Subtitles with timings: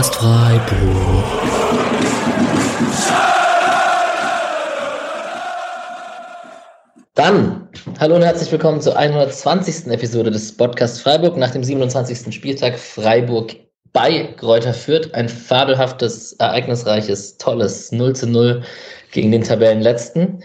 [0.00, 1.24] Podcast Freiburg.
[7.14, 7.68] Dann,
[7.98, 9.88] hallo und herzlich willkommen zur 120.
[9.88, 12.34] Episode des Podcast Freiburg nach dem 27.
[12.34, 13.56] Spieltag Freiburg
[13.92, 15.12] bei Kräuter Fürth.
[15.12, 18.62] Ein fabelhaftes, ereignisreiches, tolles 0 zu 0
[19.12, 20.42] gegen den Tabellenletzten.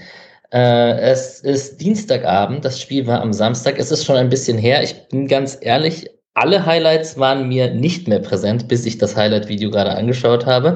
[0.52, 3.80] Äh, es ist Dienstagabend, das Spiel war am Samstag.
[3.80, 4.84] Es ist schon ein bisschen her.
[4.84, 9.72] Ich bin ganz ehrlich, alle Highlights waren mir nicht mehr präsent, bis ich das Highlight-Video
[9.72, 10.76] gerade angeschaut habe.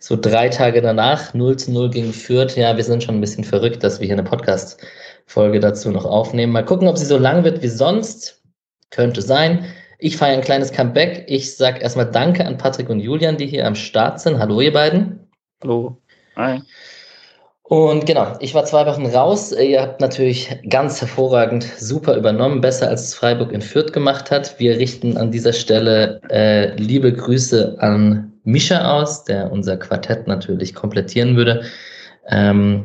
[0.00, 2.56] So drei Tage danach, 0 zu 0 gegen Fürth.
[2.56, 6.52] Ja, wir sind schon ein bisschen verrückt, dass wir hier eine Podcast-Folge dazu noch aufnehmen.
[6.52, 8.42] Mal gucken, ob sie so lang wird wie sonst.
[8.90, 9.64] Könnte sein.
[9.98, 11.24] Ich feiere ein kleines Comeback.
[11.28, 14.38] Ich sage erstmal Danke an Patrick und Julian, die hier am Start sind.
[14.38, 15.30] Hallo, ihr beiden.
[15.62, 15.96] Hallo.
[16.36, 16.60] Hi.
[17.68, 19.50] Und genau, ich war zwei Wochen raus.
[19.52, 24.58] Ihr habt natürlich ganz hervorragend super übernommen, besser als Freiburg in Fürth gemacht hat.
[24.60, 30.74] Wir richten an dieser Stelle äh, liebe Grüße an Mischa aus, der unser Quartett natürlich
[30.74, 31.62] komplettieren würde.
[32.28, 32.84] Ähm,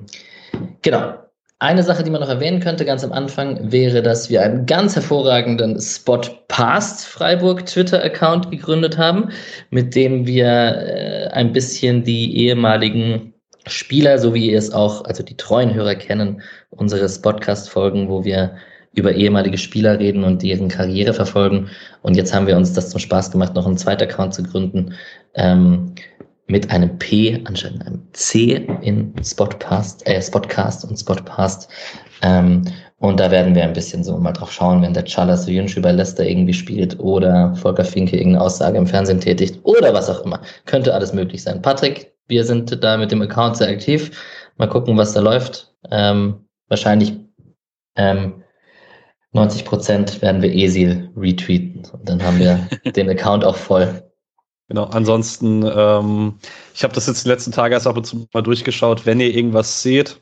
[0.81, 1.13] genau.
[1.59, 4.95] Eine Sache, die man noch erwähnen könnte ganz am Anfang, wäre, dass wir einen ganz
[4.95, 9.29] hervorragenden Spot Past Freiburg Twitter-Account gegründet haben,
[9.69, 13.30] mit dem wir äh, ein bisschen die ehemaligen
[13.67, 18.55] Spieler, so wie ihr es auch, also die treuen Hörer kennen, unseres Podcast-Folgen, wo wir
[18.93, 21.69] über ehemalige Spieler reden und deren Karriere verfolgen.
[22.01, 24.93] Und jetzt haben wir uns das zum Spaß gemacht, noch einen zweiten Account zu gründen,
[25.35, 25.93] ähm,
[26.47, 31.69] mit einem P anstatt einem C in Spotcast, äh, Spotcast und Spotcast.
[32.21, 32.63] Ähm,
[32.97, 35.91] und da werden wir ein bisschen so mal drauf schauen, wenn der Charles Soyuncu bei
[35.91, 40.39] Leicester irgendwie spielt oder Volker Finke irgendeine Aussage im Fernsehen tätigt oder was auch immer.
[40.65, 41.61] Könnte alles möglich sein.
[41.61, 44.09] Patrick, wir sind da mit dem Account sehr aktiv.
[44.57, 45.71] Mal gucken, was da läuft.
[45.91, 47.13] Ähm, wahrscheinlich
[47.95, 48.43] ähm,
[49.33, 51.83] 90 Prozent werden wir Esil retweeten.
[51.91, 54.01] Und dann haben wir den Account auch voll.
[54.69, 56.35] Genau, ansonsten, ähm,
[56.73, 59.06] ich habe das jetzt die letzten Tage erst ab und zu mal durchgeschaut.
[59.06, 60.22] Wenn ihr irgendwas seht,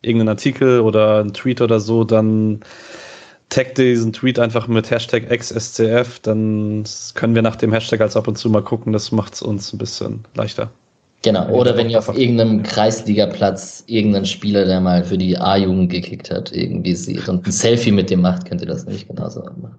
[0.00, 2.60] irgendeinen Artikel oder einen Tweet oder so, dann
[3.48, 6.84] taggt diesen Tweet einfach mit Hashtag XSCF, dann
[7.14, 8.92] können wir nach dem Hashtag als ab und zu mal gucken.
[8.92, 10.70] Das macht es uns ein bisschen leichter.
[11.22, 16.30] Genau, oder wenn ihr auf irgendeinem Kreisligaplatz irgendeinen Spieler, der mal für die A-Jugend gekickt
[16.30, 19.78] hat, irgendwie seht und ein Selfie mit dem macht, könnt ihr das nämlich genauso machen.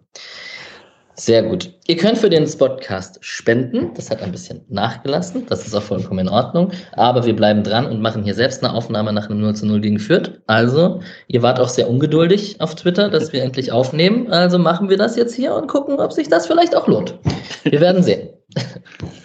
[1.19, 1.73] Sehr gut.
[1.87, 3.91] Ihr könnt für den Spotcast spenden.
[3.93, 5.45] Das hat ein bisschen nachgelassen.
[5.47, 6.71] Das ist auch vollkommen in Ordnung.
[6.93, 9.81] Aber wir bleiben dran und machen hier selbst eine Aufnahme nach einem 0 zu 0
[9.81, 10.39] gegen Fürth.
[10.47, 14.31] Also, ihr wart auch sehr ungeduldig auf Twitter, dass wir endlich aufnehmen.
[14.31, 17.15] Also machen wir das jetzt hier und gucken, ob sich das vielleicht auch lohnt.
[17.63, 18.29] Wir werden sehen.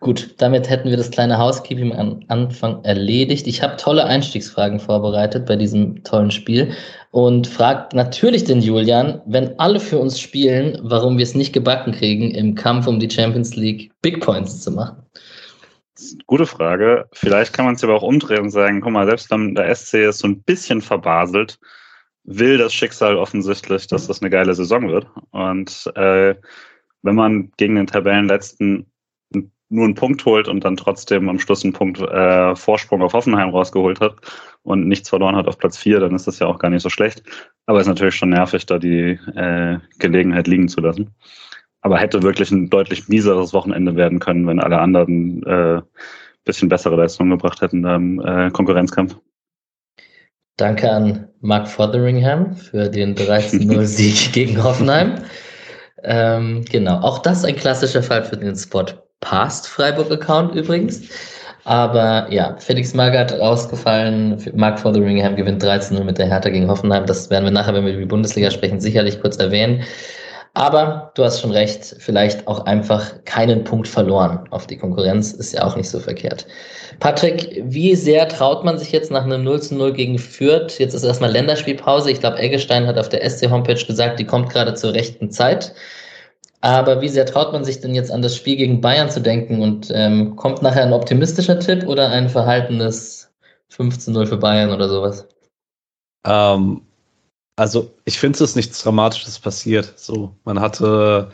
[0.00, 3.46] Gut, damit hätten wir das kleine Housekeeping am Anfang erledigt.
[3.46, 6.72] Ich habe tolle Einstiegsfragen vorbereitet bei diesem tollen Spiel
[7.10, 11.92] und frage natürlich den Julian, wenn alle für uns spielen, warum wir es nicht gebacken
[11.92, 15.02] kriegen, im Kampf um die Champions League Big Points zu machen.
[16.26, 17.06] Gute Frage.
[17.12, 20.08] Vielleicht kann man es aber auch umdrehen und sagen, guck mal, selbst wenn der SC
[20.08, 21.58] ist so ein bisschen verbaselt,
[22.24, 25.06] will das Schicksal offensichtlich, dass das eine geile Saison wird.
[25.30, 26.36] Und äh,
[27.02, 28.86] wenn man gegen den Tabellenletzten
[29.70, 33.50] nur einen Punkt holt und dann trotzdem am Schluss einen Punkt äh, Vorsprung auf Hoffenheim
[33.50, 34.16] rausgeholt hat
[34.62, 36.90] und nichts verloren hat auf Platz vier, dann ist das ja auch gar nicht so
[36.90, 37.22] schlecht.
[37.66, 41.14] Aber es ist natürlich schon nervig, da die äh, Gelegenheit liegen zu lassen.
[41.82, 45.80] Aber hätte wirklich ein deutlich mieseres Wochenende werden können, wenn alle anderen äh,
[46.44, 49.16] bisschen bessere Leistungen gebracht hätten im äh, Konkurrenzkampf.
[50.56, 55.22] Danke an Mark Fotheringham für den 13-0-Sieg gegen Hoffenheim.
[56.02, 58.86] Ähm, genau, auch das ein klassischer Fall für den Spot
[59.20, 61.02] Past Freiburg-Account übrigens.
[61.64, 64.42] Aber ja, Felix Magath rausgefallen.
[64.54, 67.06] Mark Fotheringham gewinnt 13-0 mit der Hertha gegen Hoffenheim.
[67.06, 69.84] Das werden wir nachher, wenn wir über die Bundesliga sprechen, sicherlich kurz erwähnen.
[70.54, 75.52] Aber du hast schon recht, vielleicht auch einfach keinen Punkt verloren auf die Konkurrenz, ist
[75.52, 76.44] ja auch nicht so verkehrt.
[76.98, 80.80] Patrick, wie sehr traut man sich jetzt nach einem 0 zu 0 gegen Fürth?
[80.80, 82.10] Jetzt ist erstmal Länderspielpause.
[82.10, 85.72] Ich glaube, Eggestein hat auf der SC-Homepage gesagt, die kommt gerade zur rechten Zeit.
[86.60, 89.62] Aber wie sehr traut man sich denn jetzt an das Spiel gegen Bayern zu denken
[89.62, 93.32] und ähm, kommt nachher ein optimistischer Tipp oder ein verhaltenes
[93.72, 95.26] 15-0 für Bayern oder sowas?
[96.26, 96.82] Ähm,
[97.56, 99.94] also ich finde, es ist nichts Dramatisches passiert.
[99.96, 101.30] So, man hatte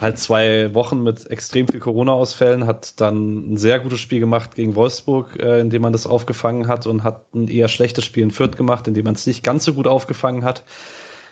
[0.00, 4.74] halt zwei Wochen mit extrem viel Corona-Ausfällen, hat dann ein sehr gutes Spiel gemacht gegen
[4.74, 8.56] Wolfsburg, äh, indem man das aufgefangen hat und hat ein eher schlechtes Spiel in Fürth
[8.56, 10.64] gemacht, indem man es nicht ganz so gut aufgefangen hat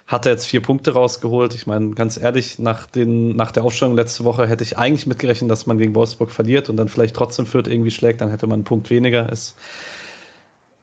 [0.07, 1.55] hat er jetzt vier Punkte rausgeholt.
[1.55, 5.51] Ich meine, ganz ehrlich, nach, den, nach der Aufstellung letzte Woche hätte ich eigentlich mitgerechnet,
[5.51, 8.59] dass man gegen Wolfsburg verliert und dann vielleicht trotzdem Fürth irgendwie schlägt, dann hätte man
[8.59, 9.31] einen Punkt weniger.
[9.31, 9.57] Ist.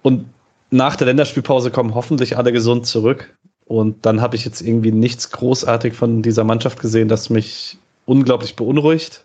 [0.01, 0.25] Und
[0.71, 3.36] nach der Länderspielpause kommen hoffentlich alle gesund zurück.
[3.66, 8.56] Und dann habe ich jetzt irgendwie nichts großartig von dieser Mannschaft gesehen, das mich unglaublich
[8.56, 9.24] beunruhigt.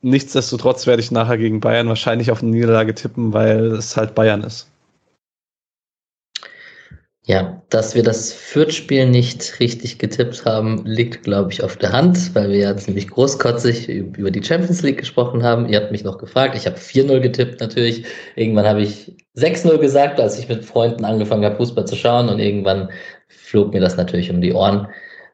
[0.00, 4.44] nichtsdestotrotz werde ich nachher gegen Bayern wahrscheinlich auf eine Niederlage tippen, weil es halt Bayern
[4.44, 4.68] ist.
[7.28, 12.34] Ja, dass wir das Fürth-Spiel nicht richtig getippt haben, liegt, glaube ich, auf der Hand,
[12.34, 15.68] weil wir ja ziemlich großkotzig über die Champions League gesprochen haben.
[15.68, 16.56] Ihr habt mich noch gefragt.
[16.56, 18.06] Ich habe 4-0 getippt natürlich.
[18.34, 22.30] Irgendwann habe ich 6-0 gesagt, als ich mit Freunden angefangen habe, Fußball zu schauen.
[22.30, 22.88] Und irgendwann
[23.28, 24.88] flog mir das natürlich um die Ohren.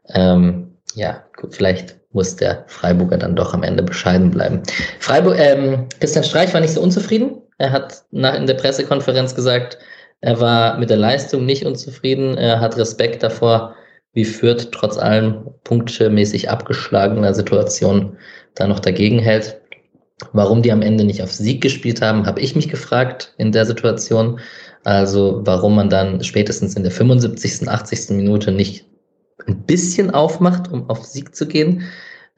[0.08, 4.64] Ähm, ja, gut, vielleicht muss der Freiburger dann doch am Ende bescheiden bleiben.
[4.98, 7.40] Freiburg, ähm, Christian Streich war nicht so unzufrieden.
[7.58, 9.78] Er hat nach, in der Pressekonferenz gesagt,
[10.24, 12.38] er war mit der Leistung nicht unzufrieden.
[12.38, 13.74] Er hat Respekt davor,
[14.14, 18.16] wie Fürth trotz allem punktmäßig abgeschlagener Situation
[18.54, 19.60] da noch dagegen hält.
[20.32, 23.66] Warum die am Ende nicht auf Sieg gespielt haben, habe ich mich gefragt in der
[23.66, 24.40] Situation.
[24.82, 28.16] Also warum man dann spätestens in der 75., 80.
[28.16, 28.86] Minute nicht
[29.46, 31.82] ein bisschen aufmacht, um auf Sieg zu gehen,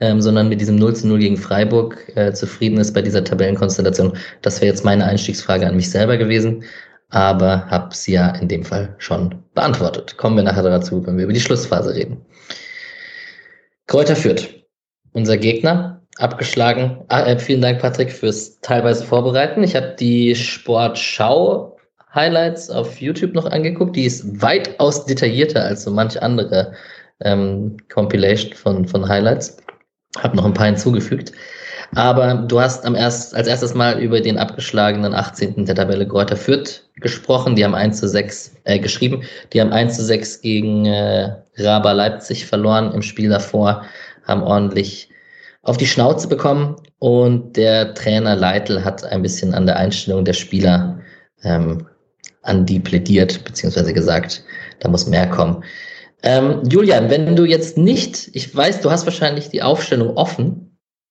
[0.00, 4.14] ähm, sondern mit diesem 0 zu 0 gegen Freiburg äh, zufrieden ist bei dieser Tabellenkonstellation.
[4.42, 6.64] Das wäre jetzt meine Einstiegsfrage an mich selber gewesen
[7.10, 10.16] aber habe sie ja in dem Fall schon beantwortet.
[10.16, 12.24] Kommen wir nachher dazu, wenn wir über die Schlussphase reden.
[13.86, 14.52] Kräuter führt.
[15.12, 17.04] Unser Gegner, abgeschlagen.
[17.08, 19.62] Ah, äh, vielen Dank, Patrick, fürs teilweise Vorbereiten.
[19.62, 21.76] Ich habe die Sportschau
[22.14, 23.94] Highlights auf YouTube noch angeguckt.
[23.94, 26.72] Die ist weitaus detaillierter als so manch andere
[27.20, 29.56] ähm, Compilation von, von Highlights.
[30.18, 31.32] Habe noch ein paar hinzugefügt.
[31.94, 35.64] Aber du hast am erst, als erstes Mal über den abgeschlagenen 18.
[35.66, 37.54] der Tabelle Greuther Fürth gesprochen.
[37.54, 39.22] Die haben 1 zu 6 äh, geschrieben.
[39.52, 43.84] Die haben 1 zu 6 gegen äh, Raba Leipzig verloren im Spiel davor,
[44.24, 45.08] haben ordentlich
[45.62, 50.32] auf die Schnauze bekommen und der Trainer Leitl hat ein bisschen an der Einstellung der
[50.32, 51.00] Spieler
[51.42, 51.86] ähm,
[52.42, 54.44] an die plädiert, beziehungsweise gesagt,
[54.78, 55.64] da muss mehr kommen.
[56.22, 60.65] Ähm, Julian, wenn du jetzt nicht, ich weiß, du hast wahrscheinlich die Aufstellung offen,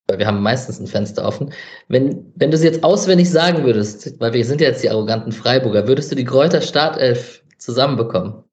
[0.07, 1.51] weil wir haben meistens ein Fenster offen.
[1.87, 5.31] Wenn, wenn du sie jetzt auswendig sagen würdest, weil wir sind ja jetzt die arroganten
[5.31, 8.43] Freiburger, würdest du die Kräuter Startelf zusammenbekommen?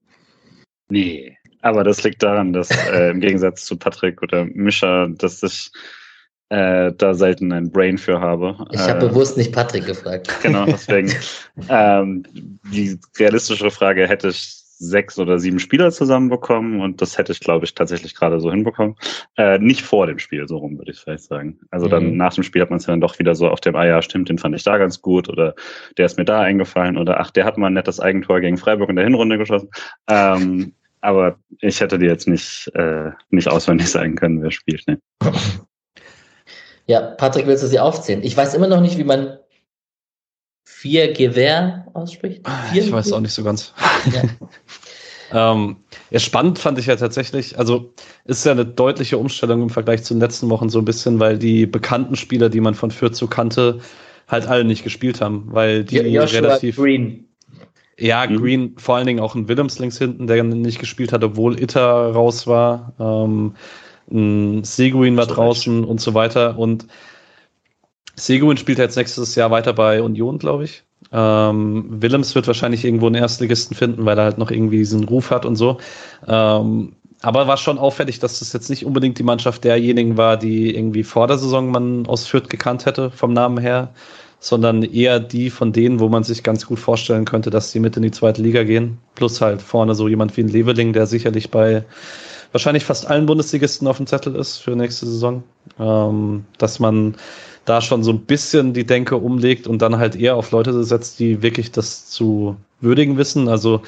[0.89, 5.71] Nee, aber das liegt daran, dass äh, im Gegensatz zu Patrick oder Mischa, dass ich
[6.49, 8.57] äh, da selten ein Brain für habe.
[8.73, 10.29] Ich habe äh, bewusst nicht Patrick gefragt.
[10.43, 11.13] Genau, deswegen.
[11.69, 12.25] ähm,
[12.73, 17.65] die realistischere Frage hätte ich sechs oder sieben Spieler zusammenbekommen und das hätte ich, glaube
[17.65, 18.97] ich, tatsächlich gerade so hinbekommen.
[19.37, 21.61] Äh, nicht vor dem Spiel, so rum würde ich vielleicht sagen.
[21.71, 22.17] Also dann mhm.
[22.17, 24.29] nach dem Spiel hat man es dann doch wieder so auf dem, ah ja, stimmt,
[24.29, 25.55] den fand ich da ganz gut oder
[25.97, 28.91] der ist mir da eingefallen oder ach, der hat mal ein nettes Eigentor gegen Freiburg
[28.91, 29.71] in der Hinrunde geschossen.
[30.09, 34.87] Ähm, aber ich hätte dir jetzt nicht, äh, nicht auswendig sagen können, wer spielt.
[34.87, 34.99] Ne?
[36.87, 38.23] Ja, Patrick, willst du sie aufzählen?
[38.23, 39.39] Ich weiß immer noch nicht, wie man
[40.65, 42.43] vier Gewehr ausspricht.
[42.73, 43.73] Vier ich weiß es auch nicht so ganz.
[45.33, 45.53] Ja.
[45.53, 45.77] ähm,
[46.11, 47.93] ja, spannend fand ich ja tatsächlich, also
[48.25, 51.39] ist ja eine deutliche Umstellung im Vergleich zu den letzten Wochen so ein bisschen, weil
[51.39, 53.81] die bekannten Spieler, die man von Fürth so kannte,
[54.29, 56.77] halt alle nicht gespielt haben, weil die Joshua relativ.
[56.77, 57.29] Green.
[57.99, 58.37] Ja, mhm.
[58.37, 61.83] Green, vor allen Dingen auch ein Willems links hinten, der nicht gespielt hat, obwohl Itter
[61.83, 62.95] raus war.
[62.99, 63.55] Ähm,
[64.11, 66.59] ein Seguin war draußen und so weiter.
[66.59, 66.87] Und
[68.17, 70.83] Seguin spielt jetzt nächstes Jahr weiter bei Union, glaube ich.
[71.11, 75.31] Ähm, Willems wird wahrscheinlich irgendwo einen Erstligisten finden, weil er halt noch irgendwie diesen Ruf
[75.31, 75.79] hat und so.
[76.27, 76.93] Ähm,
[77.23, 81.05] aber war schon auffällig, dass das jetzt nicht unbedingt die Mannschaft derjenigen war, die irgendwie
[81.05, 83.91] vor der Saison man aus Fürth gekannt hätte, vom Namen her,
[84.41, 87.97] sondern eher die von denen, wo man sich ganz gut vorstellen könnte, dass sie mit
[87.97, 88.99] in die zweite Liga gehen.
[89.15, 91.85] Plus halt vorne so jemand wie ein Leveling, der sicherlich bei
[92.51, 95.45] wahrscheinlich fast allen Bundesligisten auf dem Zettel ist für nächste Saison.
[95.79, 97.15] Ähm, dass man
[97.65, 101.21] da schon so ein bisschen die Denke umlegt und dann halt eher auf Leute setzt,
[101.21, 103.49] die wirklich das zu würdigen wissen.
[103.49, 103.83] Also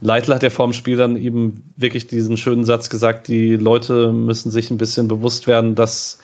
[0.00, 4.12] Leitl hat ja vor dem Spiel dann eben wirklich diesen schönen Satz gesagt, die Leute
[4.12, 6.18] müssen sich ein bisschen bewusst werden, dass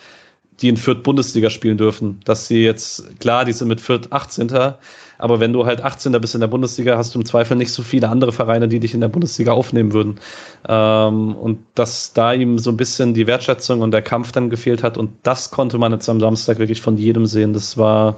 [0.60, 2.20] die in Fürth Bundesliga spielen dürfen.
[2.24, 4.74] Dass sie jetzt, klar, die sind mit Fürth 18.
[5.18, 6.12] Aber wenn du halt 18.
[6.20, 8.94] bist in der Bundesliga, hast du im Zweifel nicht so viele andere Vereine, die dich
[8.94, 10.20] in der Bundesliga aufnehmen würden.
[10.68, 14.82] Ähm, und dass da ihm so ein bisschen die Wertschätzung und der Kampf dann gefehlt
[14.82, 14.98] hat.
[14.98, 17.52] Und das konnte man jetzt am Samstag wirklich von jedem sehen.
[17.52, 18.16] Das war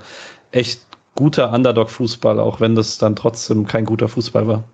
[0.51, 0.81] echt
[1.15, 4.65] guter Underdog-Fußball, auch wenn das dann trotzdem kein guter Fußball war.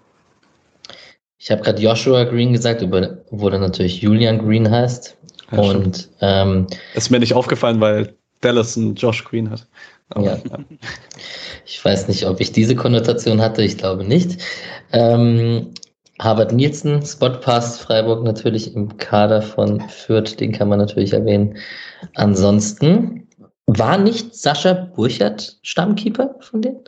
[1.38, 5.16] Ich habe gerade Joshua Green gesagt, obwohl er natürlich Julian Green heißt.
[5.52, 9.66] Ja, und ähm, ist mir nicht aufgefallen, weil Dallas einen Josh Green hat.
[10.10, 10.38] Aber, ja.
[11.66, 14.42] Ich weiß nicht, ob ich diese Konnotation hatte, ich glaube nicht.
[14.92, 15.72] Ähm,
[16.20, 21.56] Harvard Nielsen, Spotpass, Freiburg natürlich im Kader von Fürth, den kann man natürlich erwähnen.
[22.14, 23.28] Ansonsten
[23.66, 26.80] war nicht Sascha Burchardt Stammkeeper von denen?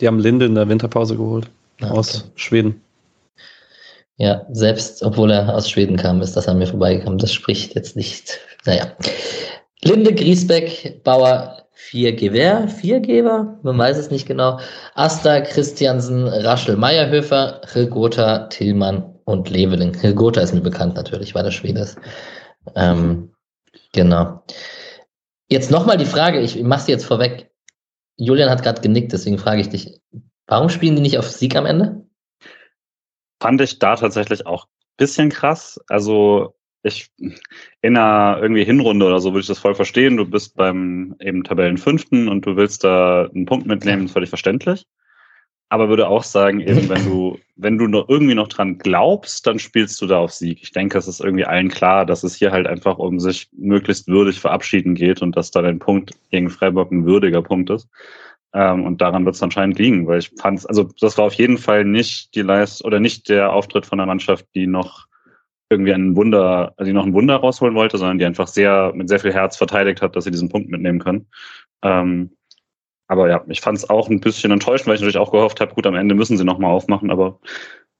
[0.00, 1.48] Die haben Linde in der Winterpause geholt.
[1.80, 1.98] Ah, okay.
[1.98, 2.82] Aus Schweden.
[4.16, 7.18] Ja, selbst obwohl er aus Schweden kam, ist das an mir vorbeigekommen.
[7.18, 8.38] Das spricht jetzt nicht.
[8.66, 8.92] Naja.
[9.82, 14.60] Linde, Griesbeck, Bauer, vier Gewehr, vier Geber, man weiß es nicht genau.
[14.94, 19.92] Asta, Christiansen, Raschel, Meyerhöfer, Hilgotha, Tillmann und Leveling.
[19.92, 21.98] Hilgotha ist mir bekannt natürlich, weil er Schwede ist.
[22.76, 23.34] Ähm,
[23.92, 24.42] genau.
[25.48, 27.50] Jetzt nochmal die Frage, ich mache sie jetzt vorweg.
[28.16, 30.00] Julian hat gerade genickt, deswegen frage ich dich,
[30.46, 32.06] warum spielen die nicht auf Sieg am Ende?
[33.40, 35.80] Fand ich da tatsächlich auch ein bisschen krass.
[35.88, 37.10] Also ich
[37.80, 40.16] in einer irgendwie Hinrunde oder so würde ich das voll verstehen.
[40.16, 44.86] Du bist beim eben Tabellenfünften und du willst da einen Punkt mitnehmen, völlig verständlich.
[45.68, 49.58] Aber würde auch sagen, eben wenn du, wenn du noch irgendwie noch dran glaubst, dann
[49.58, 50.58] spielst du da auf Sieg.
[50.62, 54.06] Ich denke, es ist irgendwie allen klar, dass es hier halt einfach um sich möglichst
[54.06, 57.88] würdig verabschieden geht und dass da dein Punkt gegen Freiburg ein würdiger Punkt ist.
[58.52, 61.56] Ähm, und daran wird es anscheinend liegen, weil ich fand, also das war auf jeden
[61.56, 65.06] Fall nicht die Leist oder nicht der Auftritt von der Mannschaft, die noch
[65.72, 69.08] irgendwie ein Wunder, also die noch ein Wunder rausholen wollte, sondern die einfach sehr, mit
[69.08, 71.26] sehr viel Herz verteidigt hat, dass sie diesen Punkt mitnehmen können.
[71.82, 72.30] Ähm,
[73.08, 75.74] aber ja, ich fand es auch ein bisschen enttäuschend, weil ich natürlich auch gehofft habe,
[75.74, 77.40] gut, am Ende müssen sie nochmal aufmachen, aber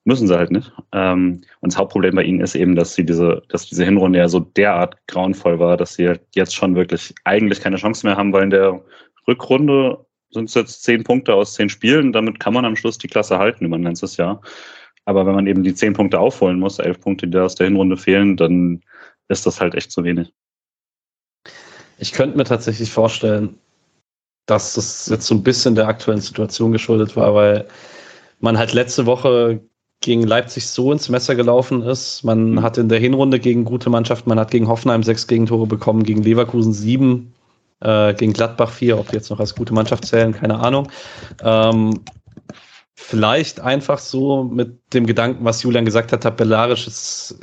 [0.04, 0.72] müssen sie halt nicht.
[0.92, 4.28] Ähm, und das Hauptproblem bei ihnen ist eben, dass sie diese, dass diese Hinrunde ja
[4.28, 8.44] so derart grauenvoll war, dass sie jetzt schon wirklich eigentlich keine Chance mehr haben, weil
[8.44, 8.82] in der
[9.28, 12.12] Rückrunde sind es jetzt zehn Punkte aus zehn Spielen.
[12.12, 14.40] Damit kann man am Schluss die Klasse halten über ein ganzes Jahr.
[15.04, 17.66] Aber wenn man eben die zehn Punkte aufholen muss, elf Punkte, die da aus der
[17.66, 18.82] Hinrunde fehlen, dann
[19.28, 20.32] ist das halt echt zu wenig.
[21.98, 23.58] Ich könnte mir tatsächlich vorstellen,
[24.46, 27.66] dass das jetzt so ein bisschen der aktuellen Situation geschuldet war, weil
[28.40, 29.60] man halt letzte Woche
[30.00, 32.24] gegen Leipzig so ins Messer gelaufen ist.
[32.24, 32.62] Man mhm.
[32.62, 36.22] hat in der Hinrunde gegen gute Mannschaften, man hat gegen Hoffenheim sechs Gegentore bekommen, gegen
[36.22, 37.32] Leverkusen sieben,
[37.80, 40.88] äh, gegen Gladbach vier, ob die jetzt noch als gute Mannschaft zählen, keine Ahnung.
[41.42, 42.00] Ähm,
[42.94, 47.38] vielleicht einfach so mit dem Gedanken, was Julian gesagt hat, tabellarisch ist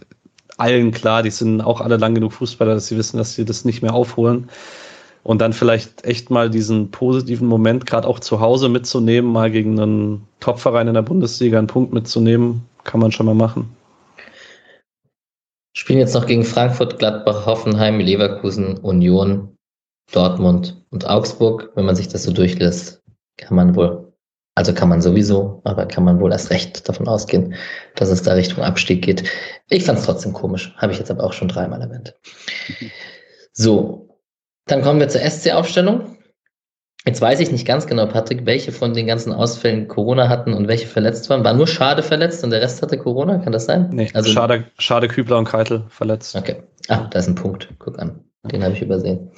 [0.58, 3.66] allen klar, die sind auch alle lang genug Fußballer, dass sie wissen, dass sie das
[3.66, 4.50] nicht mehr aufholen.
[5.24, 9.80] Und dann vielleicht echt mal diesen positiven Moment gerade auch zu Hause mitzunehmen, mal gegen
[9.80, 13.76] einen Topverein in der Bundesliga einen Punkt mitzunehmen, kann man schon mal machen.
[15.76, 19.56] Spielen jetzt noch gegen Frankfurt, Gladbach, Hoffenheim, Leverkusen, Union,
[20.12, 21.72] Dortmund und Augsburg.
[21.76, 23.02] Wenn man sich das so durchlässt,
[23.38, 24.09] kann man wohl
[24.60, 27.56] also kann man sowieso, aber kann man wohl erst recht davon ausgehen,
[27.96, 29.24] dass es da Richtung Abstieg geht.
[29.70, 32.14] Ich fand es trotzdem komisch, habe ich jetzt aber auch schon dreimal erwähnt.
[33.54, 34.20] So,
[34.66, 36.18] dann kommen wir zur SC-Aufstellung.
[37.06, 40.68] Jetzt weiß ich nicht ganz genau, Patrick, welche von den ganzen Ausfällen Corona hatten und
[40.68, 41.46] welche verletzt waren.
[41.46, 43.38] War nur Schade verletzt und der Rest hatte Corona?
[43.38, 43.90] Kann das sein?
[43.94, 46.36] Nee, also Schade, Schade Kübler und Keitel verletzt.
[46.36, 46.64] Okay.
[46.90, 47.70] Ah, da ist ein Punkt.
[47.80, 48.26] Guck an.
[48.44, 49.32] Den habe ich übersehen.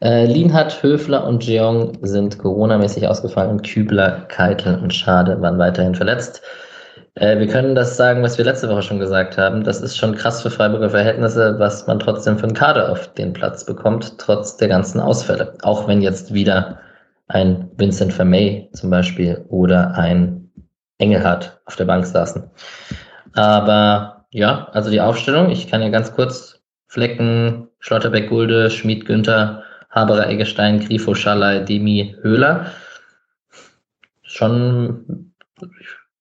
[0.00, 5.94] Äh, Lienhardt, Höfler und Jeong sind Corona-mäßig ausgefallen und Kübler, Keitel und Schade waren weiterhin
[5.94, 6.42] verletzt.
[7.14, 9.62] Äh, wir können das sagen, was wir letzte Woche schon gesagt haben.
[9.62, 13.32] Das ist schon krass für Freiburger Verhältnisse, was man trotzdem für einen Kader auf den
[13.32, 15.54] Platz bekommt, trotz der ganzen Ausfälle.
[15.62, 16.80] Auch wenn jetzt wieder
[17.28, 20.50] ein Vincent Vermey zum Beispiel oder ein
[20.98, 22.50] Engelhardt auf der Bank saßen.
[23.34, 29.64] Aber ja, also die Aufstellung, ich kann ja ganz kurz Flecken, Schlotterbeck, Gulde, Schmid, Günther,
[29.90, 32.72] Haberer, Eggestein, Grifo, Schallei, Demi, Höhler.
[34.22, 35.32] Schon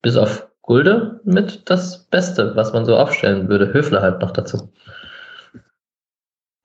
[0.01, 3.73] bis auf Gulde mit das Beste, was man so aufstellen würde.
[3.73, 4.71] Höfler halt noch dazu.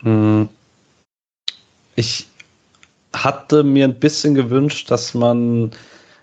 [0.03, 0.49] Hm.
[1.97, 2.27] Ich
[3.15, 5.71] hatte mir ein bisschen gewünscht, dass man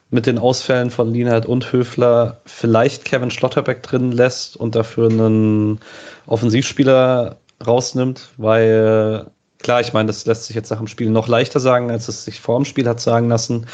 [0.09, 5.79] mit den Ausfällen von Lienhardt und Höfler vielleicht Kevin Schlotterbeck drin lässt und dafür einen
[6.27, 9.27] Offensivspieler rausnimmt, weil
[9.59, 12.25] klar, ich meine, das lässt sich jetzt nach dem Spiel noch leichter sagen, als es
[12.25, 13.67] sich vor dem Spiel hat sagen lassen,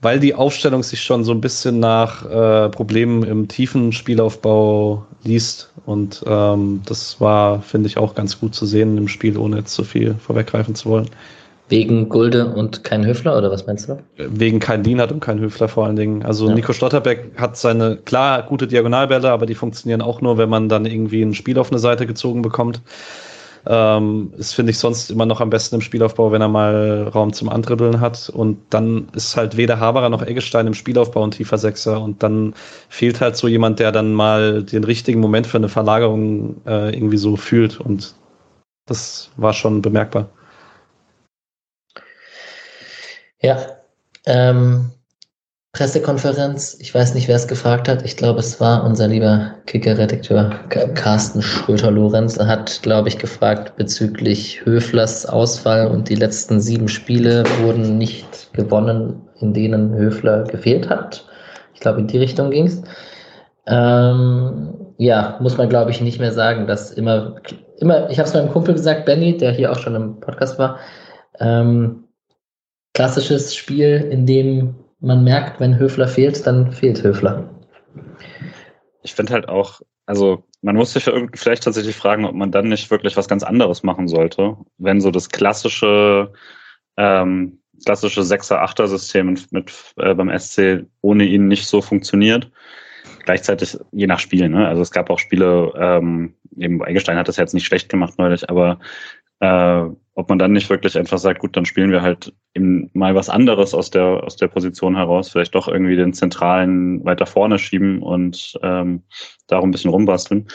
[0.00, 5.70] weil die Aufstellung sich schon so ein bisschen nach äh, Problemen im tiefen Spielaufbau liest.
[5.84, 9.74] Und ähm, das war, finde ich, auch ganz gut zu sehen im Spiel, ohne jetzt
[9.74, 11.10] zu viel vorweggreifen zu wollen.
[11.70, 14.02] Wegen Gulde und kein Höfler oder was meinst du?
[14.16, 16.24] Wegen kein Dienert und kein Höfler vor allen Dingen.
[16.24, 16.54] Also ja.
[16.54, 20.84] Nico Stotterbeck hat seine, klar, gute Diagonalbälle, aber die funktionieren auch nur, wenn man dann
[20.84, 22.82] irgendwie ein Spiel auf eine Seite gezogen bekommt.
[23.66, 27.32] Ähm, ist, finde ich, sonst immer noch am besten im Spielaufbau, wenn er mal Raum
[27.32, 28.28] zum Andribbeln hat.
[28.30, 32.00] Und dann ist halt weder Haberer noch Eggestein im Spielaufbau ein tiefer Sechser.
[32.00, 32.54] Und dann
[32.88, 37.18] fehlt halt so jemand, der dann mal den richtigen Moment für eine Verlagerung äh, irgendwie
[37.18, 37.78] so fühlt.
[37.78, 38.14] Und
[38.86, 40.30] das war schon bemerkbar.
[43.40, 43.58] Ja,
[44.26, 44.90] ähm,
[45.72, 48.04] Pressekonferenz, ich weiß nicht, wer es gefragt hat.
[48.04, 50.50] Ich glaube, es war unser lieber Kicker-Redakteur
[50.94, 52.36] Carsten Schröter-Lorenz.
[52.38, 58.52] Er hat, glaube ich, gefragt bezüglich Höflers Ausfall und die letzten sieben Spiele wurden nicht
[58.52, 61.24] gewonnen, in denen Höfler gefehlt hat.
[61.72, 62.82] Ich glaube, in die Richtung ging es.
[63.66, 67.36] Ähm, ja, muss man, glaube ich, nicht mehr sagen, dass immer
[67.80, 70.78] immer, ich habe es meinem Kumpel gesagt, Benny, der hier auch schon im Podcast war,
[71.40, 72.04] ähm,
[72.94, 77.48] klassisches Spiel, in dem man merkt, wenn Höfler fehlt, dann fehlt Höfler.
[79.02, 82.90] Ich finde halt auch, also man muss sich vielleicht tatsächlich fragen, ob man dann nicht
[82.90, 86.32] wirklich was ganz anderes machen sollte, wenn so das klassische
[86.96, 92.50] ähm, klassische Sechser-Achter-System mit äh, beim SC ohne ihn nicht so funktioniert.
[93.24, 94.66] Gleichzeitig je nach Spiel, ne?
[94.66, 98.48] Also es gab auch Spiele, ähm, eben Eingestein hat das jetzt nicht schlecht gemacht neulich,
[98.48, 98.78] aber
[99.40, 99.84] äh,
[100.20, 103.30] ob man dann nicht wirklich einfach sagt, gut, dann spielen wir halt eben mal was
[103.30, 108.02] anderes aus der aus der Position heraus, vielleicht doch irgendwie den zentralen weiter vorne schieben
[108.02, 109.02] und ähm,
[109.46, 110.48] darum ein bisschen rumbasteln,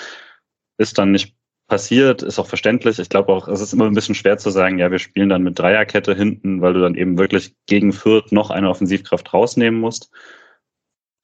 [0.78, 1.36] ist dann nicht
[1.68, 3.00] passiert, ist auch verständlich.
[3.00, 5.42] Ich glaube auch, es ist immer ein bisschen schwer zu sagen, ja, wir spielen dann
[5.42, 10.12] mit Dreierkette hinten, weil du dann eben wirklich gegen Fürth noch eine Offensivkraft rausnehmen musst.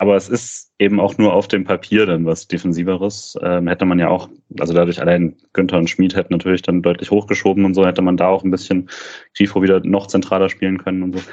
[0.01, 3.37] Aber es ist eben auch nur auf dem Papier dann was Defensiveres.
[3.43, 4.29] Ähm, hätte man ja auch,
[4.59, 8.17] also dadurch allein Günther und Schmid hätten natürlich dann deutlich hochgeschoben und so, hätte man
[8.17, 8.89] da auch ein bisschen
[9.37, 11.23] Grifo wieder noch zentraler spielen können und so.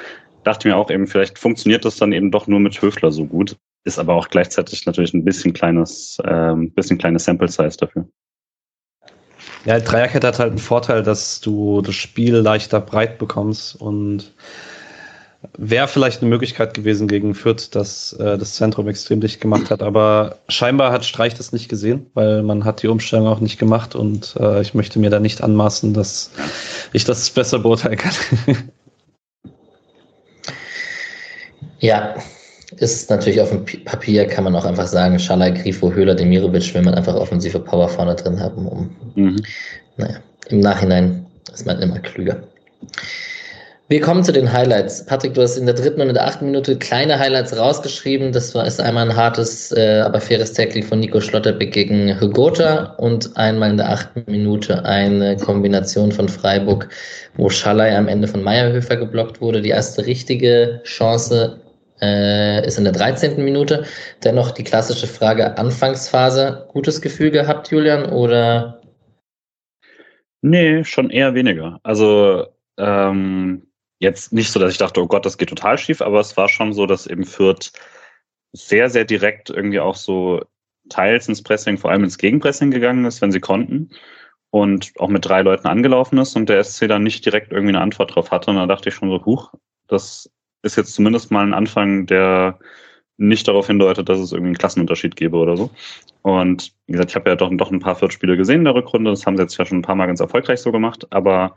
[0.43, 3.57] Dachte mir auch eben, vielleicht funktioniert das dann eben doch nur mit Höfler so gut.
[3.85, 8.07] Ist aber auch gleichzeitig natürlich ein bisschen kleines, ähm, bisschen kleines Sample Size dafür.
[9.65, 14.31] Ja, Dreierkette hat halt einen Vorteil, dass du das Spiel leichter breit bekommst und
[15.57, 19.81] wäre vielleicht eine Möglichkeit gewesen gegen Fürth, dass äh, das Zentrum extrem dicht gemacht hat,
[19.81, 23.95] aber scheinbar hat Streich das nicht gesehen, weil man hat die Umstellung auch nicht gemacht
[23.95, 26.31] und äh, ich möchte mir da nicht anmaßen, dass
[26.91, 28.13] ich das besser beurteilen kann.
[31.79, 32.15] ja,
[32.77, 36.81] ist natürlich auf dem Papier, kann man auch einfach sagen, Schalai, Grifo, Höhler, Demirovic, will
[36.81, 39.41] man einfach offensive Power vorne drin haben, um, mhm.
[39.95, 40.17] naja,
[40.49, 42.43] im Nachhinein ist man immer klüger.
[43.91, 45.03] Wir kommen zu den Highlights.
[45.03, 48.31] Patrick, du hast in der dritten und in der achten Minute kleine Highlights rausgeschrieben.
[48.31, 52.93] Das war ist einmal ein hartes, äh, aber faires Tackling von Nico Schlotterbeck gegen Hugota
[52.99, 56.87] und einmal in der achten Minute eine Kombination von Freiburg,
[57.35, 59.59] wo Schallei am Ende von Meierhöfer geblockt wurde.
[59.59, 61.59] Die erste richtige Chance
[61.99, 63.43] äh, ist in der 13.
[63.43, 63.85] Minute.
[64.23, 68.81] Dennoch die klassische Frage, Anfangsphase, gutes Gefühl gehabt, Julian, oder?
[70.43, 71.79] Nee, schon eher weniger.
[71.81, 72.45] Also
[72.77, 73.63] ähm,
[73.99, 76.49] jetzt nicht so, dass ich dachte, oh Gott, das geht total schief, aber es war
[76.49, 77.71] schon so, dass eben Fürth
[78.53, 80.41] sehr, sehr direkt irgendwie auch so
[80.89, 83.91] teils ins Pressing, vor allem ins Gegenpressing gegangen ist, wenn sie konnten
[84.49, 87.81] und auch mit drei Leuten angelaufen ist und der SC dann nicht direkt irgendwie eine
[87.81, 88.49] Antwort drauf hatte.
[88.49, 89.53] Und da dachte ich schon so, huch,
[89.87, 90.29] das
[90.63, 92.59] ist jetzt zumindest mal ein Anfang, der
[93.17, 95.69] nicht darauf hindeutet, dass es irgendwie einen Klassenunterschied gäbe oder so.
[96.21, 99.11] Und wie gesagt, ich habe ja doch, doch ein paar Viertspiele gesehen in der Rückrunde.
[99.11, 101.05] Das haben sie jetzt ja schon ein paar Mal ganz erfolgreich so gemacht.
[101.11, 101.55] Aber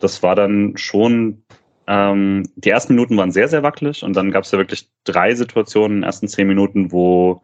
[0.00, 1.44] das war dann schon,
[1.88, 4.02] ähm, die ersten Minuten waren sehr, sehr wackelig.
[4.04, 7.42] Und dann gab es ja wirklich drei Situationen in den ersten zehn Minuten, wo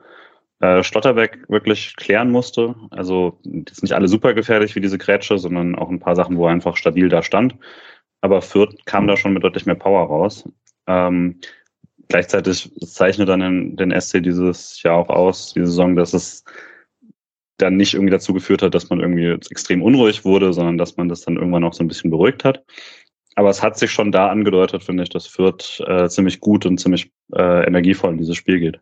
[0.61, 2.75] äh, Stotterbeck wirklich klären musste.
[2.91, 6.47] Also jetzt nicht alle super gefährlich wie diese Grätsche, sondern auch ein paar Sachen, wo
[6.47, 7.57] er einfach stabil da stand.
[8.21, 10.47] Aber Fürth kam da schon mit deutlich mehr Power raus.
[10.87, 11.41] Ähm,
[12.09, 16.45] gleichzeitig zeichnet dann den, SC dieses Jahr auch aus, die Saison, dass es
[17.57, 21.09] dann nicht irgendwie dazu geführt hat, dass man irgendwie extrem unruhig wurde, sondern dass man
[21.09, 22.63] das dann irgendwann auch so ein bisschen beruhigt hat.
[23.37, 26.79] Aber es hat sich schon da angedeutet, finde ich, dass Fürth äh, ziemlich gut und
[26.79, 28.81] ziemlich äh, energievoll in dieses Spiel geht.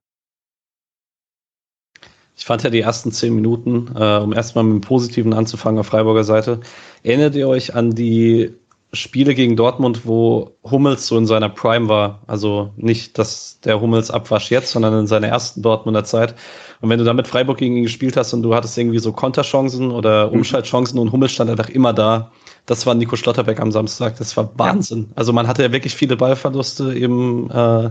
[2.37, 5.87] Ich fand ja die ersten zehn Minuten, äh, um erstmal mit dem Positiven anzufangen auf
[5.87, 6.61] Freiburger Seite,
[7.03, 8.55] erinnert ihr euch an die
[8.95, 12.21] Spiele gegen Dortmund, wo Hummels so in seiner Prime war.
[12.27, 16.35] Also nicht, dass der Hummels abwasch jetzt, sondern in seiner ersten Dortmunder Zeit.
[16.83, 19.12] Und wenn du da mit Freiburg gegen ihn gespielt hast und du hattest irgendwie so
[19.12, 20.38] Konterchancen oder mhm.
[20.38, 22.33] Umschaltchancen und Hummels stand einfach immer da,
[22.66, 24.16] das war Nico Schlotterbeck am Samstag.
[24.18, 25.07] Das war Wahnsinn.
[25.11, 25.16] Ja.
[25.16, 27.90] Also man hatte ja wirklich viele Ballverluste eben äh,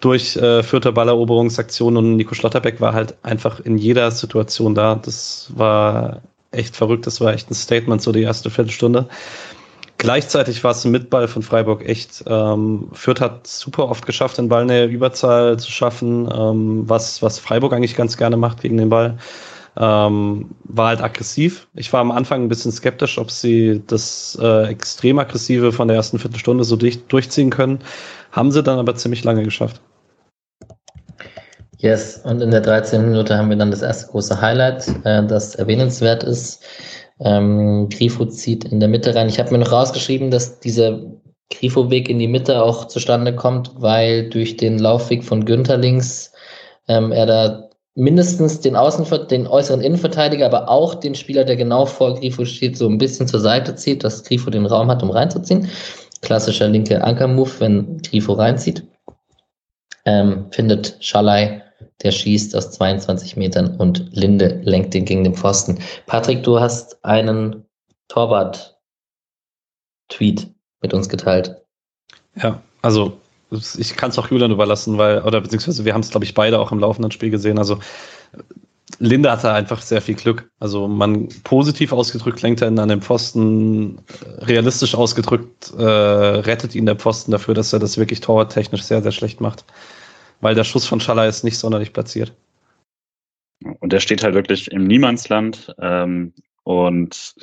[0.00, 4.96] durch äh, vierte Balleroberungsaktionen und Nico Schlotterbeck war halt einfach in jeder Situation da.
[4.96, 7.06] Das war echt verrückt.
[7.06, 9.08] Das war echt ein Statement, so die erste Viertelstunde.
[9.96, 12.24] Gleichzeitig war es ein Mitball von Freiburg echt.
[12.26, 17.38] Ähm, Fürth hat super oft geschafft, den Ball eine Überzahl zu schaffen, ähm, was, was
[17.38, 19.16] Freiburg eigentlich ganz gerne macht gegen den Ball.
[19.76, 21.66] Ähm, war halt aggressiv.
[21.74, 25.96] Ich war am Anfang ein bisschen skeptisch, ob sie das äh, extrem aggressive von der
[25.96, 27.80] ersten Viertelstunde so dicht durchziehen können.
[28.30, 29.80] Haben sie dann aber ziemlich lange geschafft.
[31.78, 33.04] Yes, und in der 13.
[33.10, 36.62] Minute haben wir dann das erste große Highlight, äh, das erwähnenswert ist.
[37.20, 39.28] Ähm, Grifo zieht in der Mitte rein.
[39.28, 41.00] Ich habe mir noch rausgeschrieben, dass dieser
[41.52, 46.32] Grifo-Weg in die Mitte auch zustande kommt, weil durch den Laufweg von Günther links
[46.88, 51.86] ähm, er da mindestens den, Außen den äußeren Innenverteidiger, aber auch den Spieler, der genau
[51.86, 55.10] vor Grifo steht, so ein bisschen zur Seite zieht, dass Grifo den Raum hat, um
[55.10, 55.68] reinzuziehen.
[56.22, 58.82] Klassischer linke Anker-Move, wenn Grifo reinzieht.
[60.06, 61.64] Ähm, findet Schalai
[62.02, 65.78] der schießt aus 22 Metern und Linde lenkt den gegen den Pfosten.
[66.06, 67.66] Patrick, du hast einen
[68.08, 68.76] Torwart-Tweet
[70.82, 71.62] mit uns geteilt.
[72.36, 73.18] Ja, also
[73.78, 76.58] ich kann es auch Julian überlassen, weil, oder beziehungsweise wir haben es, glaube ich, beide
[76.58, 77.58] auch im laufenden Spiel gesehen.
[77.58, 77.78] Also
[78.98, 80.50] Linde hatte einfach sehr viel Glück.
[80.60, 84.00] Also man positiv ausgedrückt lenkt er ihn an den Pfosten,
[84.38, 89.12] realistisch ausgedrückt äh, rettet ihn der Pfosten dafür, dass er das wirklich torwarttechnisch sehr, sehr
[89.12, 89.64] schlecht macht.
[90.40, 92.32] Weil der Schuss von Schaller ist nicht sonderlich platziert.
[93.80, 96.32] Und der steht halt wirklich im Niemandsland ähm,
[96.64, 97.34] und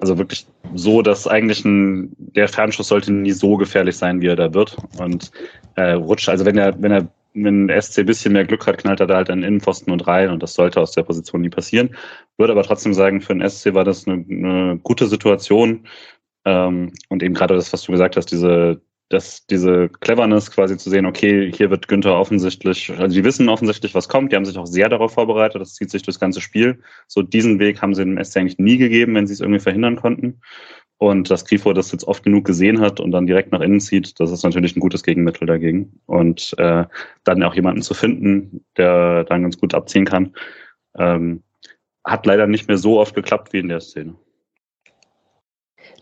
[0.00, 4.36] also wirklich so, dass eigentlich ein, der Fernschuss sollte nie so gefährlich sein, wie er
[4.36, 4.76] da wird.
[4.98, 5.30] Und
[5.76, 9.00] äh, rutscht, also wenn er, wenn er wenn SC ein bisschen mehr Glück hat, knallt
[9.00, 11.90] er da halt an Innenpfosten und rein und das sollte aus der Position nie passieren.
[12.38, 15.86] Würde aber trotzdem sagen, für den SC war das eine, eine gute Situation.
[16.44, 20.90] Ähm, und eben gerade das, was du gesagt hast, diese, das, diese Cleverness quasi zu
[20.90, 24.56] sehen, okay, hier wird Günther offensichtlich, also die wissen offensichtlich, was kommt, die haben sich
[24.56, 26.80] auch sehr darauf vorbereitet, das zieht sich durchs ganze Spiel.
[27.06, 29.96] So diesen Weg haben sie dem SC eigentlich nie gegeben, wenn sie es irgendwie verhindern
[29.96, 30.40] konnten.
[30.96, 34.18] Und dass Grifo das jetzt oft genug gesehen hat und dann direkt nach innen zieht,
[34.20, 36.00] das ist natürlich ein gutes Gegenmittel dagegen.
[36.06, 36.84] Und äh,
[37.24, 40.34] dann auch jemanden zu finden, der dann ganz gut abziehen kann,
[40.96, 41.42] ähm,
[42.04, 44.14] hat leider nicht mehr so oft geklappt wie in der Szene.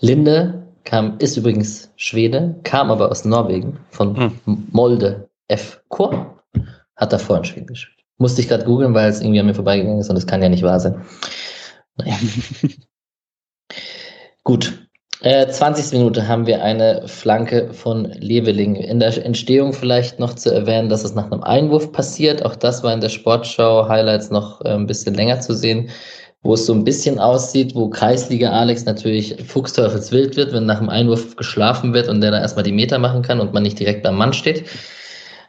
[0.00, 4.66] Linde kam, ist übrigens Schwede, kam aber aus Norwegen, von hm.
[4.70, 5.82] Molde F.
[5.88, 6.42] Chor,
[6.96, 7.98] hat da vorhin Schweden gespielt.
[8.18, 10.48] Musste ich gerade googeln, weil es irgendwie an mir vorbeigegangen ist und das kann ja
[10.48, 11.02] nicht wahr sein.
[11.96, 12.16] Naja.
[14.44, 14.88] Gut.
[15.22, 15.98] Äh, 20.
[15.98, 18.74] Minute haben wir eine Flanke von Leveling.
[18.74, 22.44] In der Entstehung vielleicht noch zu erwähnen, dass es nach einem Einwurf passiert.
[22.44, 25.90] Auch das war in der Sportschau Highlights noch äh, ein bisschen länger zu sehen,
[26.42, 30.88] wo es so ein bisschen aussieht, wo Kreisliga Alex natürlich fuchsteufelswild wird, wenn nach dem
[30.88, 34.04] Einwurf geschlafen wird und der da erstmal die Meter machen kann und man nicht direkt
[34.06, 34.64] am Mann steht.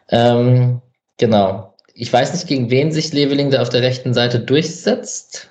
[0.10, 0.82] Ähm,
[1.18, 1.74] genau.
[1.96, 5.50] Ich weiß nicht, gegen wen sich Leveling da auf der rechten Seite durchsetzt.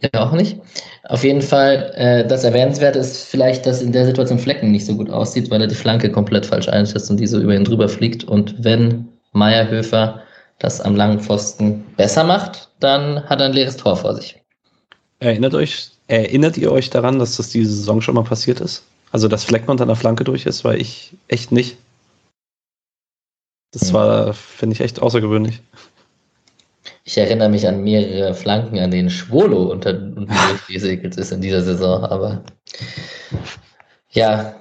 [0.00, 0.60] Ja, auch nicht.
[1.04, 4.96] Auf jeden Fall, äh, das Erwähnenswerte ist vielleicht, dass in der Situation Flecken nicht so
[4.96, 7.88] gut aussieht, weil er die Flanke komplett falsch einschätzt und die so über ihn drüber
[7.88, 8.24] fliegt.
[8.24, 10.22] Und wenn Meierhöfer
[10.62, 14.40] das am langen Pfosten besser macht, dann hat er ein leeres Tor vor sich.
[15.18, 18.84] Erinnert euch, erinnert ihr euch daran, dass das diese Saison schon mal passiert ist?
[19.10, 21.76] Also, dass Flecken unter einer Flanke durch ist, weil ich echt nicht.
[23.72, 25.60] Das war, finde ich, echt außergewöhnlich.
[27.04, 31.62] Ich erinnere mich an mehrere Flanken, an denen Schwolo unter, unten durchgesegelt ist in dieser
[31.62, 32.44] Saison, aber
[34.10, 34.54] ja,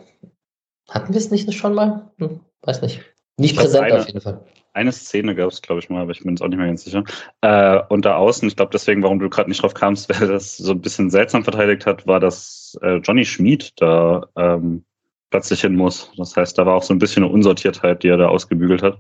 [0.90, 2.12] hatten wir es nicht schon mal?
[2.18, 3.02] Hm, weiß nicht.
[3.38, 4.44] Nicht präsent eine, auf jeden Fall.
[4.74, 6.84] Eine Szene gab es, glaube ich, mal, aber ich bin jetzt auch nicht mehr ganz
[6.84, 7.04] sicher.
[7.42, 10.58] Äh, und da außen, ich glaube deswegen, warum du gerade nicht drauf kamst, wer das
[10.58, 14.86] so ein bisschen seltsam verteidigt hat, war, dass äh, Johnny Schmid da ähm,
[15.30, 16.12] plötzlich hin muss.
[16.18, 19.00] Das heißt, da war auch so ein bisschen eine Unsortiertheit, die er da ausgebügelt hat.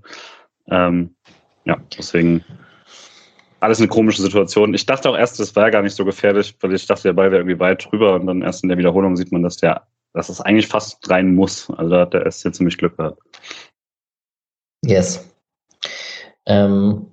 [0.67, 1.15] Ähm,
[1.65, 2.43] ja, deswegen
[3.61, 4.73] alles eine komische Situation.
[4.73, 7.31] Ich dachte auch erst, das wäre gar nicht so gefährlich, weil ich dachte, der Ball
[7.31, 10.29] wäre irgendwie weit drüber und dann erst in der Wiederholung sieht man, dass der, dass
[10.29, 11.69] es eigentlich fast rein muss.
[11.69, 13.21] Also da hat der SC ziemlich Glück gehabt.
[14.83, 15.30] Yes.
[16.45, 17.07] Ähm,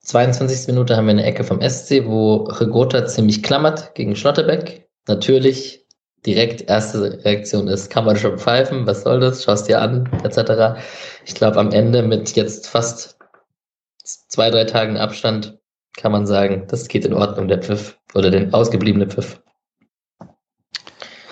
[0.00, 0.66] 22.
[0.68, 4.88] Minute haben wir eine Ecke vom SC, wo Regota ziemlich klammert gegen Schlotterbeck.
[5.08, 5.86] Natürlich
[6.26, 10.78] direkt erste Reaktion ist, kann man schon pfeifen, was soll das, schaust dir an, etc.
[11.26, 13.18] Ich glaube, am Ende mit jetzt fast
[14.04, 15.58] zwei, drei Tagen Abstand
[15.96, 19.40] kann man sagen, das geht in Ordnung, der Pfiff oder den ausgebliebene Pfiff.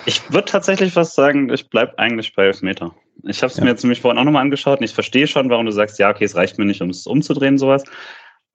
[0.05, 2.93] Ich würde tatsächlich was sagen, ich bleibe eigentlich bei Elfmeter.
[3.23, 3.63] Ich habe es ja.
[3.63, 6.09] mir jetzt nämlich vorhin auch nochmal angeschaut und ich verstehe schon, warum du sagst, ja,
[6.09, 7.83] okay, es reicht mir nicht, um es umzudrehen, sowas.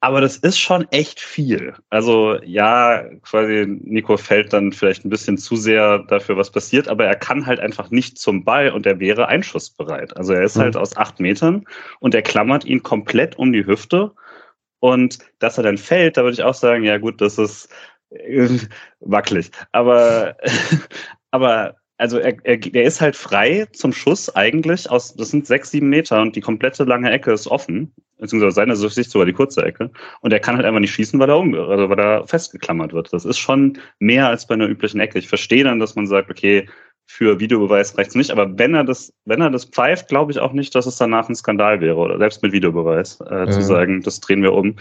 [0.00, 1.74] Aber das ist schon echt viel.
[1.90, 7.06] Also ja, quasi Nico fällt dann vielleicht ein bisschen zu sehr dafür, was passiert, aber
[7.06, 10.16] er kann halt einfach nicht zum Ball und er wäre einschussbereit.
[10.16, 10.62] Also er ist mhm.
[10.62, 11.64] halt aus acht Metern
[11.98, 14.12] und er klammert ihn komplett um die Hüfte
[14.80, 17.68] und dass er dann fällt, da würde ich auch sagen, ja gut, das ist
[18.10, 18.48] äh,
[19.00, 19.50] wackelig.
[19.72, 20.36] Aber,
[21.30, 25.72] aber also er, er, er ist halt frei zum Schuss eigentlich aus, das sind sechs,
[25.72, 29.64] sieben Meter und die komplette lange Ecke ist offen, beziehungsweise seiner Sicht sogar die kurze
[29.64, 29.90] Ecke.
[30.20, 33.12] Und er kann halt einfach nicht schießen, weil er, um, also weil er festgeklammert wird.
[33.12, 35.18] Das ist schon mehr als bei einer üblichen Ecke.
[35.18, 36.68] Ich verstehe dann, dass man sagt, okay,
[37.10, 38.30] für Videobeweis reicht's nicht.
[38.30, 41.28] Aber wenn er das, wenn er das pfeift, glaube ich auch nicht, dass es danach
[41.28, 43.50] ein Skandal wäre oder selbst mit Videobeweis äh, mhm.
[43.50, 44.76] zu sagen, das drehen wir um.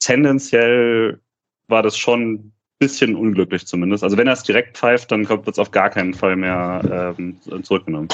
[0.00, 1.20] Tendenziell
[1.68, 4.04] war das schon bisschen unglücklich zumindest.
[4.04, 7.38] Also wenn er es direkt pfeift, dann wird es auf gar keinen Fall mehr ähm,
[7.62, 8.08] zurückgenommen.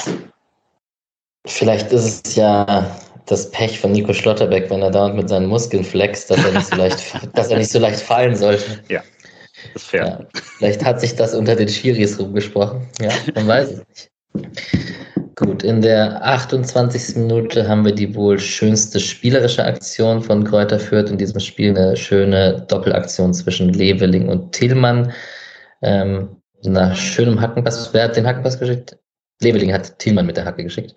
[1.45, 5.83] Vielleicht ist es ja das Pech von Nico Schlotterbeck, wenn er dauernd mit seinen Muskeln
[5.83, 8.83] flext, dass er nicht so leicht, dass er nicht so leicht fallen sollte.
[8.89, 9.03] Ja,
[9.73, 10.05] ist fair.
[10.05, 12.87] Ja, vielleicht hat sich das unter den Schiris rumgesprochen.
[12.99, 14.11] Ja, man weiß es nicht.
[15.35, 17.17] Gut, in der 28.
[17.17, 21.77] Minute haben wir die wohl schönste spielerische Aktion von Kräuter Fürth in diesem Spiel.
[21.77, 25.11] Eine schöne Doppelaktion zwischen Leveling und Tillmann.
[25.81, 27.93] Ähm, nach schönem Hackenpass.
[27.93, 28.97] Wer hat den Hackenpass geschickt?
[29.41, 30.95] Leveling hat Thielmann mit der Hacke geschickt.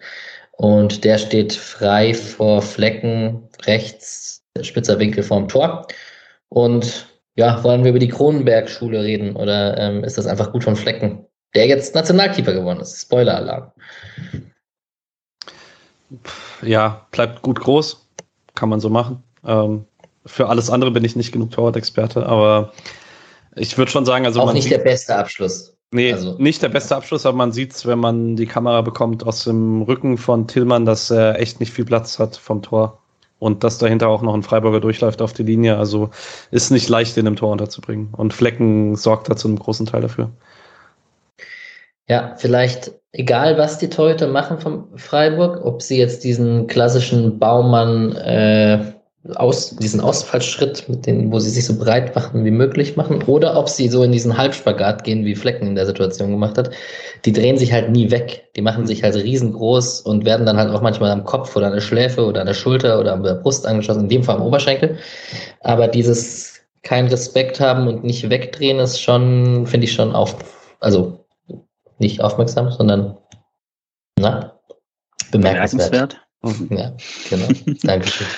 [0.53, 5.87] Und der steht frei vor Flecken rechts, spitzer Winkel vorm Tor.
[6.49, 10.77] Und ja, wollen wir über die Kronenberg-Schule reden oder ähm, ist das einfach gut von
[10.77, 13.01] Flecken, der jetzt Nationalkeeper geworden ist?
[13.01, 13.73] Spoiler-Alarm.
[16.63, 18.07] Ja, bleibt gut groß,
[18.55, 19.23] kann man so machen.
[19.45, 19.85] Ähm,
[20.27, 22.73] für alles andere bin ich nicht genug Torwart-Experte, aber
[23.57, 24.41] ich würde schon sagen, also.
[24.41, 25.75] Auch nicht der beste Abschluss.
[25.91, 26.37] Nee, also.
[26.39, 29.83] nicht der beste Abschluss, aber man sieht es, wenn man die Kamera bekommt aus dem
[29.83, 32.99] Rücken von Tillmann, dass er echt nicht viel Platz hat vom Tor.
[33.39, 35.79] Und dass dahinter auch noch ein Freiburger durchläuft auf die Linie.
[35.79, 36.11] Also
[36.51, 38.09] ist nicht leicht, den im Tor unterzubringen.
[38.13, 40.31] Und Flecken sorgt da zu einem großen Teil dafür.
[42.09, 48.17] Ja, vielleicht egal, was die Torhüter machen vom Freiburg, ob sie jetzt diesen klassischen Baumann
[48.17, 48.79] äh,
[49.35, 53.59] aus, diesen Ausfallschritt, mit den, wo sie sich so breit machen wie möglich machen, oder
[53.59, 56.71] ob sie so in diesen Halbspagat gehen, wie Flecken in der Situation gemacht hat.
[57.25, 58.49] Die drehen sich halt nie weg.
[58.57, 61.75] Die machen sich halt riesengroß und werden dann halt auch manchmal am Kopf oder an
[61.75, 64.43] der Schläfe oder an der Schulter oder an der Brust angeschossen, in dem Fall am
[64.43, 64.97] Oberschenkel.
[65.61, 70.37] Aber dieses kein Respekt haben und nicht wegdrehen ist schon, finde ich schon auf,
[70.81, 71.18] also
[71.99, 73.17] nicht aufmerksam, sondern
[74.19, 74.59] na,
[75.31, 76.21] bemerkenswert.
[76.41, 76.71] bemerkenswert.
[76.71, 76.97] Ja,
[77.31, 77.49] genau.
[77.83, 78.27] Dankeschön.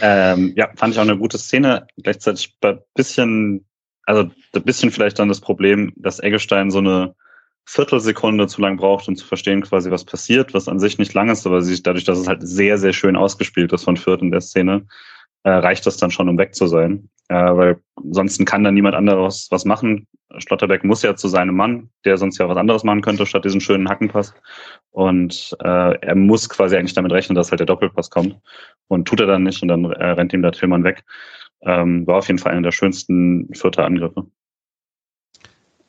[0.00, 1.86] Ähm, ja, fand ich auch eine gute Szene.
[2.02, 3.66] Gleichzeitig ein bisschen,
[4.04, 7.14] also ein bisschen vielleicht dann das Problem, dass Eggestein so eine
[7.66, 11.28] Viertelsekunde zu lang braucht, um zu verstehen quasi, was passiert, was an sich nicht lang
[11.28, 14.30] ist, aber sich dadurch, dass es halt sehr, sehr schön ausgespielt ist von Fürth in
[14.30, 14.86] der Szene,
[15.42, 17.08] äh, reicht das dann schon, um weg zu sein.
[17.28, 20.06] Äh, weil sonst kann dann niemand anderes was machen.
[20.38, 23.60] Schlotterbeck muss ja zu seinem Mann, der sonst ja was anderes machen könnte, statt diesen
[23.60, 24.34] schönen Hackenpass.
[24.90, 28.36] Und äh, er muss quasi eigentlich damit rechnen, dass halt der Doppelpass kommt.
[28.88, 31.04] Und tut er dann nicht und dann äh, rennt ihm der Tillmann weg.
[31.62, 34.26] Ähm, war auf jeden Fall einer der schönsten vierter Angriffe.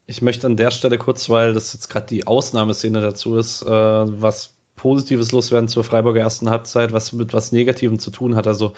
[0.06, 3.67] Ich möchte an der Stelle kurz, weil das jetzt gerade die Ausnahmeszene dazu ist, äh,
[3.69, 8.47] was Positives loswerden zur Freiburger ersten Halbzeit, was mit was Negativem zu tun hat.
[8.47, 8.73] Also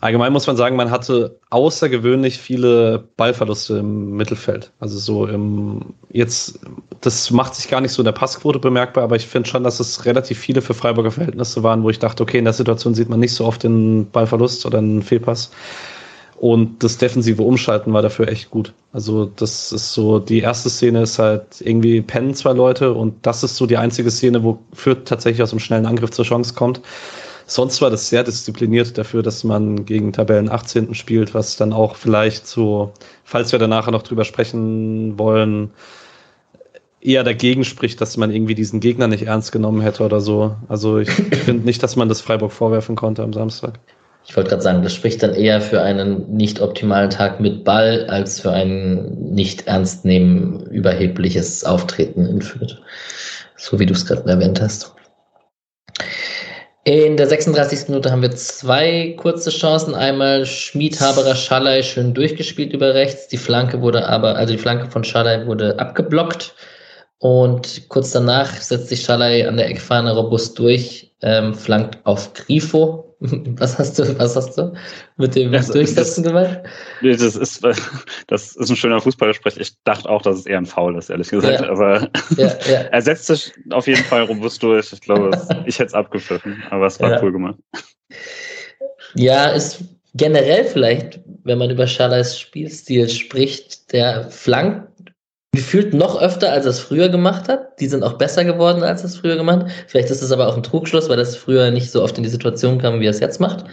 [0.00, 4.70] Allgemein muss man sagen, man hatte außergewöhnlich viele Ballverluste im Mittelfeld.
[4.78, 6.60] Also so im, jetzt,
[7.00, 9.80] das macht sich gar nicht so in der Passquote bemerkbar, aber ich finde schon, dass
[9.80, 13.08] es relativ viele für Freiburger Verhältnisse waren, wo ich dachte, okay, in der Situation sieht
[13.08, 15.50] man nicht so oft den Ballverlust oder einen Fehlpass.
[16.38, 18.72] Und das defensive Umschalten war dafür echt gut.
[18.92, 23.42] Also das ist so, die erste Szene ist halt irgendwie pennen zwei Leute und das
[23.42, 26.80] ist so die einzige Szene, wo Fürth tatsächlich aus einem schnellen Angriff zur Chance kommt.
[27.50, 30.94] Sonst war das sehr diszipliniert dafür, dass man gegen Tabellen 18.
[30.94, 32.92] spielt, was dann auch vielleicht so,
[33.24, 35.70] falls wir da nachher noch drüber sprechen wollen,
[37.00, 40.56] eher dagegen spricht, dass man irgendwie diesen Gegner nicht ernst genommen hätte oder so.
[40.68, 43.78] Also ich finde nicht, dass man das Freiburg vorwerfen konnte am Samstag.
[44.26, 48.04] Ich wollte gerade sagen, das spricht dann eher für einen nicht optimalen Tag mit Ball
[48.10, 52.78] als für ein nicht ernst nehmen überhebliches Auftreten in Fürth.
[53.56, 54.92] So wie du es gerade erwähnt hast.
[56.88, 57.88] In der 36.
[57.88, 59.94] Minute haben wir zwei kurze Chancen.
[59.94, 63.28] Einmal Schmied, Haberer, schön durchgespielt über rechts.
[63.28, 66.54] Die Flanke wurde aber, also die Flanke von Schallei wurde abgeblockt.
[67.18, 73.07] Und kurz danach setzt sich Schallei an der Eckfahne robust durch, ähm, flankt auf Grifo,
[73.20, 74.72] Was hast du, was hast du
[75.16, 76.62] mit dem das, Durchsetzen das, gemeint?
[77.00, 77.64] Nee, das ist,
[78.28, 79.56] das ist ein schöner Fußballgespräch.
[79.56, 81.62] Ich dachte auch, dass es eher ein Foul ist, ehrlich gesagt.
[81.62, 81.68] Ja.
[81.68, 82.80] Aber ja, ja.
[82.92, 84.92] er setzt sich auf jeden Fall robust durch.
[84.92, 85.30] Ich glaube,
[85.66, 87.56] ich hätte es abgepfiffen, aber es war cool gemacht.
[89.14, 89.82] Ja, ist
[90.14, 95.07] generell vielleicht, wenn man über Schalais Spielstil spricht, der flankt
[95.52, 97.80] gefühlt noch öfter, als er es früher gemacht hat.
[97.80, 99.70] Die sind auch besser geworden, als er es früher gemacht hat.
[99.86, 102.28] Vielleicht ist es aber auch ein Trugschluss, weil das früher nicht so oft in die
[102.28, 103.64] Situation kam, wie er es jetzt macht.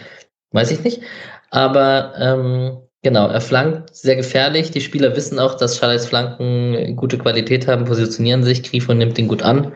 [0.51, 1.01] Weiß ich nicht.
[1.51, 4.71] Aber ähm, genau, er flankt sehr gefährlich.
[4.71, 8.63] Die Spieler wissen auch, dass Charles Flanken gute Qualität haben, positionieren sich.
[8.63, 9.73] Grifo nimmt ihn gut an.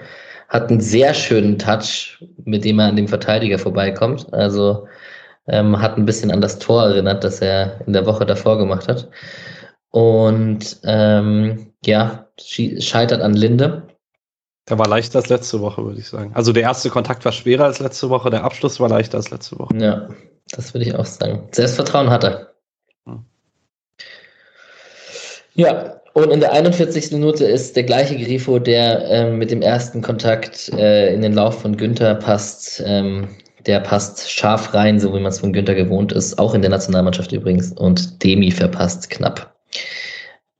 [0.47, 4.33] Hat einen sehr schönen Touch, mit dem er an dem Verteidiger vorbeikommt.
[4.33, 4.87] Also
[5.47, 8.87] ähm, hat ein bisschen an das Tor erinnert, das er in der Woche davor gemacht
[8.87, 9.09] hat.
[9.91, 13.87] Und ähm, ja, scheitert an Linde.
[14.69, 16.31] Der war leichter als letzte Woche, würde ich sagen.
[16.35, 19.57] Also der erste Kontakt war schwerer als letzte Woche, der Abschluss war leichter als letzte
[19.57, 19.75] Woche.
[19.77, 20.09] Ja,
[20.51, 21.47] das würde ich auch sagen.
[21.51, 22.53] Selbstvertrauen hat er.
[23.05, 23.25] Hm.
[25.55, 27.11] Ja, und in der 41.
[27.11, 31.61] Minute ist der gleiche Grifo, der ähm, mit dem ersten Kontakt äh, in den Lauf
[31.61, 32.83] von Günther passt.
[32.85, 33.29] Ähm,
[33.65, 36.71] der passt scharf rein, so wie man es von Günther gewohnt ist, auch in der
[36.71, 37.71] Nationalmannschaft übrigens.
[37.73, 39.55] Und Demi verpasst knapp.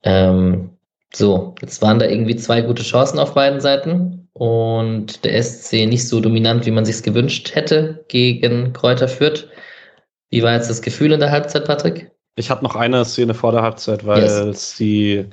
[0.03, 0.71] Ähm,
[1.13, 4.27] so, jetzt waren da irgendwie zwei gute Chancen auf beiden Seiten.
[4.33, 9.49] und der SC nicht so dominant, wie man sich gewünscht hätte gegen Kräuter Fürth.
[10.29, 12.11] Wie war jetzt das Gefühl in der Halbzeit, Patrick?
[12.35, 14.31] Ich hatte noch eine Szene vor der Halbzeit, weil yes.
[14.31, 15.25] es die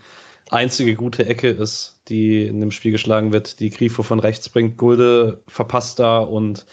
[0.50, 4.76] einzige gute Ecke ist, die in dem Spiel geschlagen wird, die Grifo von rechts bringt.
[4.76, 6.66] Gulde verpasst da und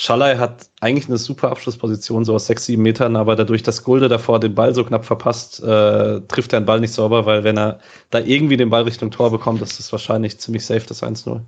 [0.00, 4.08] Schalay hat eigentlich eine super Abschlussposition, so aus sechs, sieben Metern, aber dadurch, dass Gulde
[4.08, 7.58] davor den Ball so knapp verpasst, äh, trifft er den Ball nicht sauber, weil wenn
[7.58, 11.42] er da irgendwie den Ball Richtung Tor bekommt, ist das wahrscheinlich ziemlich safe, das 1-0.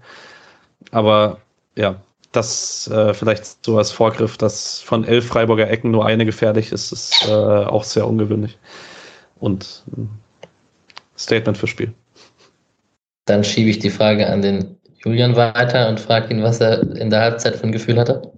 [0.90, 1.38] Aber
[1.76, 6.72] ja, das äh, vielleicht so als Vorgriff, dass von elf Freiburger Ecken nur eine gefährlich
[6.72, 8.58] ist, ist äh, auch sehr ungewöhnlich.
[9.40, 10.10] Und ein
[11.16, 11.94] Statement fürs Spiel.
[13.24, 17.08] Dann schiebe ich die Frage an den Julian weiter und frage ihn, was er in
[17.08, 18.30] der Halbzeit für ein Gefühl hatte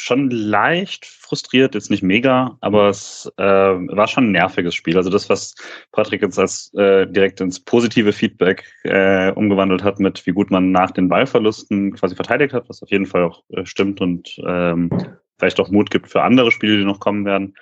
[0.00, 4.96] schon leicht frustriert, jetzt nicht mega, aber es äh, war schon ein nerviges Spiel.
[4.96, 5.54] Also das, was
[5.92, 10.72] Patrick jetzt als äh, direkt ins positive Feedback äh, umgewandelt hat, mit wie gut man
[10.72, 14.90] nach den Ballverlusten quasi verteidigt hat, was auf jeden Fall auch äh, stimmt und ähm,
[15.38, 17.54] vielleicht auch Mut gibt für andere Spiele, die noch kommen werden.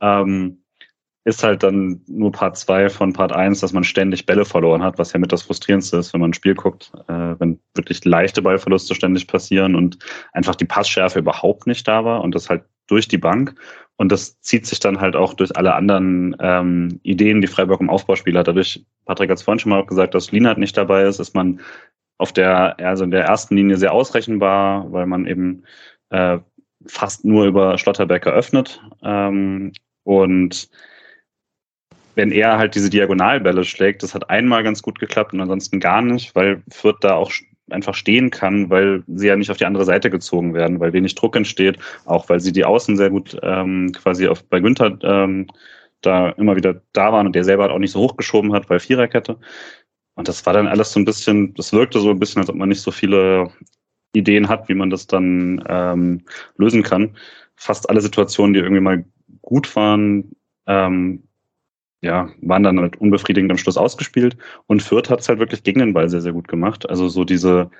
[0.00, 0.62] Ähm,
[1.26, 4.96] ist halt dann nur Part 2 von Part 1, dass man ständig Bälle verloren hat,
[4.96, 8.42] was ja mit das Frustrierendste ist, wenn man ein Spiel guckt, äh, wenn wirklich leichte
[8.42, 9.98] Ballverluste ständig passieren und
[10.34, 13.56] einfach die Passschärfe überhaupt nicht da war und das halt durch die Bank.
[13.96, 17.90] Und das zieht sich dann halt auch durch alle anderen ähm, Ideen, die Freiburg im
[17.90, 18.46] Aufbauspiel hat.
[18.46, 21.58] Dadurch, Patrick hat es vorhin schon mal gesagt, dass Lienhardt nicht dabei ist, ist man
[22.18, 25.64] auf der, also in der ersten Linie sehr ausrechenbar, weil man eben
[26.10, 26.38] äh,
[26.86, 28.80] fast nur über Schlotterbeck eröffnet.
[29.02, 29.72] Ähm,
[30.04, 30.68] und
[32.16, 36.02] wenn er halt diese Diagonalbälle schlägt, das hat einmal ganz gut geklappt und ansonsten gar
[36.02, 37.30] nicht, weil Fürth da auch
[37.70, 41.14] einfach stehen kann, weil sie ja nicht auf die andere Seite gezogen werden, weil wenig
[41.14, 45.46] Druck entsteht, auch weil sie die Außen sehr gut ähm, quasi auf, bei Günther ähm,
[46.00, 48.80] da immer wieder da waren und der selber halt auch nicht so hochgeschoben hat, weil
[48.80, 49.38] Viererkette.
[50.14, 52.56] Und das war dann alles so ein bisschen, das wirkte so ein bisschen, als ob
[52.56, 53.50] man nicht so viele
[54.14, 56.22] Ideen hat, wie man das dann ähm,
[56.56, 57.16] lösen kann.
[57.56, 59.04] Fast alle Situationen, die irgendwie mal
[59.42, 60.32] gut waren,
[60.66, 61.25] ähm,
[62.02, 64.36] ja, waren dann halt unbefriedigend am Schluss ausgespielt.
[64.66, 66.88] Und Fürth hat es halt wirklich gegen den Ball sehr, sehr gut gemacht.
[66.88, 67.70] Also so diese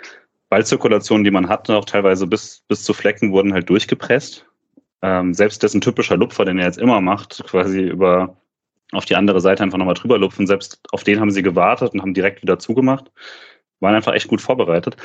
[0.48, 4.46] Ballzirkulationen, die man hatte, auch teilweise bis, bis zu Flecken wurden halt durchgepresst.
[5.02, 8.36] Ähm, selbst dessen typischer Lupfer, den er jetzt immer macht, quasi über
[8.92, 12.02] auf die andere Seite einfach nochmal drüber lupfen, selbst auf den haben sie gewartet und
[12.02, 13.10] haben direkt wieder zugemacht.
[13.80, 14.96] Waren einfach echt gut vorbereitet.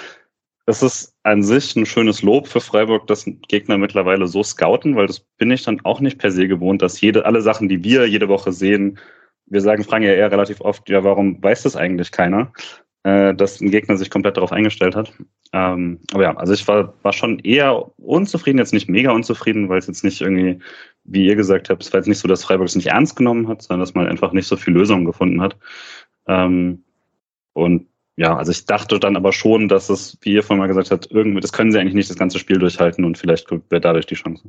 [0.72, 5.06] Es ist an sich ein schönes Lob für Freiburg, dass Gegner mittlerweile so scouten, weil
[5.06, 8.08] das bin ich dann auch nicht per se gewohnt, dass jede, alle Sachen, die wir
[8.08, 8.98] jede Woche sehen,
[9.48, 12.54] wir sagen, fragen ja eher relativ oft, ja, warum weiß das eigentlich keiner,
[13.04, 15.12] äh, dass ein Gegner sich komplett darauf eingestellt hat.
[15.52, 19.80] Ähm, aber ja, also ich war, war schon eher unzufrieden, jetzt nicht mega unzufrieden, weil
[19.80, 20.60] es jetzt nicht irgendwie,
[21.04, 23.50] wie ihr gesagt habt, es war jetzt nicht so, dass Freiburg es nicht ernst genommen
[23.50, 25.58] hat, sondern dass man einfach nicht so viel Lösungen gefunden hat.
[26.28, 26.86] Ähm,
[27.52, 30.92] und ja, also ich dachte dann aber schon, dass es, wie ihr vorhin mal gesagt
[30.92, 34.06] habt, irgendwie, das können sie eigentlich nicht das ganze Spiel durchhalten und vielleicht wäre dadurch
[34.06, 34.44] die Chance.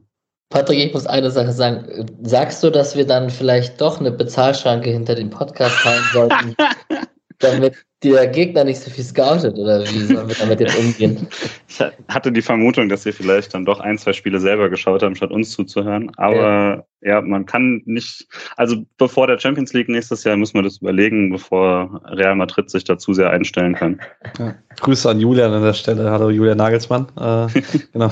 [0.50, 2.06] Patrick, ich muss eine Sache sagen.
[2.22, 6.54] Sagst du, dass wir dann vielleicht doch eine Bezahlschranke hinter dem Podcast fallen sollten,
[7.42, 11.28] damit der Gegner nicht so viel scoutet oder wie sollen wir damit jetzt umgehen?
[11.68, 11.80] Ich
[12.14, 15.30] hatte die Vermutung, dass wir vielleicht dann doch ein, zwei Spiele selber geschaut haben, statt
[15.30, 16.12] uns zuzuhören.
[16.16, 18.26] Aber ja, ja man kann nicht,
[18.56, 22.84] also bevor der Champions League nächstes Jahr müssen wir das überlegen, bevor Real Madrid sich
[22.84, 24.00] dazu sehr einstellen kann.
[24.38, 24.54] Ja.
[24.80, 26.10] Grüße an Julian an der Stelle.
[26.10, 27.06] Hallo Julian Nagelsmann.
[27.18, 27.60] Äh,
[27.92, 28.10] genau.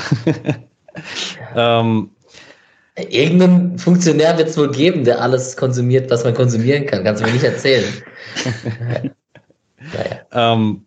[1.55, 2.11] ähm,
[3.09, 7.05] Irgendeinen Funktionär wird es wohl geben, der alles konsumiert, was man konsumieren kann.
[7.05, 7.85] Kannst du mir nicht erzählen.
[9.94, 10.20] Naja.
[10.33, 10.87] ähm,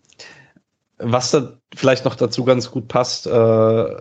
[0.98, 3.96] was da vielleicht noch dazu ganz gut passt äh,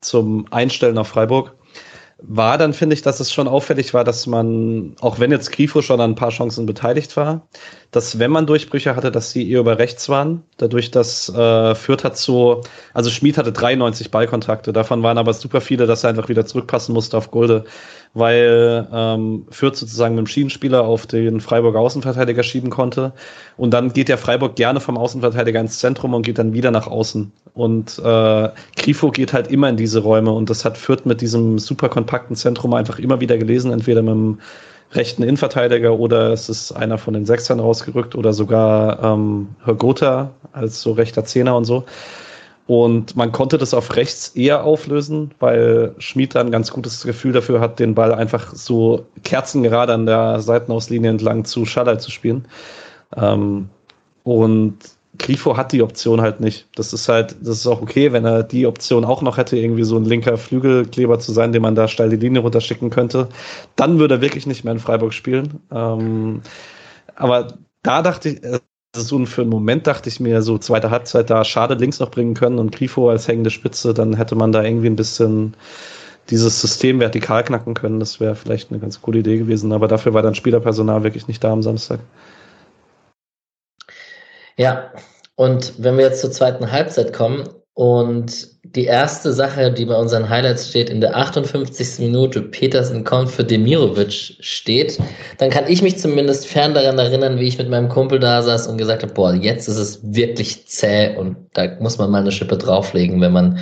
[0.00, 1.56] zum Einstellen auf Freiburg,
[2.26, 5.82] war dann, finde ich, dass es schon auffällig war, dass man, auch wenn jetzt Grifo
[5.82, 7.48] schon an ein paar Chancen beteiligt war,
[7.90, 10.42] dass wenn man Durchbrüche hatte, dass sie eher über rechts waren.
[10.56, 12.62] Dadurch, dass äh, Fürth hat so,
[12.94, 16.92] also Schmid hatte 93 Ballkontakte, davon waren aber super viele, dass er einfach wieder zurückpassen
[16.92, 17.64] musste auf Gulde
[18.14, 23.12] weil ähm, Fürth sozusagen mit dem Schienenspieler auf den Freiburger Außenverteidiger schieben konnte.
[23.56, 26.86] Und dann geht der Freiburg gerne vom Außenverteidiger ins Zentrum und geht dann wieder nach
[26.86, 27.32] außen.
[27.54, 31.58] Und äh, Grifo geht halt immer in diese Räume und das hat Fürth mit diesem
[31.58, 34.38] super kompakten Zentrum einfach immer wieder gelesen, entweder mit dem
[34.92, 40.30] rechten Innenverteidiger oder es ist einer von den Sechsern rausgerückt oder sogar ähm, Herr Gotha
[40.52, 41.84] als so rechter Zehner und so.
[42.66, 47.60] Und man konnte das auf rechts eher auflösen, weil Schmid ein ganz gutes Gefühl dafür
[47.60, 52.46] hat, den Ball einfach so kerzengerade an der Seitenauslinie entlang zu Schaller zu spielen.
[53.16, 53.68] Ähm,
[54.22, 54.78] und
[55.18, 56.66] Grifo hat die Option halt nicht.
[56.74, 59.84] Das ist halt, das ist auch okay, wenn er die Option auch noch hätte, irgendwie
[59.84, 63.28] so ein linker Flügelkleber zu sein, den man da steil die Linie runterschicken könnte.
[63.76, 65.60] Dann würde er wirklich nicht mehr in Freiburg spielen.
[65.70, 66.42] Ähm,
[67.14, 68.40] aber da dachte ich,
[68.94, 72.34] so für einen Moment dachte ich mir, so zweite Halbzeit da schade links noch bringen
[72.34, 75.54] können und Grifo als hängende Spitze, dann hätte man da irgendwie ein bisschen
[76.30, 78.00] dieses System vertikal knacken können.
[78.00, 81.42] Das wäre vielleicht eine ganz coole Idee gewesen, aber dafür war dann Spielerpersonal wirklich nicht
[81.44, 82.00] da am Samstag.
[84.56, 84.92] Ja,
[85.34, 90.28] und wenn wir jetzt zur zweiten Halbzeit kommen und die erste Sache, die bei unseren
[90.28, 91.98] Highlights steht, in der 58.
[91.98, 94.98] Minute Petersen kommt für Demirovic steht,
[95.38, 98.68] dann kann ich mich zumindest fern daran erinnern, wie ich mit meinem Kumpel da saß
[98.68, 102.32] und gesagt habe, boah, jetzt ist es wirklich zäh und da muss man mal eine
[102.32, 103.58] Schippe drauflegen, wenn man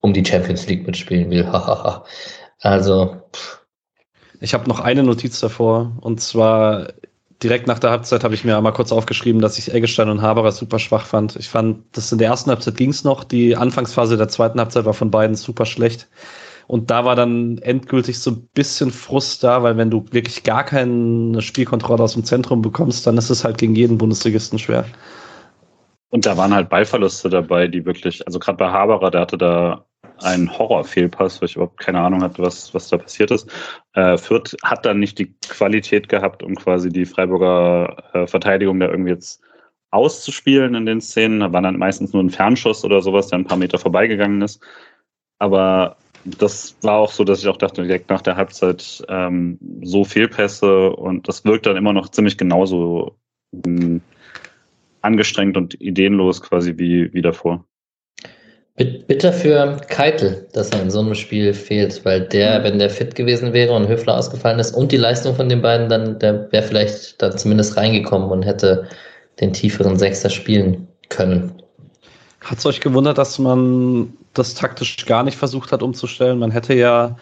[0.00, 1.44] um die Champions League mitspielen will.
[2.60, 3.16] also.
[3.34, 3.60] Pff.
[4.40, 6.88] Ich habe noch eine Notiz davor und zwar
[7.42, 10.52] direkt nach der Halbzeit habe ich mir einmal kurz aufgeschrieben, dass ich Eggestein und Haberer
[10.52, 11.36] super schwach fand.
[11.36, 13.24] Ich fand, das in der ersten Halbzeit ging es noch.
[13.24, 16.08] Die Anfangsphase der zweiten Halbzeit war von beiden super schlecht.
[16.66, 20.64] Und da war dann endgültig so ein bisschen Frust da, weil wenn du wirklich gar
[20.64, 24.86] keine Spielkontrolle aus dem Zentrum bekommst, dann ist es halt gegen jeden Bundesligisten schwer.
[26.08, 29.84] Und da waren halt Ballverluste dabei, die wirklich, also gerade bei Haberer, der hatte da
[30.24, 33.50] ein Horrorfehlpass, weil ich überhaupt keine Ahnung hatte, was, was da passiert ist.
[33.92, 38.88] Äh, Fürth hat dann nicht die Qualität gehabt, um quasi die Freiburger äh, Verteidigung da
[38.88, 39.40] irgendwie jetzt
[39.90, 41.40] auszuspielen in den Szenen.
[41.40, 44.60] Da war dann meistens nur ein Fernschuss oder sowas, der ein paar Meter vorbeigegangen ist.
[45.38, 50.04] Aber das war auch so, dass ich auch dachte, direkt nach der Halbzeit ähm, so
[50.04, 53.16] Fehlpässe und das wirkt dann immer noch ziemlich genauso
[53.52, 54.00] mh, hm,
[55.02, 57.64] angestrengt und ideenlos quasi wie, wie davor.
[58.76, 62.64] Bitter für Keitel, dass er in so einem Spiel fehlt, weil der, mhm.
[62.64, 65.88] wenn der fit gewesen wäre und Höfler ausgefallen ist und die Leistung von den beiden,
[65.88, 68.88] dann der wäre vielleicht da zumindest reingekommen und hätte
[69.40, 71.52] den tieferen Sechser spielen können.
[72.40, 76.40] Hat es euch gewundert, dass man das taktisch gar nicht versucht hat umzustellen?
[76.40, 77.16] Man hätte ja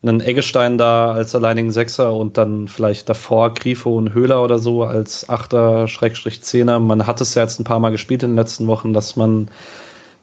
[0.00, 4.84] einen Eggestein da als alleinigen Sechser und dann vielleicht davor Grifo und Höhler oder so
[4.84, 6.78] als Achter, Schrägstrich Zehner.
[6.78, 9.48] Man hat es ja jetzt ein paar Mal gespielt in den letzten Wochen, dass man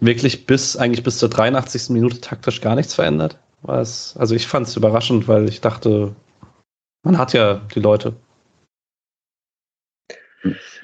[0.01, 1.89] wirklich bis eigentlich bis zur 83.
[1.89, 3.37] Minute taktisch gar nichts verändert.
[3.61, 6.13] Was, also ich fand es überraschend, weil ich dachte,
[7.03, 8.13] man hat ja die Leute.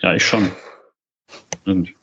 [0.02, 0.52] Ja, ich schon.
[1.66, 1.94] Und.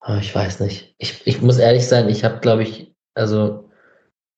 [0.00, 0.94] Ah, ich weiß nicht.
[0.98, 3.70] Ich, ich muss ehrlich sein, ich habe, glaube ich, also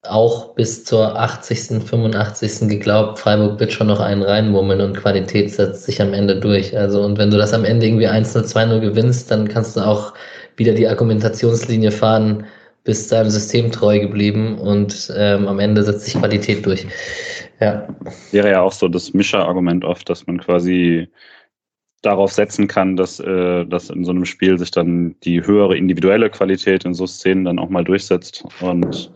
[0.05, 2.69] auch bis zur 80., 85.
[2.69, 6.77] geglaubt, Freiburg wird schon noch einen reinmummeln und Qualität setzt sich am Ende durch.
[6.77, 10.13] Also, und wenn du das am Ende irgendwie 1-0, 2-0 gewinnst, dann kannst du auch
[10.57, 12.47] wieder die Argumentationslinie fahren,
[12.85, 16.87] bis seinem System treu geblieben und ähm, am Ende setzt sich Qualität durch.
[17.61, 17.87] Ja.
[18.33, 21.09] Wäre ja auch so das Mischer-Argument oft, dass man quasi
[22.03, 26.29] darauf setzen kann, dass, äh, dass in so einem Spiel sich dann die höhere individuelle
[26.29, 29.13] Qualität in so Szenen dann auch mal durchsetzt und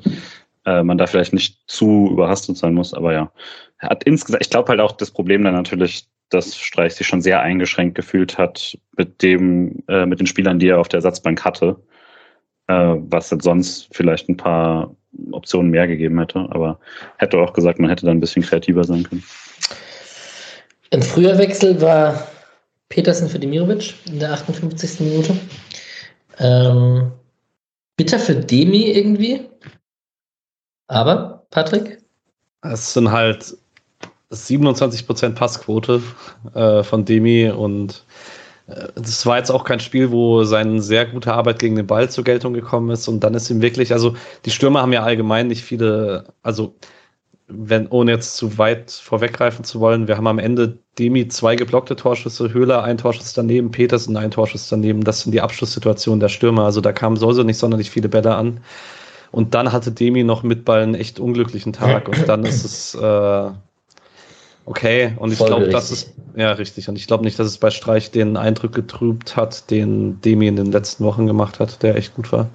[0.65, 2.95] äh, man da vielleicht nicht zu überhastet sein muss.
[2.95, 3.33] Aber ja,
[3.79, 7.41] hat insgesamt, ich glaube halt auch das Problem dann natürlich, dass Streich sich schon sehr
[7.41, 11.77] eingeschränkt gefühlt hat mit dem, äh, mit den Spielern, die er auf der Ersatzbank hatte,
[12.69, 14.95] äh, was jetzt sonst vielleicht ein paar
[15.33, 16.79] Optionen mehr gegeben hätte, aber
[17.19, 19.25] hätte auch gesagt, man hätte da ein bisschen kreativer sein können.
[20.93, 22.27] Ein früher Wechsel war
[22.89, 25.01] Petersen für Demirovic in der 58.
[25.01, 25.37] Minute.
[26.39, 27.13] Ähm,
[27.97, 29.49] bitter für Demi irgendwie.
[30.89, 31.99] Aber, Patrick?
[32.63, 33.57] Es sind halt
[34.33, 36.03] 27% Passquote
[36.55, 38.05] äh, von Demi und
[38.97, 42.11] das äh, war jetzt auch kein Spiel, wo seine sehr gute Arbeit gegen den Ball
[42.11, 45.47] zur Geltung gekommen ist und dann ist ihm wirklich, also die Stürmer haben ja allgemein
[45.47, 46.75] nicht viele, also
[47.49, 51.95] wenn, ohne jetzt zu weit vorweggreifen zu wollen, wir haben am Ende Demi zwei geblockte
[51.95, 55.05] Torschüsse, Höhler ein Torschuss daneben, Petersen ein Torschuss daneben.
[55.05, 56.65] Das sind die Abschlusssituationen der Stürmer.
[56.65, 58.61] Also da kamen sowieso nicht sonderlich viele Bälle an.
[59.31, 62.09] Und dann hatte Demi noch mit Ball einen echt unglücklichen Tag.
[62.09, 63.51] Und dann ist es, äh,
[64.67, 66.89] Okay, und ich glaube, das ist, ja, richtig.
[66.89, 70.57] Und ich glaube nicht, dass es bei Streich den Eindruck getrübt hat, den Demi in
[70.57, 72.49] den letzten Wochen gemacht hat, der echt gut war.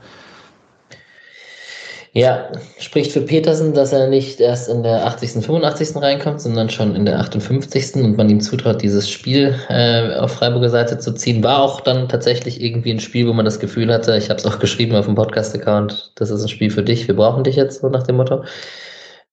[2.13, 5.95] Ja, spricht für Petersen, dass er nicht erst in der 80., 85.
[5.95, 7.95] reinkommt, sondern schon in der 58.
[7.95, 11.41] und man ihm zutraut, dieses Spiel äh, auf Freiburger Seite zu ziehen.
[11.41, 14.45] War auch dann tatsächlich irgendwie ein Spiel, wo man das Gefühl hatte, ich habe es
[14.45, 17.79] auch geschrieben auf dem Podcast-Account, das ist ein Spiel für dich, wir brauchen dich jetzt,
[17.79, 18.43] so nach dem Motto.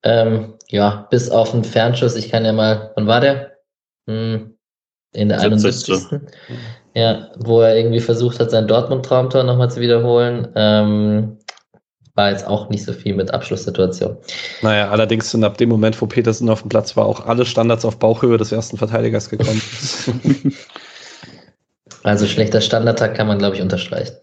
[0.02, 2.14] Ähm, ja, bis auf den Fernschuss.
[2.14, 3.52] Ich kann ja mal, wann war der?
[4.08, 4.54] Hm,
[5.12, 6.04] in der 71.
[6.94, 10.48] Ja, wo er irgendwie versucht hat, sein Dortmund-Traumtor nochmal zu wiederholen.
[10.54, 11.38] Ähm,
[12.14, 14.16] war jetzt auch nicht so viel mit Abschlusssituation.
[14.62, 17.84] Naja, allerdings sind ab dem Moment, wo Petersen auf dem Platz war, auch alle Standards
[17.84, 19.62] auf Bauchhöhe des ersten Verteidigers gekommen.
[22.02, 24.16] also schlechter Standardtag kann man, glaube ich, unterstreichen.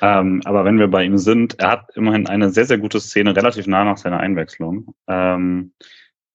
[0.00, 3.36] Ähm, aber wenn wir bei ihm sind, er hat immerhin eine sehr, sehr gute Szene
[3.36, 4.94] relativ nah nach seiner Einwechslung.
[5.08, 5.72] Ähm,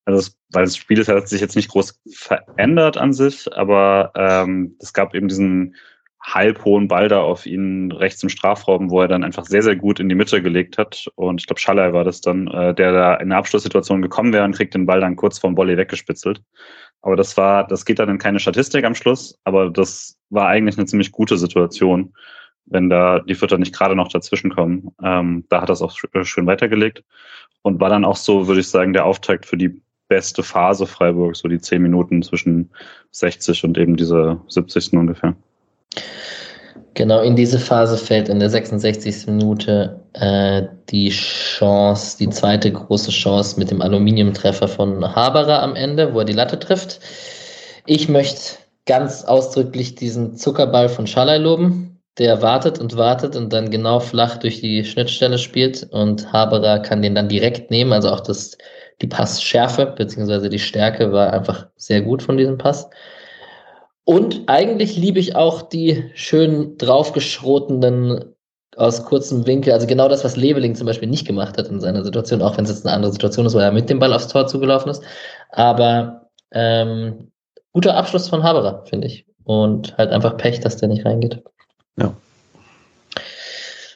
[0.08, 4.76] Also das, weil das Spiel hat sich jetzt nicht groß verändert an sich, aber ähm,
[4.80, 5.76] es gab eben diesen
[6.22, 10.00] halbhohen Ball da auf ihn rechts im Strafraum, wo er dann einfach sehr, sehr gut
[10.00, 11.08] in die Mitte gelegt hat.
[11.16, 14.44] Und ich glaube, Schallei war das dann, äh, der da in eine Abschlusssituation gekommen wäre
[14.44, 16.42] und kriegt den Ball dann kurz vom Volley weggespitzelt.
[17.02, 20.78] Aber das war, das geht dann in keine Statistik am Schluss, aber das war eigentlich
[20.78, 22.14] eine ziemlich gute Situation,
[22.66, 24.92] wenn da die Vierter nicht gerade noch dazwischen kommen.
[25.04, 27.04] Ähm, da hat das auch schön weitergelegt
[27.62, 31.36] und war dann auch so, würde ich sagen, der Auftakt für die beste Phase Freiburg,
[31.36, 32.70] so die zehn Minuten zwischen
[33.12, 34.94] 60 und eben dieser 70.
[34.94, 35.36] ungefähr.
[36.94, 39.28] Genau, in diese Phase fällt in der 66.
[39.28, 46.14] Minute äh, die Chance, die zweite große Chance mit dem Aluminiumtreffer von Haberer am Ende,
[46.14, 47.02] wo er die Latte trifft.
[47.86, 53.70] Ich möchte ganz ausdrücklich diesen Zuckerball von Schalay loben, der wartet und wartet und dann
[53.70, 57.92] genau flach durch die Schnittstelle spielt und Haberer kann den dann direkt nehmen.
[57.92, 58.58] Also auch das,
[59.02, 62.90] die Passschärfe beziehungsweise die Stärke war einfach sehr gut von diesem Pass.
[64.06, 68.36] Und eigentlich liebe ich auch die schön draufgeschrotenen
[68.78, 72.04] aus kurzem Winkel, also genau das, was Leveling zum Beispiel nicht gemacht hat in seiner
[72.04, 74.28] Situation, auch wenn es jetzt eine andere Situation ist, wo er mit dem Ball aufs
[74.28, 75.02] Tor zugelaufen ist.
[75.50, 77.32] Aber ähm,
[77.74, 79.26] guter Abschluss von Haberer, finde ich.
[79.44, 81.42] Und halt einfach Pech, dass der nicht reingeht.
[81.98, 82.16] Ja.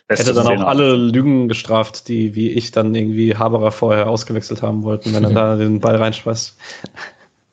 [0.07, 4.83] Hätte dann auch alle Lügen gestraft, die wie ich dann irgendwie Haberer vorher ausgewechselt haben
[4.83, 6.57] wollten, wenn er da den Ball reinschmeißt.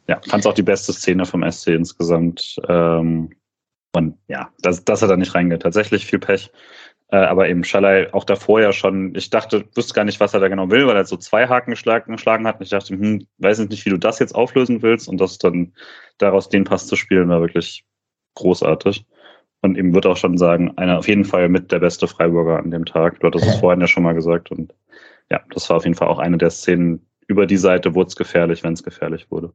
[0.09, 2.57] Ja, fand es auch die beste Szene vom SC insgesamt.
[2.68, 3.30] Ähm,
[3.92, 5.62] und ja, dass, dass er da nicht reingeht.
[5.62, 6.51] Tatsächlich viel Pech.
[7.09, 10.40] Äh, aber eben Schalay auch davor ja schon, ich dachte, wusste gar nicht, was er
[10.40, 12.57] da genau will, weil er so zwei Haken geschlagen, geschlagen hat.
[12.57, 15.09] Und ich dachte, hm, weiß nicht, wie du das jetzt auflösen willst.
[15.09, 15.74] Und das dann
[16.18, 17.84] daraus den Pass zu spielen, war wirklich
[18.34, 19.05] großartig.
[19.63, 22.71] Und ihm wird auch schon sagen, einer auf jeden Fall mit der beste Freiburger an
[22.71, 23.21] dem Tag.
[23.21, 24.51] Du hattest es vorhin ja schon mal gesagt.
[24.51, 24.75] Und
[25.31, 27.05] ja, das war auf jeden Fall auch eine der Szenen.
[27.27, 29.53] Über die Seite wurde es gefährlich, wenn es gefährlich wurde.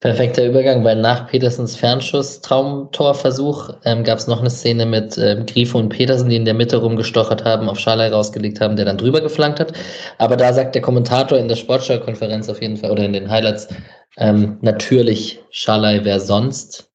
[0.00, 5.78] Perfekter Übergang, weil nach Petersens Fernschuss-Traumtorversuch ähm, gab es noch eine Szene mit ähm, Grifo
[5.78, 9.22] und Petersen, die in der Mitte rumgestochert haben, auf Schalay rausgelegt haben, der dann drüber
[9.22, 9.72] geflankt hat.
[10.18, 13.68] Aber da sagt der Kommentator in der Sportschau-Konferenz auf jeden Fall oder in den Highlights,
[14.18, 16.92] ähm, natürlich Schalay wer sonst.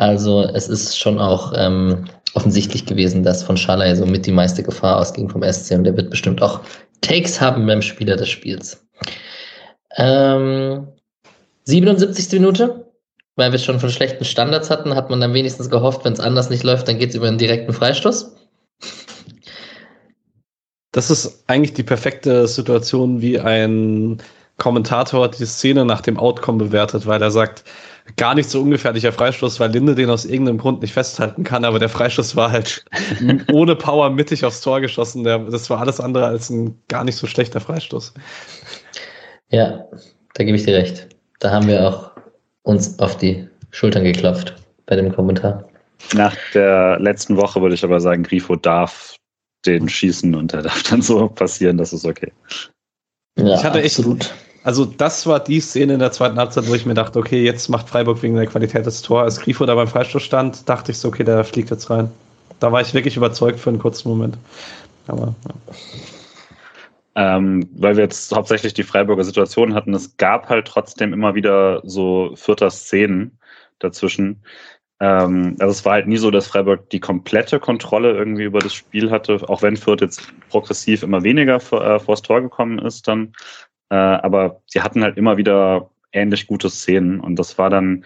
[0.00, 4.62] Also es ist schon auch ähm, offensichtlich gewesen, dass von Schalay so mit die meiste
[4.62, 6.60] Gefahr ausging vom SC und der wird bestimmt auch
[7.02, 8.82] Takes haben beim Spieler des Spiels.
[9.98, 10.88] Ähm,
[11.64, 12.32] 77.
[12.40, 12.90] Minute,
[13.36, 16.48] weil wir schon von schlechten Standards hatten, hat man dann wenigstens gehofft, wenn es anders
[16.48, 18.34] nicht läuft, dann geht es über einen direkten Freistoß.
[20.92, 24.22] Das ist eigentlich die perfekte Situation, wie ein
[24.56, 27.64] Kommentator die Szene nach dem Outcome bewertet, weil er sagt,
[28.16, 31.78] gar nicht so ungefährlicher Freistoß, weil Linde den aus irgendeinem Grund nicht festhalten kann, aber
[31.78, 32.84] der Freistoß war halt
[33.52, 35.24] ohne Power mittig aufs Tor geschossen.
[35.24, 38.14] Der, das war alles andere als ein gar nicht so schlechter Freistoß.
[39.50, 39.84] Ja,
[40.34, 41.08] da gebe ich dir recht.
[41.40, 42.10] Da haben wir auch
[42.62, 44.54] uns auf die Schultern geklopft
[44.86, 45.68] bei dem Kommentar.
[46.14, 49.16] Nach der letzten Woche würde ich aber sagen, Grifo darf
[49.66, 52.32] den schießen und er darf dann so passieren, das ist okay.
[53.38, 54.22] Ja, ich hatte absolut.
[54.22, 57.42] Echt, also das war die Szene in der zweiten Halbzeit, wo ich mir dachte, okay,
[57.42, 59.22] jetzt macht Freiburg wegen der Qualität des Tor.
[59.22, 62.10] Als Grifo da beim Freistoß stand, dachte ich so, okay, der fliegt jetzt rein.
[62.58, 64.36] Da war ich wirklich überzeugt für einen kurzen Moment.
[65.06, 65.74] Aber ja.
[67.16, 71.80] Ähm, weil wir jetzt hauptsächlich die Freiburger Situation hatten, es gab halt trotzdem immer wieder
[71.84, 73.38] so vierter Szenen
[73.80, 74.42] dazwischen.
[75.00, 78.74] Ähm, also es war halt nie so, dass Freiburg die komplette Kontrolle irgendwie über das
[78.74, 83.08] Spiel hatte, auch wenn Fürth jetzt progressiv immer weniger vor, äh, vors Tor gekommen ist
[83.08, 83.32] dann.
[83.90, 88.04] Äh, aber sie hatten halt immer wieder ähnlich gute Szenen und das war dann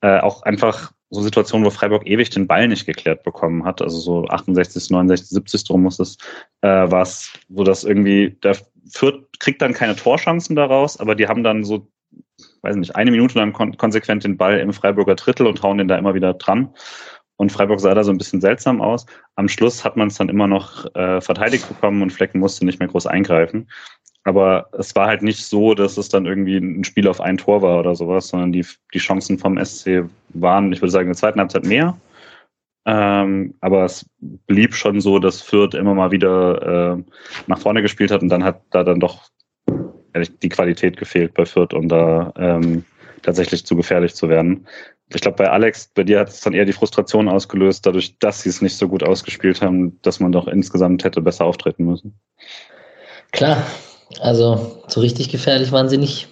[0.00, 3.98] äh, auch einfach so Situationen, wo Freiburg ewig den Ball nicht geklärt bekommen hat, also
[3.98, 6.18] so 68, 69, 70 drum muss es,
[6.62, 8.56] äh, war es so, dass irgendwie der
[8.90, 11.88] Fürth kriegt dann keine Torchancen daraus, aber die haben dann so,
[12.62, 15.88] weiß nicht, eine Minute lang kon konsequent den Ball im Freiburger Drittel und hauen den
[15.88, 16.74] da immer wieder dran.
[17.36, 19.06] Und Freiburg sah da so ein bisschen seltsam aus.
[19.34, 22.78] Am Schluss hat man es dann immer noch äh, verteidigt bekommen und Flecken musste nicht
[22.78, 23.68] mehr groß eingreifen.
[24.24, 27.60] Aber es war halt nicht so, dass es dann irgendwie ein Spiel auf ein Tor
[27.60, 31.18] war oder sowas, sondern die, die Chancen vom SC waren, ich würde sagen, in der
[31.18, 31.96] zweiten Halbzeit mehr.
[32.86, 37.02] Ähm, aber es blieb schon so, dass Fürth immer mal wieder äh,
[37.46, 39.28] nach vorne gespielt hat und dann hat da dann doch
[40.42, 42.84] die Qualität gefehlt bei Fürth, um da ähm,
[43.22, 44.66] tatsächlich zu gefährlich zu werden.
[45.12, 48.42] Ich glaube, bei Alex, bei dir hat es dann eher die Frustration ausgelöst, dadurch, dass
[48.42, 52.18] sie es nicht so gut ausgespielt haben, dass man doch insgesamt hätte besser auftreten müssen.
[53.32, 53.66] Klar,
[54.20, 56.28] also so richtig gefährlich waren sie nicht.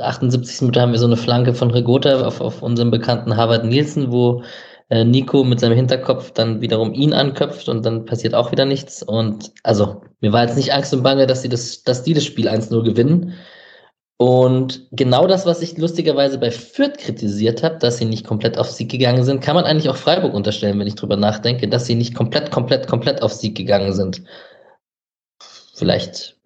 [0.00, 4.12] 78 Minuten haben wir so eine Flanke von Regota auf, auf unserem bekannten Harvard Nielsen,
[4.12, 4.42] wo
[4.88, 9.02] äh, Nico mit seinem Hinterkopf dann wiederum ihn anköpft und dann passiert auch wieder nichts.
[9.02, 12.24] Und also mir war jetzt nicht Angst und Bange, dass, sie das, dass die das
[12.24, 13.34] Spiel 1-0 gewinnen.
[14.16, 18.70] Und genau das, was ich lustigerweise bei Fürth kritisiert habe, dass sie nicht komplett auf
[18.70, 21.94] Sieg gegangen sind, kann man eigentlich auch Freiburg unterstellen, wenn ich drüber nachdenke, dass sie
[21.94, 24.22] nicht komplett, komplett, komplett auf Sieg gegangen sind.
[25.74, 26.36] Vielleicht,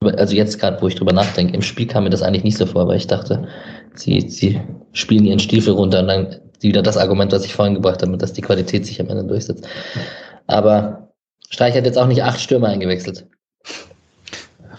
[0.00, 2.66] also jetzt gerade, wo ich drüber nachdenke, im Spiel kam mir das eigentlich nicht so
[2.66, 3.48] vor, weil ich dachte,
[3.94, 4.60] sie, sie
[4.92, 8.32] spielen ihren Stiefel runter und dann wieder das Argument, was ich vorhin gebracht habe, dass
[8.32, 9.66] die Qualität sich am Ende durchsetzt.
[10.46, 11.08] Aber
[11.50, 13.26] Streich hat jetzt auch nicht acht Stürmer eingewechselt.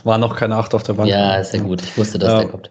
[0.03, 1.09] War noch keine Acht auf der Bank.
[1.09, 1.81] Ja, ist ja gut.
[1.81, 2.39] Ich wusste, dass ja.
[2.41, 2.69] der kommt.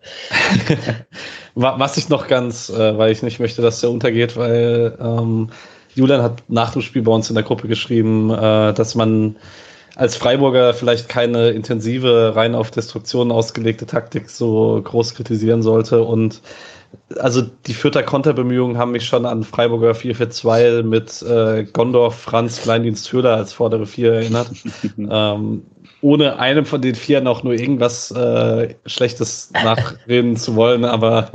[1.57, 5.51] Was ich noch ganz, äh, weil ich nicht möchte, dass der untergeht, weil ähm,
[5.95, 9.37] Julian hat nach dem Spiel bei uns in der Gruppe geschrieben, äh, dass man
[9.97, 16.03] als Freiburger vielleicht keine intensive, rein auf Destruktion ausgelegte Taktik so groß kritisieren sollte.
[16.03, 16.41] Und
[17.19, 23.13] also die Fürther Konterbemühungen haben mich schon an Freiburger 4-4-2 mit äh, Gondorf, Franz, Kleindienst,
[23.13, 24.51] Höhler als vordere Vier erinnert.
[24.99, 25.63] ähm,
[26.01, 31.31] ohne einem von den vier noch nur irgendwas äh, Schlechtes nachreden zu wollen, aber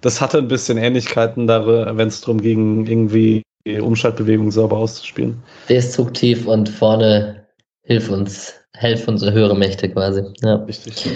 [0.00, 5.42] das hatte ein bisschen Ähnlichkeiten, wenn es darum ging, irgendwie die Umschaltbewegung sauber auszuspielen.
[5.68, 7.45] Destruktiv und vorne
[7.86, 10.22] hilf uns, helf unsere höhere Mächte quasi.
[10.42, 10.56] Ja.
[10.56, 11.06] Richtig.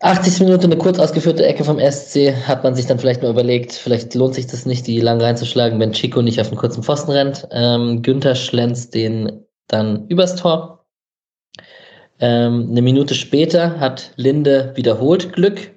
[0.00, 3.72] 80 Minuten eine kurz ausgeführte Ecke vom SC, hat man sich dann vielleicht mal überlegt,
[3.72, 7.12] vielleicht lohnt sich das nicht, die lang reinzuschlagen, wenn Chico nicht auf einen kurzen Pfosten
[7.12, 7.46] rennt.
[7.50, 10.76] Ähm, Günther schlänzt den dann übers Tor
[12.18, 15.70] ähm, eine Minute später hat Linde wiederholt Glück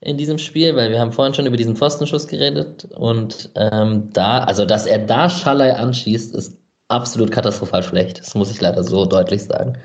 [0.00, 4.44] in diesem Spiel, weil wir haben vorhin schon über diesen Pfostenschuss geredet und ähm, da,
[4.44, 6.58] also dass er da Schallei anschießt, ist
[6.88, 8.20] absolut katastrophal schlecht.
[8.20, 9.78] Das muss ich leider so deutlich sagen.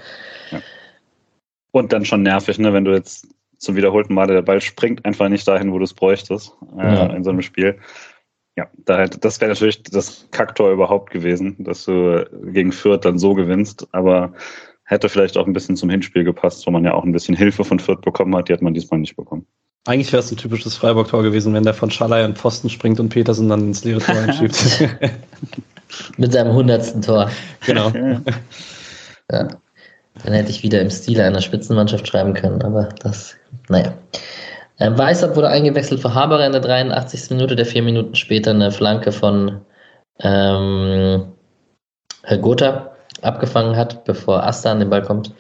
[0.52, 0.60] Ja.
[1.72, 3.28] Und dann schon nervig, ne, wenn du jetzt
[3.58, 7.06] zum wiederholten Male der Ball springt einfach nicht dahin, wo du es bräuchtest äh, ja.
[7.08, 7.80] in so einem Spiel.
[8.56, 13.34] Ja, da, das wäre natürlich das Kaktor überhaupt gewesen, dass du gegen Fürth dann so
[13.34, 14.34] gewinnst, aber
[14.90, 17.64] Hätte vielleicht auch ein bisschen zum Hinspiel gepasst, wo man ja auch ein bisschen Hilfe
[17.64, 18.50] von Fürth bekommen hat.
[18.50, 19.46] Die hat man diesmal nicht bekommen.
[19.86, 23.10] Eigentlich wäre es ein typisches Freiburg-Tor gewesen, wenn der von Schalay an Pfosten springt und
[23.10, 24.58] Petersen dann ins leere Tor einschiebt.
[26.18, 27.30] Mit seinem hundertsten Tor.
[27.66, 27.90] Genau.
[29.32, 29.48] ja.
[30.24, 33.36] Dann hätte ich wieder im Stile einer Spitzenmannschaft schreiben können, aber das,
[33.70, 33.94] naja.
[34.80, 37.32] Ähm, Weißert wurde eingewechselt für Haberer in der 83.
[37.32, 39.62] Minute, der vier Minuten später eine Flanke von
[40.20, 41.34] ähm,
[42.24, 45.34] Herr Gotha abgefangen hat, bevor Asta an den Ball kommt.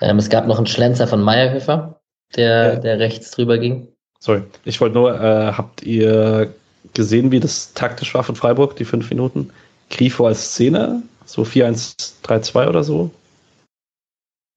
[0.00, 2.00] Ähm, es gab noch einen Schlenzer von Meierhöfer,
[2.36, 2.76] der, ja.
[2.76, 3.88] der rechts drüber ging.
[4.20, 6.52] Sorry, ich wollte nur, äh, habt ihr
[6.94, 9.50] gesehen, wie das taktisch war von Freiburg, die fünf Minuten?
[9.90, 13.10] Grifo als Szene, so 4-1-3-2 oder so?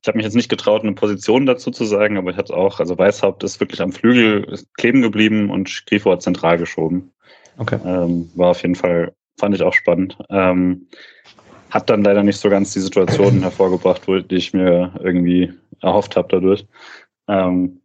[0.01, 2.80] Ich habe mich jetzt nicht getraut, eine Position dazu zu sagen, aber ich hatte auch,
[2.80, 7.11] also Weißhaupt ist wirklich am Flügel kleben geblieben und Grifo hat zentral geschoben.
[7.57, 7.80] Okay.
[7.86, 10.17] Ähm, war auf jeden Fall, fand ich auch spannend.
[10.30, 10.88] Ähm,
[11.69, 16.15] hat dann leider nicht so ganz die Situation hervorgebracht, wo, die ich mir irgendwie erhofft
[16.15, 16.65] habe dadurch.
[17.27, 17.82] Ähm,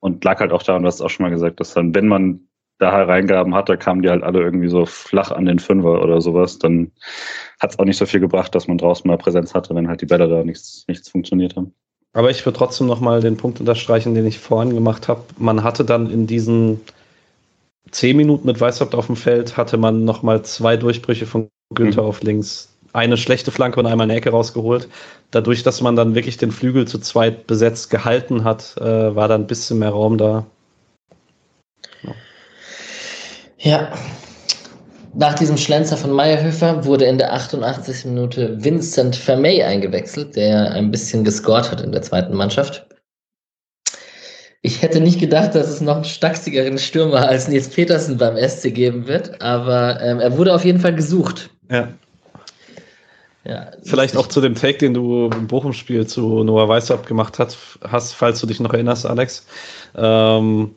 [0.00, 2.46] und lag halt auch daran, du hast auch schon mal gesagt, dass dann, wenn man
[2.78, 6.58] da Hereingaben hatte, kamen die halt alle irgendwie so flach an den Fünfer oder sowas.
[6.58, 6.90] Dann
[7.60, 10.00] hat es auch nicht so viel gebracht, dass man draußen mal Präsenz hatte, wenn halt
[10.00, 11.72] die Bälle da nichts, nichts funktioniert haben.
[12.12, 15.22] Aber ich würde trotzdem nochmal den Punkt unterstreichen, den ich vorhin gemacht habe.
[15.36, 16.80] Man hatte dann in diesen
[17.90, 22.08] zehn Minuten mit Weißhaupt auf dem Feld, hatte man nochmal zwei Durchbrüche von Günther mhm.
[22.08, 24.88] auf links eine schlechte Flanke und einmal eine Ecke rausgeholt.
[25.32, 29.34] Dadurch, dass man dann wirklich den Flügel zu zweit besetzt gehalten hat, äh, war da
[29.34, 30.46] ein bisschen mehr Raum da.
[32.02, 32.12] Ja.
[33.58, 33.92] Ja.
[35.16, 38.06] Nach diesem Schlenzer von Meyerhöfer wurde in der 88.
[38.06, 42.84] Minute Vincent Vermey eingewechselt, der ein bisschen gescored hat in der zweiten Mannschaft.
[44.62, 48.74] Ich hätte nicht gedacht, dass es noch einen stachsigeren Stürmer als Nils Petersen beim SC
[48.74, 51.50] geben wird, aber ähm, er wurde auf jeden Fall gesucht.
[51.70, 51.88] Ja.
[53.46, 57.58] Ja, Vielleicht auch zu dem Take, den du im Bochum-Spiel zu Noah Weißhaupt gemacht hast,
[57.86, 59.46] hast, falls du dich noch erinnerst, Alex.
[59.94, 60.74] Ähm,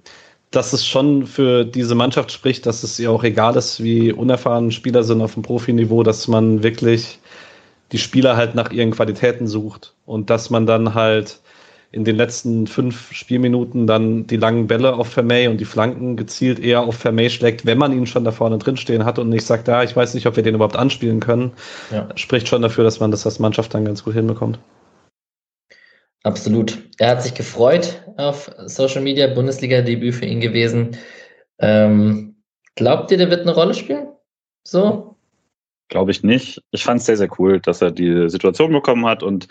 [0.52, 4.72] dass es schon für diese Mannschaft spricht, dass es ihr auch egal ist, wie unerfahren
[4.72, 7.20] Spieler sind auf dem Profiniveau, dass man wirklich
[7.92, 11.40] die Spieler halt nach ihren Qualitäten sucht und dass man dann halt
[11.92, 16.60] in den letzten fünf Spielminuten dann die langen Bälle auf Vermey und die Flanken gezielt
[16.60, 19.46] eher auf Vermey schlägt, wenn man ihn schon da vorne drin stehen hat und nicht
[19.46, 21.54] sagt, ja, ich weiß nicht, ob wir den überhaupt anspielen können,
[21.92, 22.10] ja.
[22.16, 24.60] spricht schon dafür, dass man das als Mannschaft dann ganz gut hinbekommt.
[26.28, 26.78] Absolut.
[26.98, 30.98] Er hat sich gefreut auf Social Media, Bundesliga-Debüt für ihn gewesen.
[31.58, 32.36] Ähm,
[32.76, 34.10] glaubt ihr, der wird eine Rolle spielen?
[34.66, 35.16] So?
[35.88, 36.62] Glaube ich nicht.
[36.72, 39.48] Ich fand es sehr, sehr cool, dass er die Situation bekommen hat und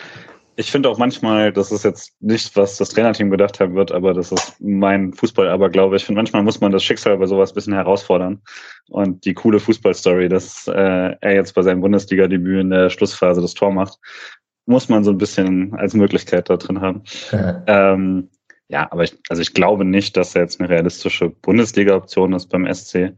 [0.59, 4.15] ich finde auch manchmal, das ist jetzt nicht, was das Trainerteam gedacht haben wird, aber
[4.15, 7.53] das ist mein Fußball, aber glaube ich, finde manchmal muss man das Schicksal bei sowas
[7.53, 8.41] ein bisschen herausfordern.
[8.89, 13.53] Und die coole Fußballstory, dass äh, er jetzt bei seinem Bundesliga-Debüt in der Schlussphase das
[13.53, 13.99] Tor macht,
[14.67, 17.03] muss man so ein bisschen als Möglichkeit da drin haben.
[17.67, 18.29] ähm,
[18.69, 22.73] ja, aber ich, also ich glaube nicht, dass er jetzt eine realistische Bundesliga-Option ist beim
[22.73, 23.15] SC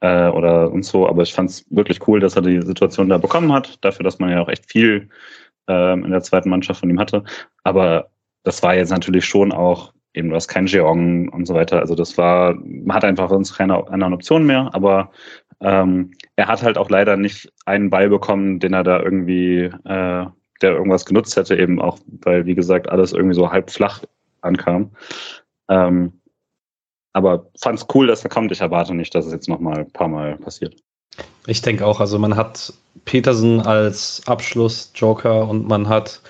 [0.00, 3.18] äh, oder und so, aber ich fand es wirklich cool, dass er die Situation da
[3.18, 5.08] bekommen hat, dafür, dass man ja auch echt viel
[5.68, 7.22] ähm, in der zweiten Mannschaft von ihm hatte.
[7.62, 8.10] Aber
[8.42, 11.80] das war jetzt natürlich schon auch eben, du hast kein Jeong und so weiter.
[11.80, 15.10] Also das war, man hat einfach sonst keine anderen Optionen mehr, aber
[15.60, 20.26] ähm, er hat halt auch leider nicht einen Ball bekommen, den er da irgendwie, äh,
[20.62, 24.02] der irgendwas genutzt hätte, eben auch, weil, wie gesagt, alles irgendwie so halb flach
[24.40, 24.90] ankam.
[25.68, 26.12] Ähm,
[27.12, 28.52] aber fand es cool, dass er kommt.
[28.52, 30.76] Ich erwarte nicht, dass es jetzt noch mal ein paar Mal passiert.
[31.46, 32.72] Ich denke auch, also man hat
[33.04, 36.20] Petersen als Abschluss-Joker und man hat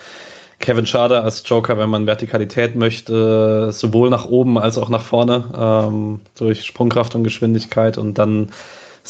[0.60, 5.44] Kevin Schade als Joker, wenn man Vertikalität möchte, sowohl nach oben als auch nach vorne,
[5.56, 7.98] ähm, durch Sprungkraft und Geschwindigkeit.
[7.98, 8.50] Und dann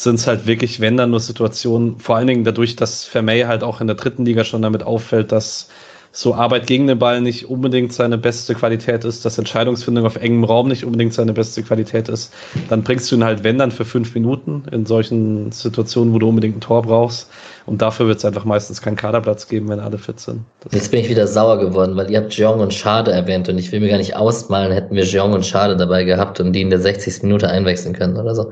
[0.03, 3.63] sind es halt wirklich, wenn dann nur Situationen, vor allen Dingen dadurch, dass Vermey halt
[3.63, 5.67] auch in der dritten Liga schon damit auffällt, dass
[6.11, 10.43] so Arbeit gegen den Ball nicht unbedingt seine beste Qualität ist, dass Entscheidungsfindung auf engem
[10.43, 12.33] Raum nicht unbedingt seine beste Qualität ist,
[12.69, 16.29] dann bringst du ihn halt, wenn dann, für fünf Minuten in solchen Situationen, wo du
[16.29, 17.29] unbedingt ein Tor brauchst.
[17.67, 20.41] Und dafür wird es einfach meistens keinen Kaderplatz geben, wenn alle fit sind.
[20.61, 23.59] Das Jetzt bin ich wieder sauer geworden, weil ihr habt Jeong und Schade erwähnt und
[23.59, 26.61] ich will mir gar nicht ausmalen, hätten wir Jeong und Schade dabei gehabt und die
[26.61, 27.21] in der 60.
[27.21, 28.51] Minute einwechseln können oder so.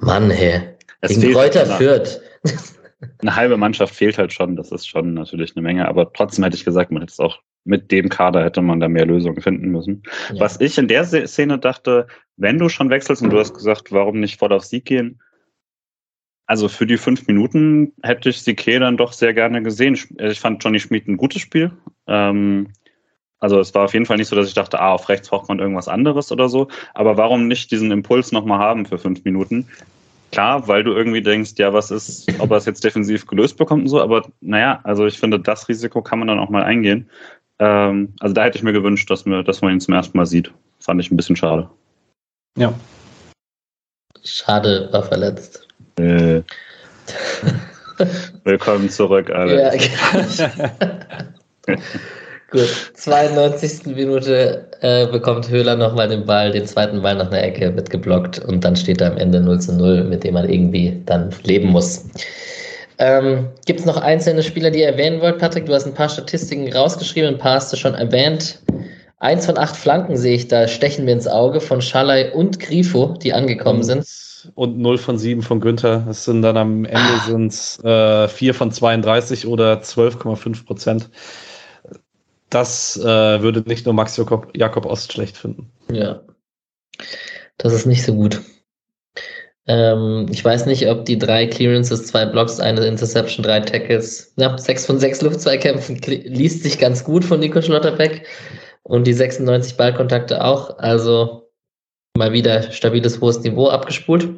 [0.00, 0.62] Mann, hey.
[1.02, 2.20] Es Gegen Kräuter führt
[3.20, 4.56] eine halbe Mannschaft fehlt halt schon.
[4.56, 5.88] Das ist schon natürlich eine Menge.
[5.88, 8.88] Aber trotzdem hätte ich gesagt, man hätte es auch mit dem Kader hätte man da
[8.88, 10.02] mehr Lösungen finden müssen.
[10.32, 10.40] Ja.
[10.40, 14.20] Was ich in der Szene dachte, wenn du schon wechselst und du hast gesagt, warum
[14.20, 15.20] nicht voll auf Sieg gehen?
[16.46, 19.96] Also für die fünf Minuten hätte ich Sique dann doch sehr gerne gesehen.
[20.18, 21.70] Ich fand Johnny Schmid ein gutes Spiel.
[22.08, 22.68] Ähm,
[23.38, 25.48] also es war auf jeden Fall nicht so, dass ich dachte, ah, auf rechts braucht
[25.48, 26.68] man irgendwas anderes oder so.
[26.94, 29.68] Aber warum nicht diesen Impuls nochmal haben für fünf Minuten?
[30.32, 33.82] Klar, weil du irgendwie denkst, ja, was ist, ob er es jetzt defensiv gelöst bekommt
[33.82, 37.08] und so, aber naja, also ich finde, das Risiko kann man dann auch mal eingehen.
[37.58, 40.26] Ähm, also da hätte ich mir gewünscht, dass, mir, dass man ihn zum ersten Mal
[40.26, 40.52] sieht.
[40.80, 41.68] Fand ich ein bisschen schade.
[42.58, 42.74] Ja.
[44.24, 45.68] Schade, war verletzt.
[45.98, 46.42] Äh.
[48.44, 50.38] Willkommen zurück, Alex.
[50.38, 51.76] Ja,
[52.52, 53.86] Gut, 92.
[53.96, 58.40] Minute äh, bekommt Höhler nochmal den Ball, den zweiten Ball nach einer Ecke, wird geblockt
[58.40, 61.68] und dann steht da am Ende 0 zu 0, mit dem man irgendwie dann leben
[61.68, 62.04] muss.
[62.98, 65.64] Ähm, Gibt es noch einzelne Spieler, die ihr erwähnen wollt, Patrick?
[65.64, 68.60] Du hast ein paar Statistiken rausgeschrieben, ein paar hast du schon erwähnt.
[69.18, 73.16] Eins von acht Flanken sehe ich, da stechen wir ins Auge von Schalay und Grifo,
[73.22, 74.04] die angekommen sind.
[74.56, 76.06] Und 0 von 7 von Günther.
[76.10, 77.24] Es sind dann am Ende ah.
[77.26, 81.08] sind's, äh, 4 von 32 oder 12,5 Prozent
[82.54, 85.70] das äh, würde nicht nur Max Jakob, Jakob Ost schlecht finden.
[85.90, 86.22] Ja.
[87.58, 88.40] Das ist nicht so gut.
[89.66, 94.58] Ähm, ich weiß nicht, ob die drei Clearances, zwei Blocks, eine Interception, drei Tackles, ja,
[94.58, 98.26] sechs von sechs Luftzweikämpfen liest sich ganz gut von Nico Schlotterbeck
[98.82, 100.78] und die 96 Ballkontakte auch.
[100.78, 101.50] Also
[102.16, 104.28] mal wieder stabiles hohes Niveau abgespult.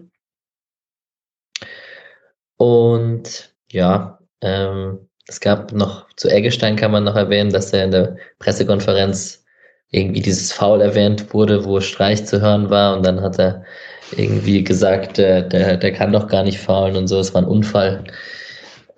[2.56, 7.90] Und ja, ähm, es gab noch, zu Eggestein kann man noch erwähnen, dass er in
[7.90, 9.44] der Pressekonferenz
[9.90, 13.64] irgendwie dieses Foul erwähnt wurde, wo Streich zu hören war und dann hat er
[14.16, 17.48] irgendwie gesagt, der, der, der kann doch gar nicht faulen und so, es war ein
[17.48, 18.04] Unfall.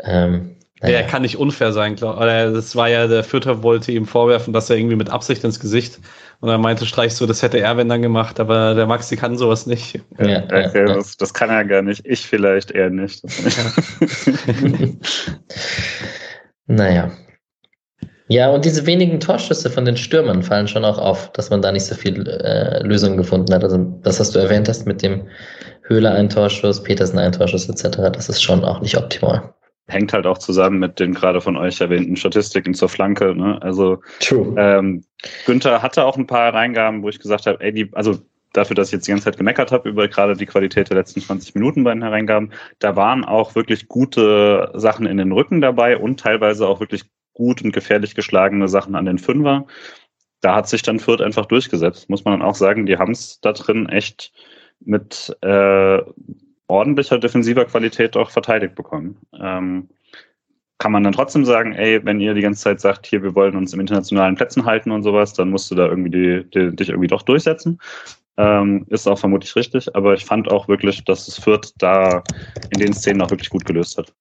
[0.03, 0.99] Ähm, naja.
[0.99, 4.69] Er kann nicht unfair sein, glaube Das war ja, der Fürther wollte ihm vorwerfen, dass
[4.69, 5.99] er irgendwie mit Absicht ins Gesicht
[6.41, 9.39] und er meinte Streich so, das hätte er, wenn dann gemacht, aber der Maxi kann
[9.39, 10.01] sowas nicht.
[10.19, 10.95] Ja, ja, okay, ja.
[10.95, 12.05] Das, das, kann er gar nicht.
[12.05, 13.23] Ich vielleicht eher nicht.
[16.67, 17.11] naja.
[18.29, 21.73] Ja, und diese wenigen Torschüsse von den Stürmern fallen schon auch auf, dass man da
[21.73, 23.65] nicht so viel äh, Lösungen gefunden hat.
[23.65, 25.27] Also das, was du erwähnt hast mit dem
[25.85, 29.55] Höhler ein Torschuss, Petersen ein Torschuss etc., das ist schon auch nicht optimal
[29.89, 33.35] hängt halt auch zusammen mit den gerade von euch erwähnten Statistiken zur Flanke.
[33.35, 33.61] Ne?
[33.63, 34.01] Also
[34.57, 35.05] ähm,
[35.47, 38.19] Günther hatte auch ein paar Reingaben, wo ich gesagt habe, ey, die, also
[38.53, 41.21] dafür, dass ich jetzt die ganze Zeit gemeckert habe über gerade die Qualität der letzten
[41.21, 45.97] 20 Minuten bei den Hereingaben, da waren auch wirklich gute Sachen in den Rücken dabei
[45.97, 49.67] und teilweise auch wirklich gut und gefährlich geschlagene Sachen an den Fünfer.
[50.41, 52.87] Da hat sich dann Fürth einfach durchgesetzt, muss man dann auch sagen.
[52.87, 54.33] Die haben es da drin echt
[54.81, 56.03] mit äh,
[56.69, 59.19] ordentlicher defensiver Qualität auch verteidigt bekommen.
[59.39, 59.89] Ähm,
[60.79, 63.57] kann man dann trotzdem sagen, ey, wenn ihr die ganze Zeit sagt, hier, wir wollen
[63.57, 66.91] uns im internationalen Plätzen halten und sowas, dann musst du da irgendwie die, die, dich
[66.91, 67.79] irgendwie doch durchsetzen.
[68.37, 72.23] Ähm, ist auch vermutlich richtig, aber ich fand auch wirklich, dass es Fürth da
[72.71, 74.13] in den Szenen auch wirklich gut gelöst hat.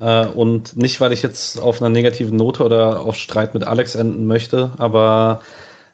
[0.00, 3.94] Äh, und nicht, weil ich jetzt auf einer negativen Note oder auf Streit mit Alex
[3.94, 5.42] enden möchte, aber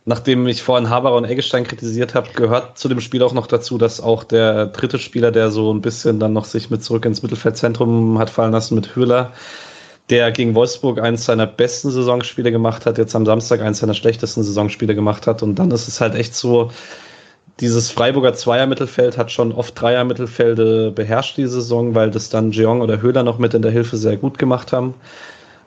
[0.06, 3.76] nachdem ich vorhin Haberer und Eggestein kritisiert habe, gehört zu dem Spiel auch noch dazu,
[3.76, 7.22] dass auch der dritte Spieler, der so ein bisschen dann noch sich mit zurück ins
[7.22, 9.32] Mittelfeldzentrum hat fallen lassen mit Höhler,
[10.08, 14.44] der gegen Wolfsburg eines seiner besten Saisonspiele gemacht hat, jetzt am Samstag eines seiner schlechtesten
[14.44, 15.42] Saisonspiele gemacht hat.
[15.42, 16.70] Und dann ist es halt echt so,
[17.58, 23.00] dieses Freiburger Zweier-Mittelfeld hat schon oft Dreier-Mittelfelde beherrscht diese Saison, weil das dann Jeong oder
[23.00, 24.94] Höhler noch mit in der Hilfe sehr gut gemacht haben.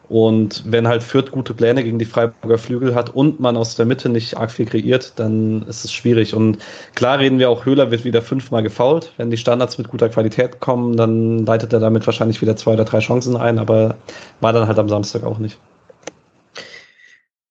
[0.10, 3.86] Und wenn halt Fürth gute Pläne gegen die Freiburger Flügel hat und man aus der
[3.86, 6.34] Mitte nicht arg viel kreiert, dann ist es schwierig.
[6.34, 6.58] Und
[6.96, 9.14] klar reden wir auch, Höhler wird wieder fünfmal gefault.
[9.18, 12.86] Wenn die Standards mit guter Qualität kommen, dann leitet er damit wahrscheinlich wieder zwei oder
[12.86, 13.98] drei Chancen ein, aber
[14.42, 15.60] war dann halt am Samstag auch nicht.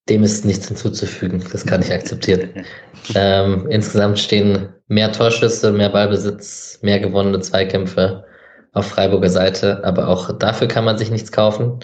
[0.09, 1.45] Dem ist nichts hinzuzufügen.
[1.53, 2.65] Das kann ich akzeptieren.
[3.15, 8.25] ähm, insgesamt stehen mehr Torschüsse, mehr Ballbesitz, mehr gewonnene Zweikämpfe
[8.73, 11.81] auf Freiburger Seite, aber auch dafür kann man sich nichts kaufen.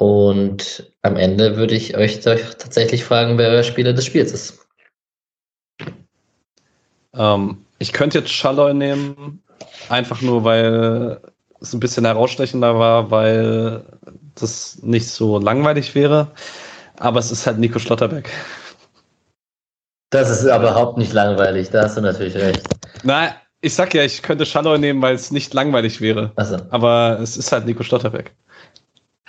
[0.00, 4.66] Und am Ende würde ich euch tatsächlich fragen, wer euer Spieler des Spiels ist.
[7.12, 9.42] Ähm, ich könnte jetzt Schalloy nehmen,
[9.90, 11.20] einfach nur, weil
[11.60, 13.84] es ein bisschen herausstechender war, weil
[14.36, 16.28] das nicht so langweilig wäre.
[16.98, 18.30] Aber es ist halt Nico Schlotterbeck.
[20.08, 22.66] Das ist überhaupt nicht langweilig, da hast du natürlich recht.
[23.02, 26.32] Nein, ich sag ja, ich könnte Schalloy nehmen, weil es nicht langweilig wäre.
[26.38, 26.56] So.
[26.70, 28.34] Aber es ist halt Nico Schlotterbeck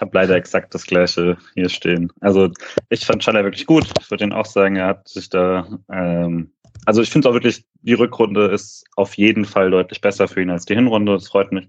[0.02, 2.12] habe leider exakt das gleiche hier stehen.
[2.20, 2.50] Also
[2.90, 3.88] ich fand Schaller wirklich gut.
[4.00, 6.52] Ich würde ihn auch sagen, er hat sich da, ähm,
[6.86, 10.50] also ich finde auch wirklich, die Rückrunde ist auf jeden Fall deutlich besser für ihn
[10.50, 11.14] als die Hinrunde.
[11.14, 11.68] Das freut mich.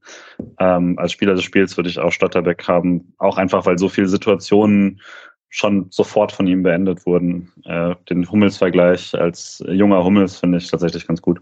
[0.59, 4.09] Ähm, als Spieler des Spiels würde ich auch Stotterbeck haben, auch einfach, weil so viele
[4.09, 5.01] Situationen
[5.51, 7.53] schon sofort von ihm beendet wurden.
[7.65, 11.41] Äh, den Hummels-Vergleich als junger Hummels finde ich tatsächlich ganz gut.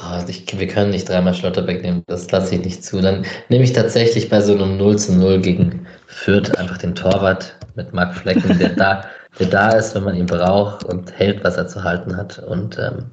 [0.00, 3.00] Boah, ich, wir können nicht dreimal Schlotterbeck nehmen, das lasse ich nicht zu.
[3.00, 7.58] Dann nehme ich tatsächlich bei so einem 0 zu 0 gegen Fürth einfach den Torwart
[7.74, 9.04] mit Marc Flecken, der da,
[9.38, 12.38] der da ist, wenn man ihn braucht und hält, was er zu halten hat.
[12.38, 13.10] Und ähm,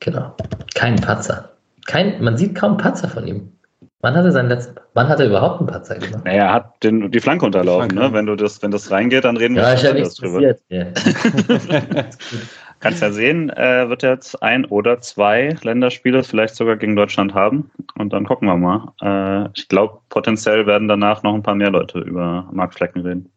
[0.00, 0.34] genau,
[0.74, 1.50] kein Patzer.
[1.86, 3.52] Kein, man sieht kaum Patzer von ihm.
[4.00, 6.24] Wann hat er seinen letzten, wann hat er überhaupt einen Patzer gemacht?
[6.24, 8.12] Naja, er hat den, die Flanke unterlaufen, ne?
[8.12, 10.40] Wenn du das, wenn das reingeht, dann reden ja, wir ja nichts drüber.
[10.68, 10.86] Ja.
[12.80, 17.70] Kannst ja sehen, äh, wird jetzt ein oder zwei Länderspiele vielleicht sogar gegen Deutschland haben.
[17.98, 18.92] Und dann gucken wir mal.
[19.00, 23.30] Äh, ich glaube, potenziell werden danach noch ein paar mehr Leute über Mark Flecken reden.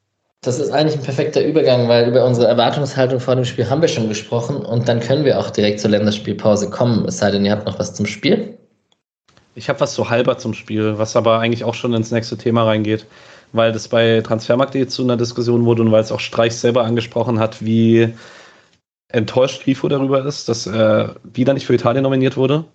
[0.44, 3.88] Das ist eigentlich ein perfekter Übergang, weil über unsere Erwartungshaltung vor dem Spiel haben wir
[3.88, 7.52] schon gesprochen und dann können wir auch direkt zur Länderspielpause kommen, es sei denn, ihr
[7.52, 8.58] habt noch was zum Spiel.
[9.54, 12.64] Ich habe was so halber zum Spiel, was aber eigentlich auch schon ins nächste Thema
[12.64, 13.06] reingeht,
[13.54, 17.38] weil das bei Transfermarkt.de zu einer Diskussion wurde und weil es auch Streich selber angesprochen
[17.38, 18.12] hat, wie
[19.14, 22.66] enttäuscht Grifo darüber ist, dass er wieder nicht für Italien nominiert wurde.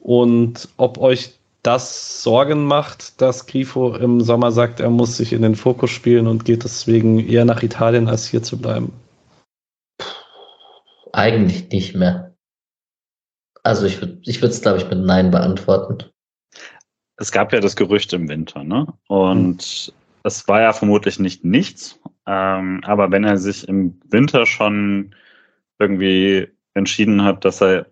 [0.00, 5.42] Und ob euch das Sorgen macht, dass Grifo im Sommer sagt, er muss sich in
[5.42, 8.92] den Fokus spielen und geht deswegen eher nach Italien, als hier zu bleiben?
[11.12, 12.34] Eigentlich nicht mehr.
[13.62, 16.04] Also ich würde ich es, glaube ich, mit Nein beantworten.
[17.16, 18.86] Es gab ja das Gerücht im Winter, ne?
[19.06, 19.92] Und
[20.22, 22.00] es war ja vermutlich nicht nichts.
[22.26, 25.14] Ähm, aber wenn er sich im Winter schon
[25.80, 27.86] irgendwie entschieden hat, dass er,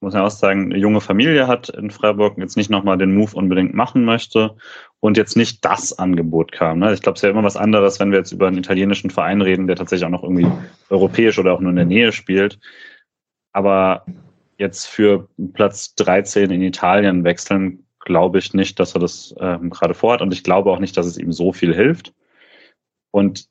[0.00, 3.36] muss ich auch sagen, eine junge Familie hat in Freiburg, jetzt nicht nochmal den Move
[3.36, 4.56] unbedingt machen möchte
[5.00, 6.80] und jetzt nicht das Angebot kam.
[6.80, 6.92] Ne?
[6.92, 9.42] Ich glaube, es ist ja immer was anderes, wenn wir jetzt über einen italienischen Verein
[9.42, 10.50] reden, der tatsächlich auch noch irgendwie
[10.90, 12.58] europäisch oder auch nur in der Nähe spielt.
[13.52, 14.04] Aber
[14.58, 19.94] jetzt für Platz 13 in Italien wechseln, glaube ich nicht, dass er das ähm, gerade
[19.94, 20.22] vorhat.
[20.22, 22.14] Und ich glaube auch nicht, dass es ihm so viel hilft.
[23.10, 23.48] Und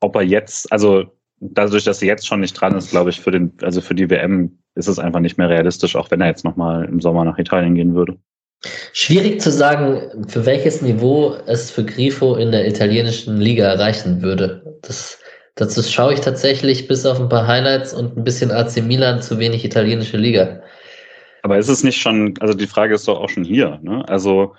[0.00, 3.30] ob er jetzt, also dadurch, dass er jetzt schon nicht dran ist, glaube ich, für
[3.30, 6.44] den, also für die WM ist es einfach nicht mehr realistisch, auch wenn er jetzt
[6.44, 8.16] nochmal im Sommer nach Italien gehen würde.
[8.92, 14.78] Schwierig zu sagen, für welches Niveau es für Grifo in der italienischen Liga erreichen würde.
[14.82, 15.18] Das,
[15.54, 19.38] dazu schaue ich tatsächlich bis auf ein paar Highlights und ein bisschen AC Milan zu
[19.38, 20.60] wenig italienische Liga.
[21.42, 24.06] Aber ist es nicht schon, also die Frage ist doch auch schon hier, ne?
[24.08, 24.54] Also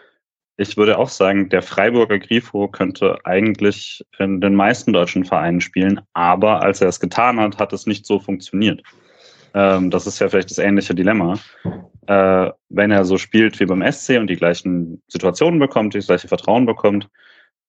[0.58, 6.02] ich würde auch sagen, der Freiburger Grifo könnte eigentlich in den meisten deutschen Vereinen spielen,
[6.14, 8.82] aber als er es getan hat, hat es nicht so funktioniert.
[9.54, 11.38] Ähm, das ist ja vielleicht das ähnliche Dilemma.
[12.08, 16.28] Äh, wenn er so spielt wie beim SC und die gleichen Situationen bekommt, das gleiche
[16.28, 17.10] Vertrauen bekommt,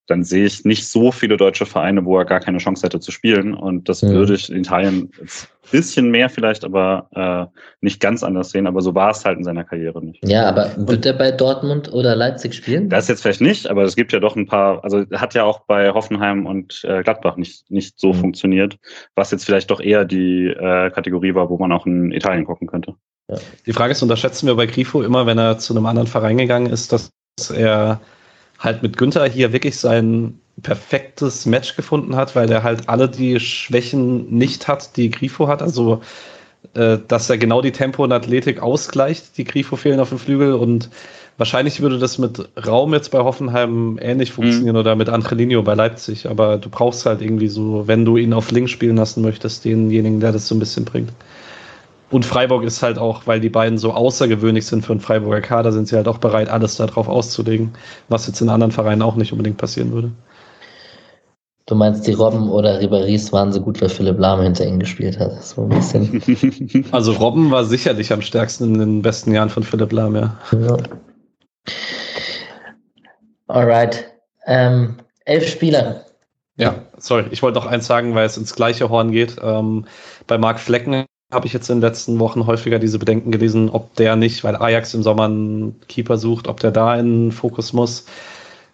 [0.09, 3.13] dann sehe ich nicht so viele deutsche Vereine, wo er gar keine Chance hätte zu
[3.13, 3.55] spielen.
[3.55, 4.11] Und das mhm.
[4.11, 8.67] würde ich in Italien ein bisschen mehr vielleicht, aber äh, nicht ganz anders sehen.
[8.67, 10.27] Aber so war es halt in seiner Karriere nicht.
[10.29, 12.89] Ja, aber wird er bei Dortmund oder Leipzig spielen?
[12.89, 15.61] Das jetzt vielleicht nicht, aber es gibt ja doch ein paar, also hat ja auch
[15.67, 18.19] bei Hoffenheim und äh, Gladbach nicht, nicht so mhm.
[18.19, 18.79] funktioniert,
[19.15, 22.67] was jetzt vielleicht doch eher die äh, Kategorie war, wo man auch in Italien gucken
[22.67, 22.97] könnte.
[23.31, 23.37] Ja.
[23.67, 26.67] Die Frage ist, unterschätzen wir bei Grifo immer, wenn er zu einem anderen Verein gegangen
[26.67, 27.13] ist, dass
[27.55, 28.01] er
[28.63, 33.41] halt mit Günther hier wirklich sein perfektes Match gefunden hat, weil er halt alle die
[33.41, 35.63] Schwächen nicht hat, die Grifo hat.
[35.63, 36.03] Also,
[36.75, 40.55] äh, dass er genau die Tempo und Athletik ausgleicht, die Grifo fehlen auf dem Flügel
[40.55, 40.91] und
[41.39, 44.81] Wahrscheinlich würde das mit Raum jetzt bei Hoffenheim ähnlich funktionieren mhm.
[44.81, 48.51] oder mit Angelino bei Leipzig, aber du brauchst halt irgendwie so, wenn du ihn auf
[48.51, 51.11] links spielen lassen möchtest, denjenigen, der das so ein bisschen bringt.
[52.13, 55.73] Und Freiburg ist halt auch, weil die beiden so außergewöhnlich sind für einen Freiburger Kader,
[55.73, 57.73] sind sie halt auch bereit, alles darauf auszulegen,
[58.11, 60.13] was jetzt in anderen Vereinen auch nicht unbedingt passieren würde.
[61.65, 65.19] Du meinst, die Robben oder Ribéry's waren so gut, weil Philipp Lahm hinter ihnen gespielt
[65.19, 65.43] hat.
[65.43, 66.85] So ein bisschen.
[66.93, 70.37] Also Robben war sicherlich am stärksten in den besten Jahren von Philipp Lahm, ja.
[70.53, 70.77] ja.
[73.47, 74.05] Alright.
[74.47, 76.05] Ähm, elf Spieler.
[76.59, 79.37] Ja, sorry, ich wollte noch eins sagen, weil es ins gleiche Horn geht.
[79.43, 79.87] Ähm,
[80.27, 83.95] bei Marc Flecken habe ich jetzt in den letzten Wochen häufiger diese Bedenken gelesen, ob
[83.97, 87.73] der nicht, weil Ajax im Sommer einen Keeper sucht, ob der da in den Fokus
[87.73, 88.05] muss.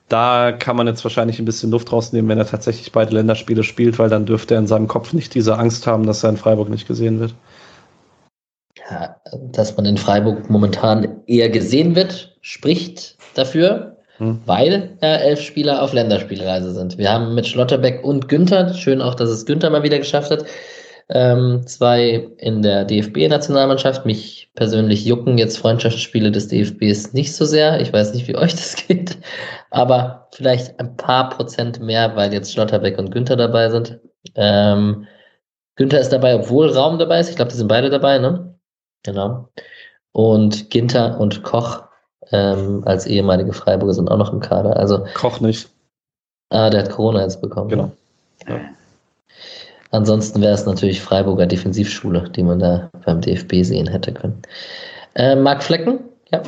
[0.08, 3.98] Da kann man jetzt wahrscheinlich ein bisschen Luft rausnehmen, wenn er tatsächlich beide Länderspiele spielt,
[3.98, 6.68] weil dann dürfte er in seinem Kopf nicht diese Angst haben, dass er in Freiburg
[6.68, 7.34] nicht gesehen wird.
[8.90, 9.16] Ja,
[9.52, 14.40] dass man in Freiburg momentan eher gesehen wird, spricht dafür, hm.
[14.46, 16.96] weil ja elf Spieler auf Länderspielreise sind.
[16.96, 20.46] Wir haben mit Schlotterbeck und Günther, schön auch, dass es Günther mal wieder geschafft hat,
[21.10, 24.04] ähm, zwei in der DFB-Nationalmannschaft.
[24.04, 27.80] Mich persönlich jucken jetzt Freundschaftsspiele des DFBs nicht so sehr.
[27.80, 29.18] Ich weiß nicht, wie euch das geht,
[29.70, 33.98] aber vielleicht ein paar Prozent mehr, weil jetzt Schlotterbeck und Günther dabei sind.
[34.34, 35.06] Ähm,
[35.76, 37.30] Günther ist dabei, obwohl Raum dabei ist.
[37.30, 38.54] Ich glaube, die sind beide dabei, ne?
[39.04, 39.48] Genau.
[40.12, 41.84] Und Ginter und Koch
[42.32, 44.76] ähm, als ehemalige Freiburger sind auch noch im Kader.
[44.76, 45.70] Also Koch nicht.
[46.50, 47.68] Ah, der hat Corona jetzt bekommen.
[47.68, 47.92] Genau.
[48.46, 48.60] Ja.
[49.90, 54.42] Ansonsten wäre es natürlich Freiburger Defensivschule, die man da beim DFB sehen hätte können.
[55.14, 56.42] Äh, Marc Flecken, ja.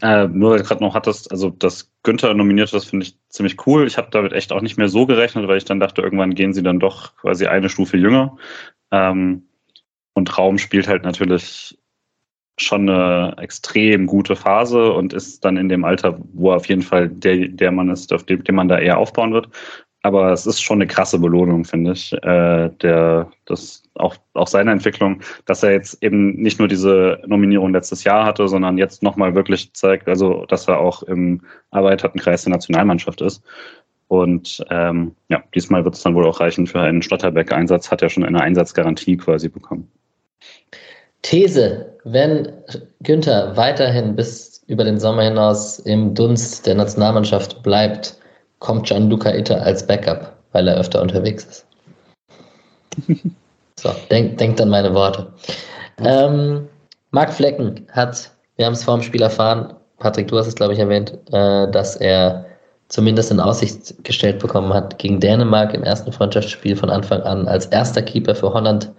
[0.00, 3.66] Äh, nur weil du gerade noch hattest, also dass Günther nominiert das finde ich ziemlich
[3.66, 3.86] cool.
[3.86, 6.52] Ich habe damit echt auch nicht mehr so gerechnet, weil ich dann dachte, irgendwann gehen
[6.52, 8.36] sie dann doch quasi eine Stufe jünger.
[8.90, 9.44] Ähm,
[10.14, 11.78] und Raum spielt halt natürlich
[12.56, 16.82] schon eine extrem gute Phase und ist dann in dem Alter, wo er auf jeden
[16.82, 19.48] Fall der, der Mann ist, auf dem, dem man da eher aufbauen wird
[20.04, 24.70] aber es ist schon eine krasse Belohnung, finde ich, äh, der, das auch, auch seine
[24.70, 29.34] Entwicklung, dass er jetzt eben nicht nur diese Nominierung letztes Jahr hatte, sondern jetzt nochmal
[29.34, 31.40] wirklich zeigt, also dass er auch im
[31.72, 33.42] erweiterten Kreis der Nationalmannschaft ist.
[34.08, 38.10] Und ähm, ja, diesmal wird es dann wohl auch reichen für einen Stotterbeck-Einsatz, hat er
[38.10, 39.90] schon eine Einsatzgarantie quasi bekommen.
[41.22, 42.52] These, wenn
[43.02, 48.18] Günther weiterhin bis über den Sommer hinaus im Dunst der Nationalmannschaft bleibt,
[48.64, 51.66] kommt Gianluca Itter als Backup, weil er öfter unterwegs ist.
[53.78, 55.26] so, denkt denk an meine Worte.
[55.98, 56.66] Ähm,
[57.10, 60.72] Marc Flecken hat, wir haben es vor dem Spiel erfahren, Patrick, du hast es, glaube
[60.72, 62.46] ich, erwähnt, äh, dass er
[62.88, 67.66] zumindest in Aussicht gestellt bekommen hat, gegen Dänemark im ersten Freundschaftsspiel von Anfang an als
[67.66, 68.90] erster Keeper für Holland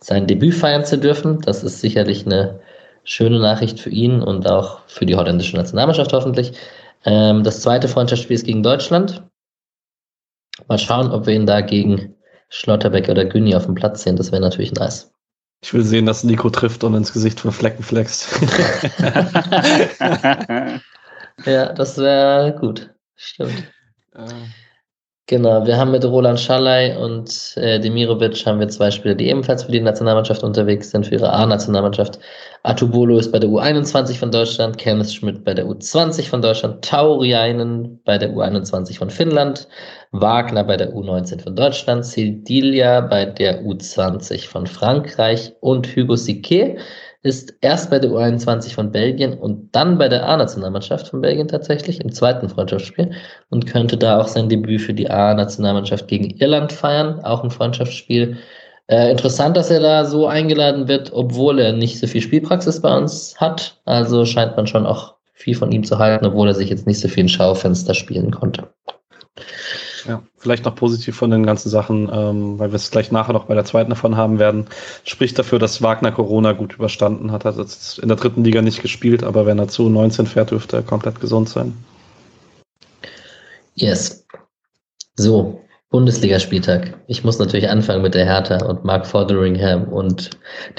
[0.00, 1.40] sein Debüt feiern zu dürfen.
[1.42, 2.58] Das ist sicherlich eine
[3.04, 6.54] schöne Nachricht für ihn und auch für die holländische Nationalmannschaft hoffentlich.
[7.04, 9.22] Ähm, das zweite Freundschaftsspiel ist gegen Deutschland.
[10.68, 12.14] Mal schauen, ob wir ihn da gegen
[12.48, 14.16] Schlotterbeck oder Günni auf dem Platz sehen.
[14.16, 15.12] Das wäre natürlich nice.
[15.64, 18.28] Ich will sehen, dass Nico trifft und ins Gesicht von Flecken flext.
[21.46, 22.90] ja, das wäre gut.
[23.14, 23.64] Stimmt.
[24.14, 24.24] Äh.
[25.26, 29.62] Genau, wir haben mit Roland Schallei und äh, Demirovic haben wir zwei Spieler, die ebenfalls
[29.62, 32.18] für die Nationalmannschaft unterwegs sind, für ihre A-Nationalmannschaft.
[32.64, 38.00] Atubolo ist bei der U21 von Deutschland, Kenneth Schmidt bei der U20 von Deutschland, Tauriainen
[38.04, 39.66] bei der U21 von Finnland,
[40.12, 46.76] Wagner bei der U19 von Deutschland, Sildilia bei der U20 von Frankreich und Hugo Sique
[47.24, 52.00] ist erst bei der U21 von Belgien und dann bei der A-Nationalmannschaft von Belgien tatsächlich
[52.00, 53.12] im zweiten Freundschaftsspiel
[53.50, 58.38] und könnte da auch sein Debüt für die A-Nationalmannschaft gegen Irland feiern, auch ein Freundschaftsspiel.
[58.88, 62.96] Äh, interessant, dass er da so eingeladen wird, obwohl er nicht so viel Spielpraxis bei
[62.96, 63.80] uns hat.
[63.84, 67.00] Also scheint man schon auch viel von ihm zu halten, obwohl er sich jetzt nicht
[67.00, 68.68] so viel in Schaufenster spielen konnte.
[70.06, 73.44] Ja, vielleicht noch positiv von den ganzen Sachen, ähm, weil wir es gleich nachher noch
[73.44, 74.66] bei der zweiten davon haben werden.
[75.04, 77.44] Spricht dafür, dass Wagner Corona gut überstanden hat.
[77.44, 80.76] Hat jetzt in der dritten Liga nicht gespielt, aber wenn er zu 19 fährt, dürfte
[80.76, 81.72] er komplett gesund sein.
[83.74, 84.26] Yes.
[85.14, 85.61] So,
[85.92, 86.94] Bundesligaspieltag.
[87.06, 90.30] Ich muss natürlich anfangen mit der Hertha und Mark Fotheringham und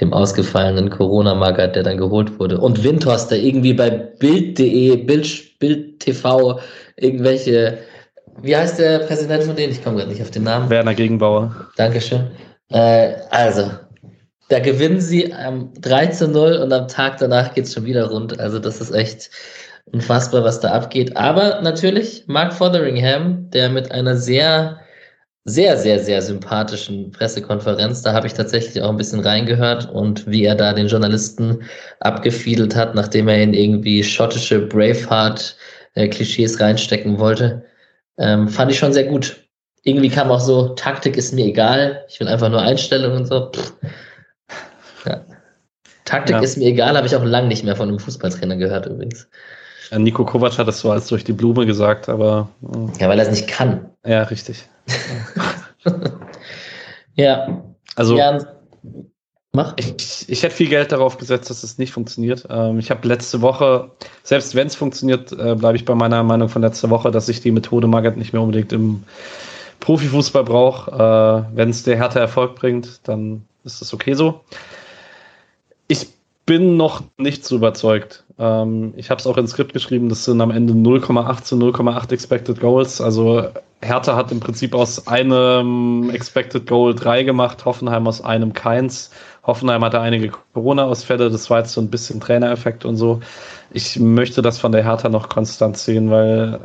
[0.01, 2.59] dem ausgefallenen Corona-Marker, der dann geholt wurde.
[2.59, 6.59] Und Windhorst, der irgendwie bei Bild.de, Bild, Bild TV
[6.97, 7.77] irgendwelche
[8.41, 9.71] wie heißt der Präsident von denen?
[9.71, 10.69] Ich komme gerade nicht auf den Namen.
[10.69, 11.67] Werner Gegenbauer.
[11.77, 12.31] Dankeschön.
[12.69, 13.71] Äh, also,
[14.49, 18.09] da gewinnen sie am 3 zu 0 und am Tag danach geht es schon wieder
[18.09, 18.39] rund.
[18.39, 19.29] Also, das ist echt
[19.85, 21.15] unfassbar, was da abgeht.
[21.15, 24.79] Aber natürlich Mark Fotheringham, der mit einer sehr
[25.45, 28.01] sehr, sehr, sehr sympathischen Pressekonferenz.
[28.01, 31.63] Da habe ich tatsächlich auch ein bisschen reingehört und wie er da den Journalisten
[31.99, 37.65] abgefiedelt hat, nachdem er in irgendwie schottische Braveheart-Klischees reinstecken wollte.
[38.17, 39.37] Ähm, fand ich schon sehr gut.
[39.83, 43.51] Irgendwie kam auch so, Taktik ist mir egal, ich will einfach nur Einstellungen und so.
[45.05, 45.21] Ja.
[46.05, 46.41] Taktik ja.
[46.41, 49.27] ist mir egal, habe ich auch lange nicht mehr von einem Fußballtrainer gehört übrigens.
[49.91, 52.47] Nico Kovac hat das so als durch die Blume gesagt, aber.
[52.99, 53.89] Ja, weil er es nicht kann.
[54.05, 54.65] Ja, richtig.
[57.15, 57.63] ja.
[57.95, 58.17] Also.
[58.17, 58.39] Ja,
[59.51, 59.75] mach.
[59.77, 62.45] Ich, ich hätte viel Geld darauf gesetzt, dass es nicht funktioniert.
[62.49, 63.91] Ähm, ich habe letzte Woche,
[64.23, 67.41] selbst wenn es funktioniert, äh, bleibe ich bei meiner Meinung von letzter Woche, dass ich
[67.41, 69.03] die Methode Magath nicht mehr unbedingt im
[69.79, 70.91] Profifußball brauche.
[70.91, 74.41] Äh, wenn es der Härte Erfolg bringt, dann ist das okay so.
[75.87, 76.07] Ich
[76.45, 78.23] bin noch nicht so überzeugt.
[78.37, 82.11] Ähm, ich habe es auch ins Skript geschrieben, das sind am Ende 0,8 zu 0,8
[82.11, 82.99] Expected Goals.
[82.99, 83.49] Also
[83.83, 89.11] Hertha hat im Prinzip aus einem Expected Goal 3 gemacht, Hoffenheim aus einem keins.
[89.43, 93.19] Hoffenheim hatte einige Corona-Ausfälle, das war jetzt so ein bisschen Trainereffekt und so.
[93.71, 96.59] Ich möchte das von der Hertha noch konstant sehen, weil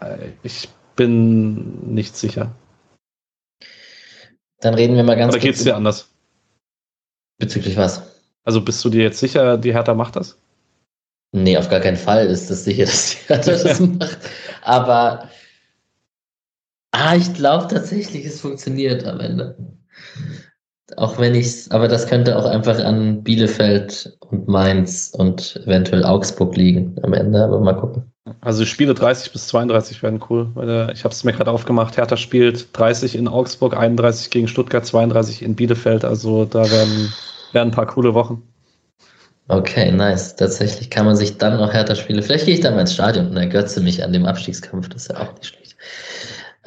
[0.00, 2.50] äh, ich bin nicht sicher.
[4.60, 6.08] Dann reden wir mal ganz Oder geht es dir anders?
[7.38, 8.02] Bezüglich was?
[8.44, 10.38] Also bist du dir jetzt sicher, die Hertha macht das?
[11.32, 14.18] Nee, auf gar keinen Fall ist das sicher, dass die Hertha das macht.
[14.62, 15.28] Aber
[16.92, 19.56] ah, ich glaube tatsächlich, es funktioniert am Ende.
[20.96, 26.56] Auch wenn ich aber das könnte auch einfach an Bielefeld und Mainz und eventuell Augsburg
[26.56, 28.10] liegen am Ende, aber mal gucken.
[28.40, 31.96] Also Spiele 30 bis 32 werden cool, weil äh, ich habe es mir gerade aufgemacht.
[31.96, 36.04] Hertha spielt 30 in Augsburg, 31 gegen Stuttgart, 32 in Bielefeld.
[36.04, 37.12] Also da werden
[37.52, 38.42] werden ein paar coole Wochen.
[39.48, 40.36] Okay, nice.
[40.36, 42.22] Tatsächlich kann man sich dann noch härter spielen.
[42.22, 44.90] Vielleicht gehe ich dann mal ins Stadion und ergötze mich an dem Abstiegskampf.
[44.90, 45.76] Das ist ja auch nicht schlecht.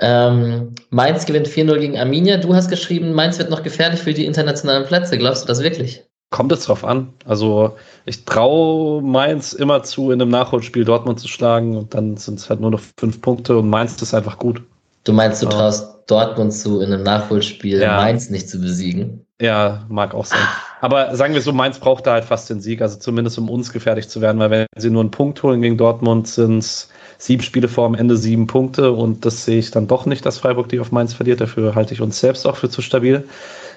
[0.01, 2.37] Ähm, Mainz gewinnt 4-0 gegen Arminia.
[2.37, 5.17] Du hast geschrieben, Mainz wird noch gefährlich für die internationalen Plätze.
[5.17, 6.03] Glaubst du das wirklich?
[6.31, 7.13] Kommt es drauf an.
[7.25, 7.75] Also
[8.05, 12.49] ich traue Mainz immer zu, in einem Nachholspiel Dortmund zu schlagen und dann sind es
[12.49, 14.61] halt nur noch fünf Punkte und Mainz ist einfach gut.
[15.03, 17.97] Du meinst, du traust Dortmund zu, in einem Nachholspiel ja.
[17.97, 19.25] Mainz nicht zu besiegen?
[19.41, 20.39] Ja, mag auch sein.
[20.81, 23.73] Aber sagen wir so, Mainz braucht da halt fast den Sieg, also zumindest um uns
[23.73, 26.89] gefährlich zu werden, weil wenn sie nur einen Punkt holen gegen Dortmund, sind es
[27.21, 30.39] sieben Spiele vor am Ende sieben Punkte und das sehe ich dann doch nicht, dass
[30.39, 31.39] Freiburg die auf Mainz verliert.
[31.39, 33.25] Dafür halte ich uns selbst auch für zu stabil.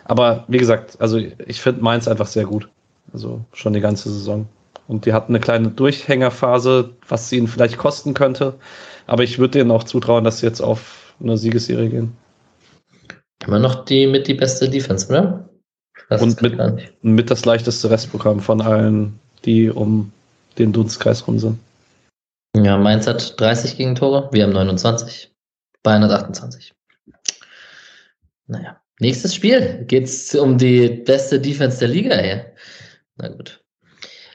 [0.07, 2.71] Aber wie gesagt, also ich finde Mainz einfach sehr gut.
[3.13, 4.47] Also schon die ganze Saison.
[4.89, 8.55] Und die hatten eine kleine Durchhängerphase, was sie ihnen vielleicht kosten könnte.
[9.07, 12.17] Aber ich würde denen auch zutrauen, dass sie jetzt auf eine Siegesserie gehen.
[13.47, 15.51] Immer noch die mit die beste Defense, oder?
[16.09, 16.57] Das und mit,
[17.03, 20.13] mit das leichteste Restprogramm von allen, die um
[20.59, 21.59] den Dunstkreis rum sind.
[22.57, 25.35] Ja, Mainz hat 30 Gegentore, wir haben 29.
[25.83, 26.73] Bayern hat 28.
[28.47, 32.47] Naja, nächstes Spiel geht es um die beste Defense der Liga hier.
[33.17, 33.61] Na gut.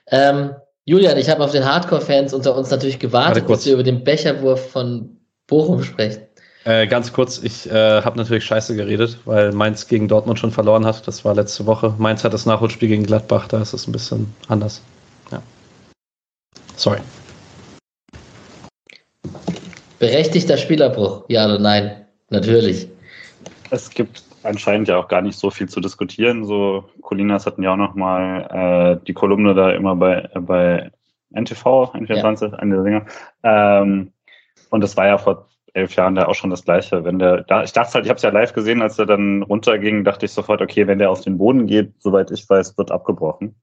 [0.08, 0.56] Ähm,
[0.86, 4.72] Julian, ich habe auf den Hardcore-Fans unter uns natürlich gewartet, bis wir über den Becherwurf
[4.72, 5.18] von
[5.48, 6.24] Bochum sprechen.
[6.66, 10.86] Äh, ganz kurz, ich äh, habe natürlich scheiße geredet, weil Mainz gegen Dortmund schon verloren
[10.86, 11.08] hat.
[11.08, 11.94] Das war letzte Woche.
[11.98, 14.82] Mainz hat das Nachholspiel gegen Gladbach, da ist es ein bisschen anders.
[15.32, 15.42] Ja.
[16.76, 17.00] Sorry.
[20.00, 22.06] Berechtigter Spielabbruch, ja oder nein?
[22.30, 22.88] Natürlich.
[23.70, 26.46] Es gibt anscheinend ja auch gar nicht so viel zu diskutieren.
[26.46, 30.92] So, Colinas hatten ja auch noch mal äh, die Kolumne da immer bei, äh, bei
[31.32, 32.58] NTV, N24, ja.
[32.58, 33.06] eine der Dinger.
[33.44, 34.14] Ähm,
[34.70, 37.04] und das war ja vor elf Jahren da auch schon das Gleiche.
[37.04, 39.44] Wenn der, da, ich dachte halt, ich habe es ja live gesehen, als er dann
[39.44, 42.92] runterging, dachte ich sofort, okay, wenn der auf den Boden geht, soweit ich weiß, wird
[42.92, 43.56] abgebrochen.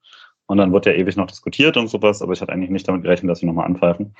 [0.47, 3.03] Und dann wird ja ewig noch diskutiert und sowas, aber ich hatte eigentlich nicht damit
[3.03, 4.15] gerechnet, dass sie nochmal anpfeifen.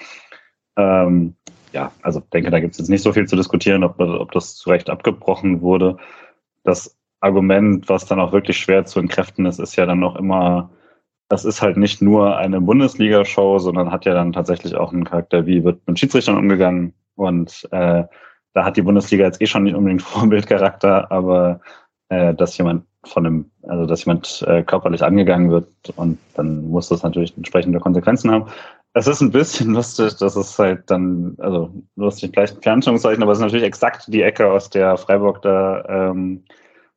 [0.77, 1.37] Ähm,
[1.77, 4.57] ja, also denke, da gibt es jetzt nicht so viel zu diskutieren, ob, ob das
[4.57, 5.99] zu Recht abgebrochen wurde.
[6.65, 10.71] Das Argument, was dann auch wirklich schwer zu entkräften ist, ist ja dann noch immer,
[11.29, 15.45] das ist halt nicht nur eine Bundesliga-Show, sondern hat ja dann tatsächlich auch einen Charakter,
[15.45, 18.05] wie wird mit Schiedsrichtern umgegangen, und äh,
[18.55, 21.61] da hat die Bundesliga jetzt eh schon nicht unbedingt Vorbildcharakter, aber
[22.09, 26.89] äh, dass jemand von einem, also dass jemand äh, körperlich angegangen wird und dann muss
[26.89, 28.47] das natürlich entsprechende Konsequenzen haben.
[28.99, 33.33] Es ist ein bisschen lustig, dass es halt dann, also lustig gleich ein Anführungszeichen, aber
[33.33, 36.43] es ist natürlich exakt die Ecke, aus der Freiburg da, ähm,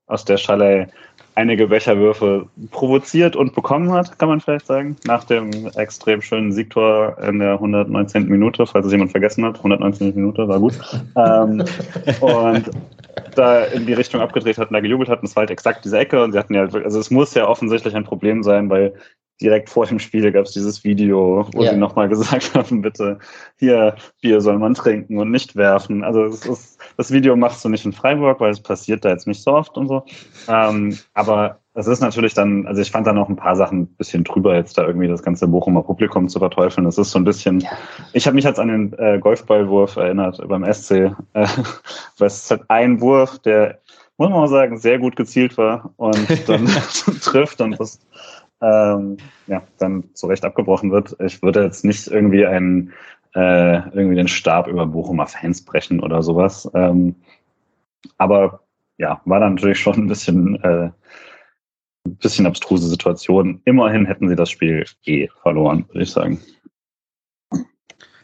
[0.08, 0.88] aus der Schalay
[1.36, 7.18] einige Becherwürfe provoziert und bekommen hat, kann man vielleicht sagen, nach dem extrem schönen Siegtor
[7.22, 8.30] in der 119.
[8.30, 9.58] Minute, falls es jemand vergessen hat.
[9.58, 10.16] 119.
[10.16, 10.80] Minute, war gut.
[11.18, 11.66] ähm,
[12.22, 12.72] und
[13.36, 15.20] da in die Richtung abgedreht hat und da gejubelt hat.
[15.20, 16.24] Und es war halt exakt diese Ecke.
[16.24, 18.94] Und sie hatten ja, also es muss ja offensichtlich ein Problem sein, weil
[19.42, 21.72] direkt vor dem Spiel gab es dieses Video, wo ja.
[21.72, 23.20] sie nochmal gesagt haben, bitte,
[23.58, 26.04] hier, Bier soll man trinken und nicht werfen.
[26.04, 29.28] Also es ist, das Video machst du nicht in Freiburg, weil es passiert da jetzt
[29.28, 30.04] nicht so oft und so.
[30.48, 33.88] Ähm, aber es ist natürlich dann, also ich fand da noch ein paar Sachen ein
[33.96, 36.84] bisschen drüber, jetzt da irgendwie das ganze Bochumer Publikum zu verteufeln.
[36.84, 37.70] Das ist so ein bisschen, ja.
[38.12, 40.92] ich habe mich jetzt an den äh, Golfballwurf erinnert beim SC.
[40.92, 41.14] Äh,
[42.18, 43.80] weil es hat ein Wurf, der,
[44.18, 46.66] muss man mal sagen, sehr gut gezielt war und dann
[47.22, 48.02] trifft und das
[48.62, 49.18] ähm,
[49.48, 51.16] ja, dann zu Recht abgebrochen wird.
[51.20, 52.94] Ich würde jetzt nicht irgendwie einen
[53.36, 56.70] äh, irgendwie den Stab über Bochumer Fans brechen oder sowas.
[56.74, 57.16] Ähm,
[58.18, 58.62] aber
[58.98, 60.90] ja, war dann natürlich schon ein bisschen, äh,
[62.06, 63.62] ein bisschen abstruse Situation.
[63.66, 66.40] Immerhin hätten sie das Spiel eh verloren, würde ich sagen.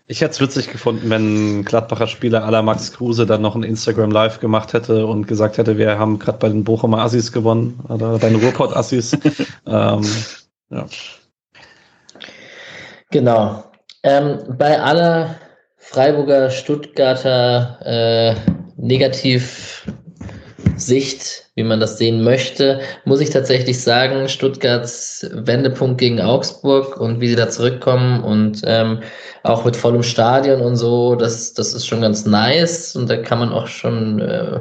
[0.08, 3.64] Ich hätte es witzig gefunden, wenn ein Gladbacher Spieler aller Max Kruse dann noch ein
[3.64, 7.80] Instagram Live gemacht hätte und gesagt hätte, wir haben gerade bei den Bochumer Assis gewonnen
[7.90, 9.14] oder bei den Ruhrpott Assis.
[9.68, 10.06] ähm,
[10.70, 10.86] ja.
[13.10, 13.64] Genau.
[14.04, 15.40] Ähm, bei aller
[15.78, 18.36] Freiburger, Stuttgarter äh,
[18.78, 19.88] Negativ
[20.78, 27.22] Sicht, wie man das sehen möchte, muss ich tatsächlich sagen, Stuttgarts Wendepunkt gegen Augsburg und
[27.22, 29.00] wie sie da zurückkommen und ähm,
[29.44, 33.40] auch mit vollem Stadion und so, das, das ist schon ganz nice und da kann
[33.40, 34.60] man auch schon äh,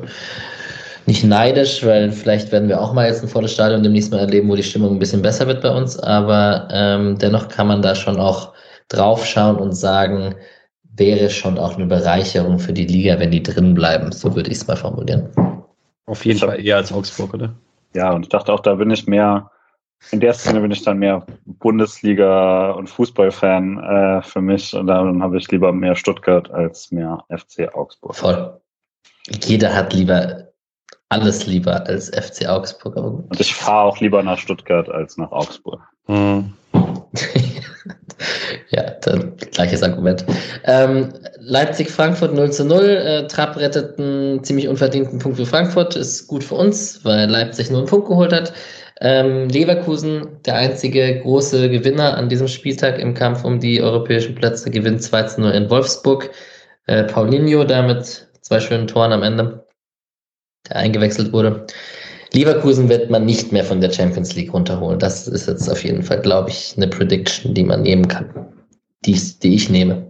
[1.06, 4.48] nicht neidisch, weil vielleicht werden wir auch mal jetzt ein volles Stadion demnächst mal erleben,
[4.48, 7.94] wo die Stimmung ein bisschen besser wird bei uns, aber ähm, dennoch kann man da
[7.94, 8.52] schon auch
[8.88, 10.34] draufschauen und sagen,
[10.96, 14.12] wäre schon auch eine Bereicherung für die Liga, wenn die drin bleiben.
[14.12, 15.28] So würde ich es mal formulieren.
[16.06, 17.54] Auf jeden Fall eher als Augsburg, oder?
[17.94, 19.50] Ja, und ich dachte auch, da bin ich mehr,
[20.10, 24.74] in der Szene bin ich dann mehr Bundesliga- und Fußballfan äh, für mich.
[24.74, 28.16] Und dann habe ich lieber mehr Stuttgart als mehr FC Augsburg.
[28.16, 28.60] Voll.
[29.42, 30.48] Jeder hat lieber
[31.08, 32.96] alles lieber als FC Augsburg.
[32.96, 35.80] Und ich fahre auch lieber nach Stuttgart als nach Augsburg.
[36.08, 36.52] Mhm.
[38.74, 40.24] ja, dann gleiches Argument.
[40.64, 42.82] Ähm, Leipzig-Frankfurt 0 zu 0.
[42.82, 45.96] Äh, Trapp rettet einen ziemlich unverdienten Punkt für Frankfurt.
[45.96, 48.52] Ist gut für uns, weil Leipzig nur einen Punkt geholt hat.
[49.00, 54.70] Ähm, Leverkusen, der einzige große Gewinner an diesem Spieltag im Kampf um die europäischen Plätze,
[54.70, 56.30] gewinnt 2 zu 0 in Wolfsburg.
[56.86, 59.66] Äh, Paulinho damit zwei schönen Toren am Ende,
[60.68, 61.66] der eingewechselt wurde.
[62.32, 64.98] Leverkusen wird man nicht mehr von der Champions League runterholen.
[64.98, 68.53] Das ist jetzt auf jeden Fall, glaube ich, eine Prediction, die man nehmen kann.
[69.04, 70.06] Die, die ich nehme.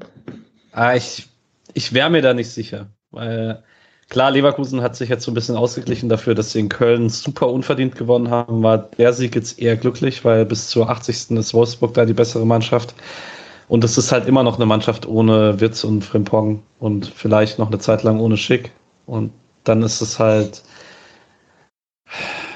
[0.72, 1.28] Ah, ich
[1.74, 2.86] ich wäre mir da nicht sicher.
[3.10, 3.62] Weil
[4.08, 7.48] klar, Leverkusen hat sich jetzt so ein bisschen ausgeglichen dafür, dass sie in Köln super
[7.48, 8.62] unverdient gewonnen haben.
[8.62, 11.32] War der Sieg jetzt eher glücklich, weil bis zur 80.
[11.32, 12.94] ist Wolfsburg da die bessere Mannschaft.
[13.68, 17.68] Und es ist halt immer noch eine Mannschaft ohne Witz und Frimpong und vielleicht noch
[17.68, 18.70] eine Zeit lang ohne Schick.
[19.06, 19.32] Und
[19.64, 20.62] dann ist es halt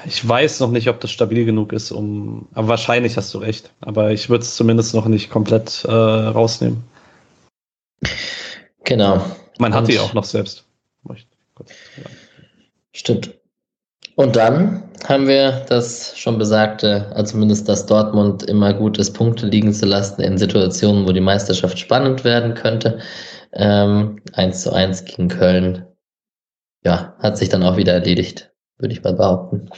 [0.05, 2.47] ich weiß noch nicht, ob das stabil genug ist, um.
[2.53, 3.71] Aber wahrscheinlich hast du recht.
[3.81, 6.83] Aber ich würde es zumindest noch nicht komplett äh, rausnehmen.
[8.83, 9.23] Genau.
[9.57, 10.65] Man hat die auch noch selbst.
[12.93, 13.31] Stimmt.
[14.15, 19.45] Und dann haben wir das schon besagte, also zumindest dass Dortmund immer gut ist, Punkte
[19.45, 22.99] liegen zu lassen in Situationen, wo die Meisterschaft spannend werden könnte.
[23.53, 25.85] Ähm, 1 zu 1 gegen Köln.
[26.83, 28.48] Ja, hat sich dann auch wieder erledigt
[28.79, 29.69] würde ich mal behaupten.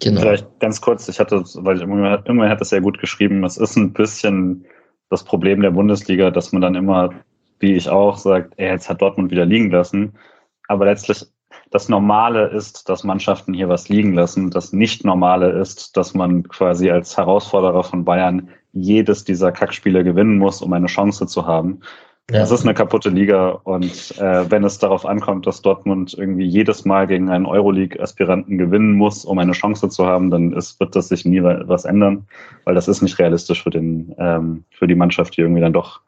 [0.00, 0.20] Genau.
[0.20, 3.56] Vielleicht ganz kurz, ich hatte, weil ich irgendwann, irgendwann hat das sehr gut geschrieben, es
[3.56, 4.66] ist ein bisschen
[5.08, 7.10] das Problem der Bundesliga, dass man dann immer,
[7.58, 10.14] wie ich auch, sagt, ey, jetzt hat Dortmund wieder liegen lassen.
[10.68, 11.24] Aber letztlich
[11.70, 14.50] das Normale ist, dass Mannschaften hier was liegen lassen.
[14.50, 20.60] Das Nicht-Normale ist, dass man quasi als Herausforderer von Bayern jedes dieser Kackspiele gewinnen muss,
[20.60, 21.80] um eine Chance zu haben.
[22.30, 22.40] Ja.
[22.40, 26.84] Das ist eine kaputte Liga und äh, wenn es darauf ankommt, dass Dortmund irgendwie jedes
[26.84, 31.06] Mal gegen einen Euroleague-Aspiranten gewinnen muss, um eine Chance zu haben, dann ist, wird das
[31.08, 32.26] sich nie was ändern,
[32.64, 36.00] weil das ist nicht realistisch für, den, ähm, für die Mannschaft, die irgendwie dann doch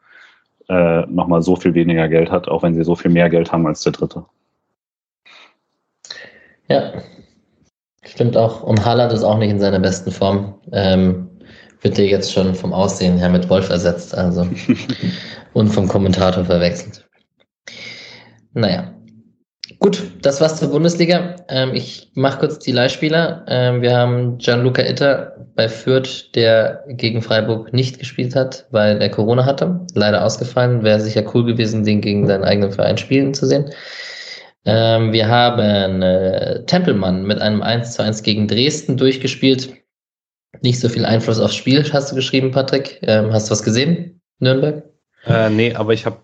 [0.67, 3.65] äh, nochmal so viel weniger Geld hat, auch wenn sie so viel mehr Geld haben
[3.65, 4.25] als der Dritte.
[6.67, 7.01] Ja,
[8.03, 8.61] stimmt auch.
[8.63, 10.55] Und Haaland ist auch nicht in seiner besten Form.
[10.73, 11.28] Ähm,
[11.81, 14.47] wird dir jetzt schon vom Aussehen her mit Wolf ersetzt, also
[15.53, 17.05] und vom Kommentator verwechselt.
[18.53, 18.93] Naja.
[19.79, 21.37] Gut, das war's zur Bundesliga.
[21.47, 23.45] Ähm, ich mache kurz die Leihspieler.
[23.47, 29.09] Ähm, wir haben Gianluca Itter bei Fürth, der gegen Freiburg nicht gespielt hat, weil er
[29.09, 29.85] Corona hatte.
[29.93, 30.83] Leider ausgefallen.
[30.83, 33.71] Wäre sicher cool gewesen, den gegen seinen eigenen Verein spielen zu sehen.
[34.65, 39.73] Ähm, wir haben äh, Tempelmann mit einem 1 zu 1 gegen Dresden durchgespielt
[40.61, 42.99] nicht so viel Einfluss aufs Spiel, hast du geschrieben, Patrick.
[43.03, 44.83] Ähm, hast du was gesehen, Nürnberg?
[45.25, 46.17] Äh, nee, aber ich habe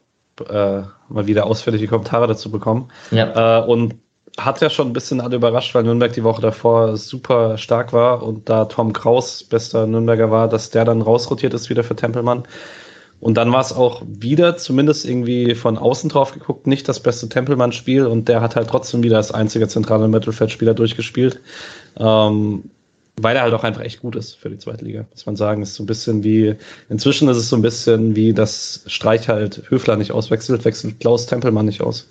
[0.49, 0.83] äh,
[1.13, 2.89] mal wieder ausführliche Kommentare dazu bekommen.
[3.11, 3.61] Ja.
[3.61, 3.95] Äh, und
[4.37, 8.21] hat ja schon ein bisschen alle überrascht, weil Nürnberg die Woche davor super stark war
[8.21, 12.43] und da Tom Kraus bester Nürnberger war, dass der dann rausrotiert ist wieder für Tempelmann.
[13.21, 17.29] Und dann war es auch wieder, zumindest irgendwie von außen drauf geguckt, nicht das beste
[17.29, 21.39] Tempelmann-Spiel und der hat halt trotzdem wieder als einziger zentrale Mittelfeldspieler durchgespielt.
[21.97, 22.69] Ähm,
[23.21, 25.61] weil er halt auch einfach echt gut ist für die zweite Liga, muss man sagen.
[25.61, 26.55] Ist so ein bisschen wie,
[26.89, 31.25] inzwischen ist es so ein bisschen wie, dass Streich halt Höfler nicht auswechselt, wechselt Klaus
[31.25, 32.07] Tempelmann nicht aus.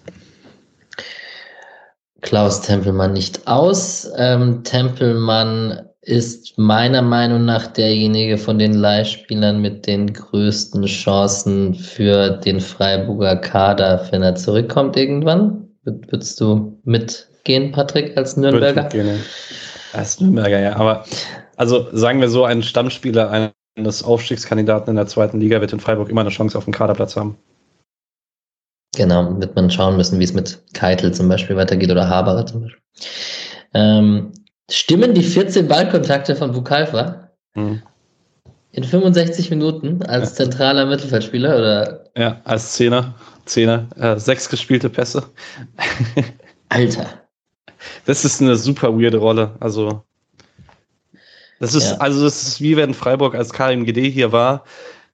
[2.22, 4.10] Klaus Tempelmann nicht aus.
[4.16, 12.30] Ähm, Tempelmann ist meiner Meinung nach derjenige von den Leihspielern mit den größten Chancen für
[12.30, 15.68] den Freiburger Kader, wenn er zurückkommt irgendwann.
[15.84, 18.90] Würdest du mitgehen, Patrick, als Nürnberger?
[18.92, 20.76] Würde ich als Nürnberger, ja.
[20.76, 21.04] Aber
[21.56, 26.08] also sagen wir so, ein Stammspieler eines Aufstiegskandidaten in der zweiten Liga wird in Freiburg
[26.08, 27.36] immer eine Chance auf den Kaderplatz haben.
[28.96, 32.62] Genau, wird man schauen müssen, wie es mit Keitel zum Beispiel weitergeht oder Haberer zum
[32.62, 32.82] Beispiel.
[33.74, 34.32] Ähm,
[34.70, 37.82] stimmen die 14 Ballkontakte von Bukalfa hm.
[38.70, 40.44] in 65 Minuten als ja.
[40.44, 42.04] zentraler Mittelfeldspieler oder?
[42.16, 43.14] Ja, als Zehner.
[43.46, 43.88] Zehner.
[43.96, 45.24] Äh, sechs gespielte Pässe.
[46.68, 47.23] Alter.
[48.06, 49.56] Das ist eine super weirde Rolle.
[49.60, 50.02] Also,
[51.60, 51.96] das ist, ja.
[51.98, 54.64] also, das ist wie wenn Freiburg als KMGD hier war,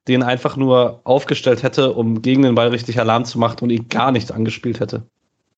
[0.07, 3.87] den einfach nur aufgestellt hätte, um gegen den Ball richtig Alarm zu machen und ihn
[3.87, 5.03] gar nicht angespielt hätte.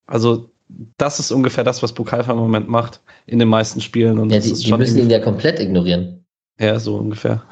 [0.05, 0.49] Also,
[0.97, 4.19] das ist ungefähr das, was Bukalfa im Moment macht in den meisten Spielen.
[4.19, 6.25] Und ja, die, die müssen ihn ja komplett ignorieren.
[6.59, 7.43] Ja, so ungefähr.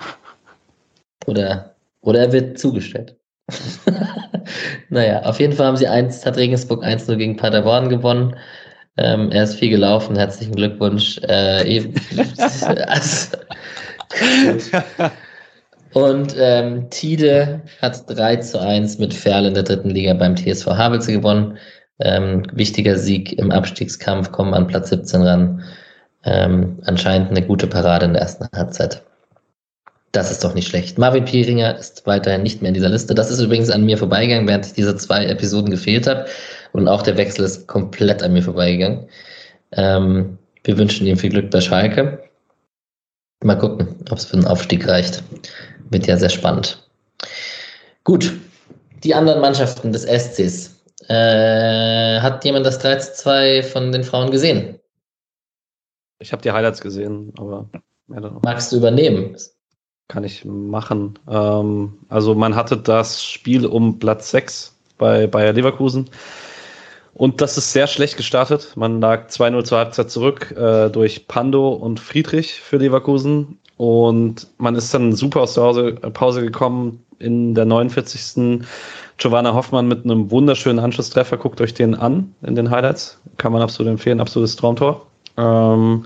[1.28, 3.18] Oder, oder er wird zugestellt.
[4.90, 8.36] naja, auf jeden Fall haben sie eins, hat Regensburg 1-0 gegen Paderborn gewonnen.
[8.98, 10.16] Ähm, er ist viel gelaufen.
[10.16, 11.20] Herzlichen Glückwunsch.
[11.24, 11.92] Äh,
[12.88, 13.38] also,
[15.94, 20.68] und ähm, Tide hat 3 zu 1 mit Ferl in der dritten Liga beim TSV
[20.68, 21.58] Havelse gewonnen.
[22.00, 25.64] Ähm, wichtiger Sieg im Abstiegskampf, kommen an Platz 17 ran.
[26.24, 29.04] Ähm, anscheinend eine gute Parade in der ersten Halbzeit.
[30.12, 30.98] Das ist doch nicht schlecht.
[30.98, 33.16] Marvin Pieringer ist weiterhin nicht mehr in dieser Liste.
[33.16, 36.26] Das ist übrigens an mir vorbeigegangen, während ich diese zwei Episoden gefehlt habe.
[36.74, 39.08] Und auch der Wechsel ist komplett an mir vorbeigegangen.
[39.74, 42.24] Ähm, wir wünschen ihm viel Glück bei Schalke.
[43.44, 45.24] Mal gucken, ob es für den Aufstieg reicht.
[45.90, 46.88] Wird ja sehr spannend.
[48.04, 48.34] Gut,
[49.04, 50.82] die anderen Mannschaften des SCs.
[51.08, 54.80] Äh, hat jemand das 3 zu 2 von den Frauen gesehen?
[56.20, 57.68] Ich habe die Highlights gesehen, aber.
[58.08, 59.36] Magst du übernehmen?
[60.08, 61.18] Kann ich machen.
[61.28, 66.10] Ähm, also man hatte das Spiel um Platz 6 bei Bayer Leverkusen.
[67.14, 68.74] Und das ist sehr schlecht gestartet.
[68.76, 73.60] Man lag 2-0 zur Halbzeit zurück äh, durch Pando und Friedrich für Leverkusen.
[73.78, 78.62] Und man ist dann super aus der Hause, Pause gekommen in der 49.
[79.18, 81.38] Giovanna Hoffmann mit einem wunderschönen Anschlusstreffer.
[81.38, 83.20] Guckt euch den an in den Highlights.
[83.38, 84.20] Kann man absolut empfehlen.
[84.20, 85.06] Absolutes Traumtor.
[85.38, 86.06] Ähm,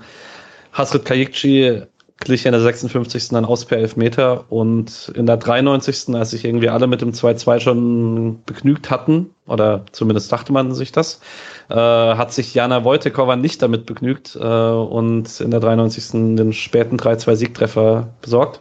[0.72, 1.82] Hasrit Kayikci
[2.18, 3.28] glich in der 56.
[3.28, 6.14] dann aus per Elfmeter und in der 93.
[6.14, 10.92] als sich irgendwie alle mit dem 2-2 schon begnügt hatten, oder zumindest dachte man sich
[10.92, 11.20] das,
[11.68, 16.36] äh, hat sich Jana Wojtekova nicht damit begnügt äh, und in der 93.
[16.36, 18.60] den späten 3-2-Siegtreffer besorgt.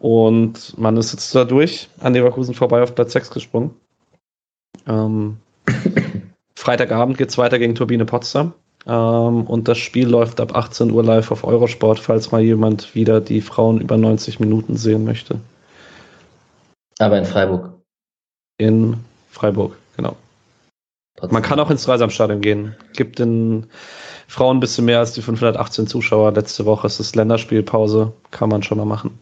[0.00, 3.70] Und man ist jetzt da durch, an Leverkusen vorbei auf Platz 6 gesprungen.
[4.88, 5.36] Ähm,
[6.56, 8.52] Freitagabend geht es weiter gegen Turbine Potsdam.
[8.86, 13.20] Ähm, und das Spiel läuft ab 18 Uhr live auf Eurosport, falls mal jemand wieder
[13.20, 15.40] die Frauen über 90 Minuten sehen möchte.
[16.98, 17.72] Aber in Freiburg.
[18.58, 18.96] In
[19.30, 20.16] Freiburg, genau.
[21.16, 21.34] Trotzdem.
[21.34, 22.76] Man kann auch ins Dreisamstadion gehen.
[22.94, 23.66] Gibt den
[24.28, 26.32] Frauen ein bisschen mehr als die 518 Zuschauer.
[26.32, 28.12] Letzte Woche ist es Länderspielpause.
[28.30, 29.18] Kann man schon mal machen.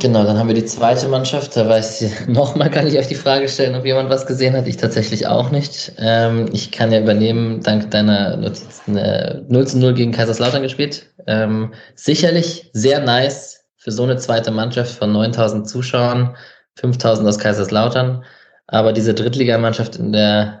[0.00, 1.54] Genau, dann haben wir die zweite Mannschaft.
[1.56, 4.66] Da weiß ich, nochmal kann ich euch die Frage stellen, ob jemand was gesehen hat.
[4.66, 5.92] Ich tatsächlich auch nicht.
[5.98, 11.06] Ähm, ich kann ja übernehmen, dank deiner Notizen, äh, 0 zu 0 gegen Kaiserslautern gespielt.
[11.26, 16.34] Ähm, sicherlich sehr nice für so eine zweite Mannschaft von 9000 Zuschauern,
[16.76, 18.24] 5000 aus Kaiserslautern.
[18.68, 20.59] Aber diese Drittligamannschaft in der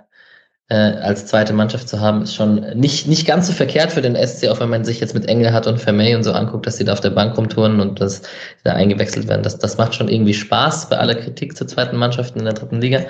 [0.70, 4.14] äh, als zweite Mannschaft zu haben, ist schon nicht, nicht ganz so verkehrt für den
[4.14, 6.84] SC, auch wenn man sich jetzt mit Engelhardt und Vermey und so anguckt, dass sie
[6.84, 8.22] da auf der Bank rumtouren und dass
[8.62, 9.42] da eingewechselt werden.
[9.42, 12.80] Das, das macht schon irgendwie Spaß bei aller Kritik zur zweiten Mannschaft in der dritten
[12.80, 13.00] Liga.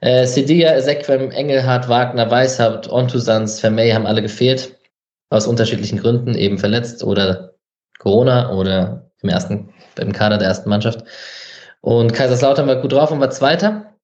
[0.00, 4.76] Äh, Sediga, Sequem, Engelhardt, Wagner, Weishaupt, Ontusans, Vermey haben alle gefehlt.
[5.30, 7.54] Aus unterschiedlichen Gründen, eben verletzt oder
[7.98, 11.04] Corona oder im ersten, im Kader der ersten Mannschaft.
[11.80, 13.94] Und Kaiserslautern war gut drauf und war Zweiter.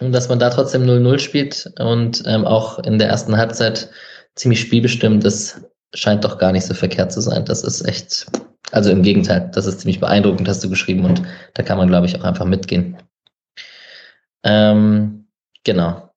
[0.00, 3.90] Und dass man da trotzdem 0-0 spielt und ähm, auch in der ersten Halbzeit
[4.36, 5.60] ziemlich spielbestimmt, das
[5.94, 7.44] scheint doch gar nicht so verkehrt zu sein.
[7.44, 8.26] Das ist echt,
[8.70, 11.22] also im Gegenteil, das ist ziemlich beeindruckend, hast du geschrieben und
[11.54, 12.96] da kann man, glaube ich, auch einfach mitgehen.
[14.44, 15.18] Ähm,
[15.68, 16.08] Genau.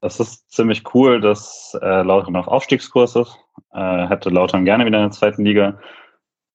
[0.00, 3.36] Das ist ziemlich cool, dass äh, Lautern auf Aufstiegskurs ist.
[3.74, 5.78] Äh, hätte Lautern gerne wieder in der zweiten Liga.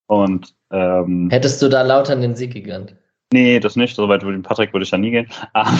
[0.07, 2.95] Und ähm, hättest du da Lautern den Sieg gegönnt?
[3.33, 3.95] Nee, das nicht.
[3.95, 5.27] So weit würde Patrick würde ich da nie gehen.
[5.53, 5.71] Aber,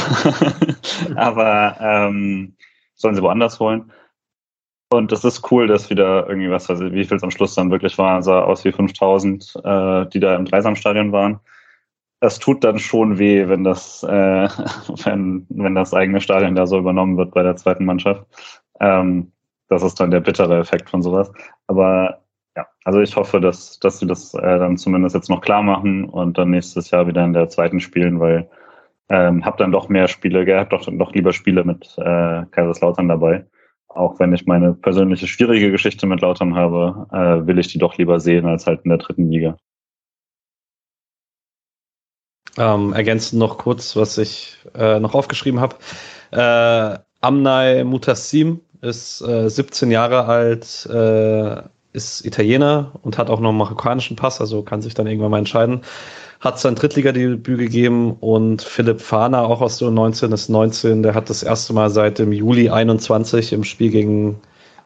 [1.16, 2.56] aber ähm,
[2.96, 3.92] sollen sie woanders holen.
[4.90, 7.72] Und das ist cool, dass wieder irgendwie was, also wie viel es am Schluss dann
[7.72, 11.40] wirklich war, sah aus wie 5000, äh, die da im Dreisamstadion waren.
[12.20, 14.08] Es tut dann schon weh, wenn das, äh,
[15.06, 18.26] wenn, wenn das eigene Stadion da so übernommen wird bei der zweiten Mannschaft.
[18.80, 19.32] Ähm,
[19.70, 21.32] das ist dann der bittere Effekt von sowas.
[21.68, 22.21] Aber
[22.56, 26.06] ja, also ich hoffe, dass, dass sie das äh, dann zumindest jetzt noch klar machen
[26.06, 28.50] und dann nächstes Jahr wieder in der zweiten spielen, weil
[29.10, 33.46] ähm, hab dann doch mehr Spiele, gehabt, doch, doch lieber Spiele mit äh, Kaiserslautern dabei.
[33.88, 37.98] Auch wenn ich meine persönliche schwierige Geschichte mit Lautern habe, äh, will ich die doch
[37.98, 39.58] lieber sehen als halt in der dritten Liga.
[42.58, 45.76] Ähm, ergänzend noch kurz, was ich äh, noch aufgeschrieben habe.
[46.32, 51.62] Äh, Amnai Mutassim ist äh, 17 Jahre alt, äh,
[51.94, 55.40] ist Italiener und hat auch noch einen marokkanischen Pass, also kann sich dann irgendwann mal
[55.40, 55.82] entscheiden.
[56.40, 61.30] Hat sein Drittligadebüt gegeben und Philipp Fahner, auch aus der 19, ist 19, der hat
[61.30, 64.40] das erste Mal seit dem Juli 21 im Spiel gegen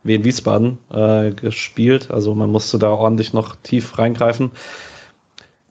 [0.03, 2.11] Wien Wiesbaden äh, gespielt.
[2.11, 4.51] Also man musste da ordentlich noch tief reingreifen.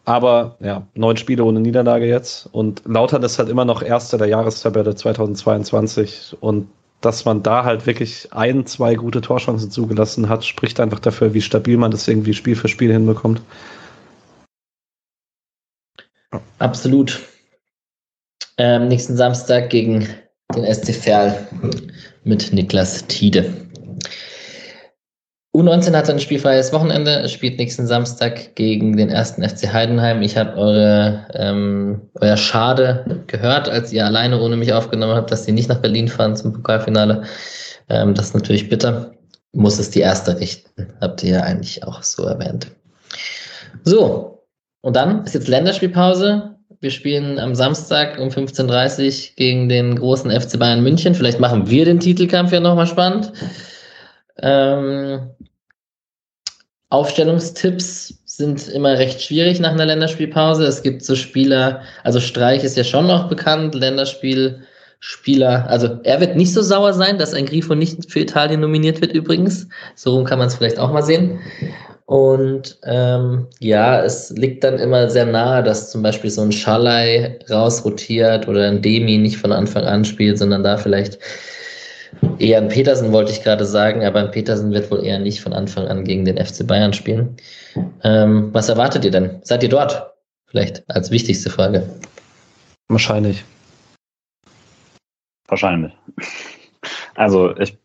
[0.05, 2.48] Aber ja, neun Spiele ohne Niederlage jetzt.
[2.52, 6.36] Und Lautern ist halt immer noch Erster der Jahrestabelle 2022.
[6.40, 6.69] Und
[7.05, 11.43] dass man da halt wirklich ein, zwei gute Torchancen zugelassen hat, spricht einfach dafür, wie
[11.43, 13.40] stabil man das irgendwie Spiel für Spiel hinbekommt.
[16.59, 17.20] Absolut.
[18.56, 20.09] Ähm, nächsten Samstag gegen
[20.55, 21.48] den SC Verl
[22.24, 23.64] mit Niklas Tiede.
[25.55, 30.20] U19 hat ein spielfreies Wochenende, spielt nächsten Samstag gegen den ersten FC Heidenheim.
[30.20, 35.44] Ich habe eure ähm, euer Schade gehört, als ihr alleine ohne mich aufgenommen habt, dass
[35.44, 37.22] sie nicht nach Berlin fahren zum Pokalfinale.
[37.89, 39.12] Ähm, das ist natürlich bitter.
[39.52, 42.66] Muss es die erste richten, habt ihr ja eigentlich auch so erwähnt.
[43.85, 44.44] So,
[44.81, 46.56] und dann ist jetzt Länderspielpause.
[46.81, 51.14] Wir spielen am Samstag um 15.30 Uhr gegen den großen FC Bayern München.
[51.14, 53.32] Vielleicht machen wir den Titelkampf ja nochmal spannend.
[54.43, 55.31] Ähm,
[56.94, 60.64] Aufstellungstipps sind immer recht schwierig nach einer Länderspielpause.
[60.64, 65.68] Es gibt so Spieler, also Streich ist ja schon noch bekannt, Länderspielspieler.
[65.68, 69.12] Also er wird nicht so sauer sein, dass ein Grifo nicht für Italien nominiert wird
[69.12, 69.66] übrigens.
[69.96, 71.40] So rum kann man es vielleicht auch mal sehen.
[72.06, 77.40] Und ähm, ja, es liegt dann immer sehr nahe, dass zum Beispiel so ein Schalai
[77.50, 81.18] rausrotiert oder ein Demi nicht von Anfang an spielt, sondern da vielleicht
[82.39, 85.53] eher ein Petersen wollte ich gerade sagen, aber ein Petersen wird wohl eher nicht von
[85.53, 87.36] Anfang an gegen den FC Bayern spielen.
[88.03, 89.41] Ähm, was erwartet ihr denn?
[89.43, 90.15] Seid ihr dort?
[90.47, 91.89] Vielleicht als wichtigste Frage.
[92.89, 93.45] Wahrscheinlich.
[95.49, 95.93] Wahrscheinlich.
[97.15, 97.78] Also ich,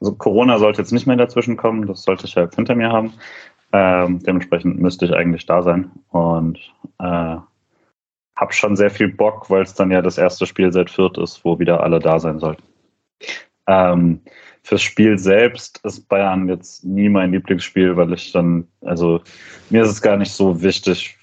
[0.00, 3.12] also Corona sollte jetzt nicht mehr dazwischen kommen, das sollte ich ja hinter mir haben.
[3.72, 6.58] Ähm, dementsprechend müsste ich eigentlich da sein und
[6.98, 7.36] äh,
[8.36, 11.44] habe schon sehr viel Bock, weil es dann ja das erste Spiel seit Fürth ist,
[11.44, 12.62] wo wieder alle da sein sollten.
[13.66, 14.20] Ähm,
[14.62, 19.20] fürs Spiel selbst ist Bayern jetzt nie mein Lieblingsspiel, weil ich dann, also
[19.70, 21.18] mir ist es gar nicht so wichtig,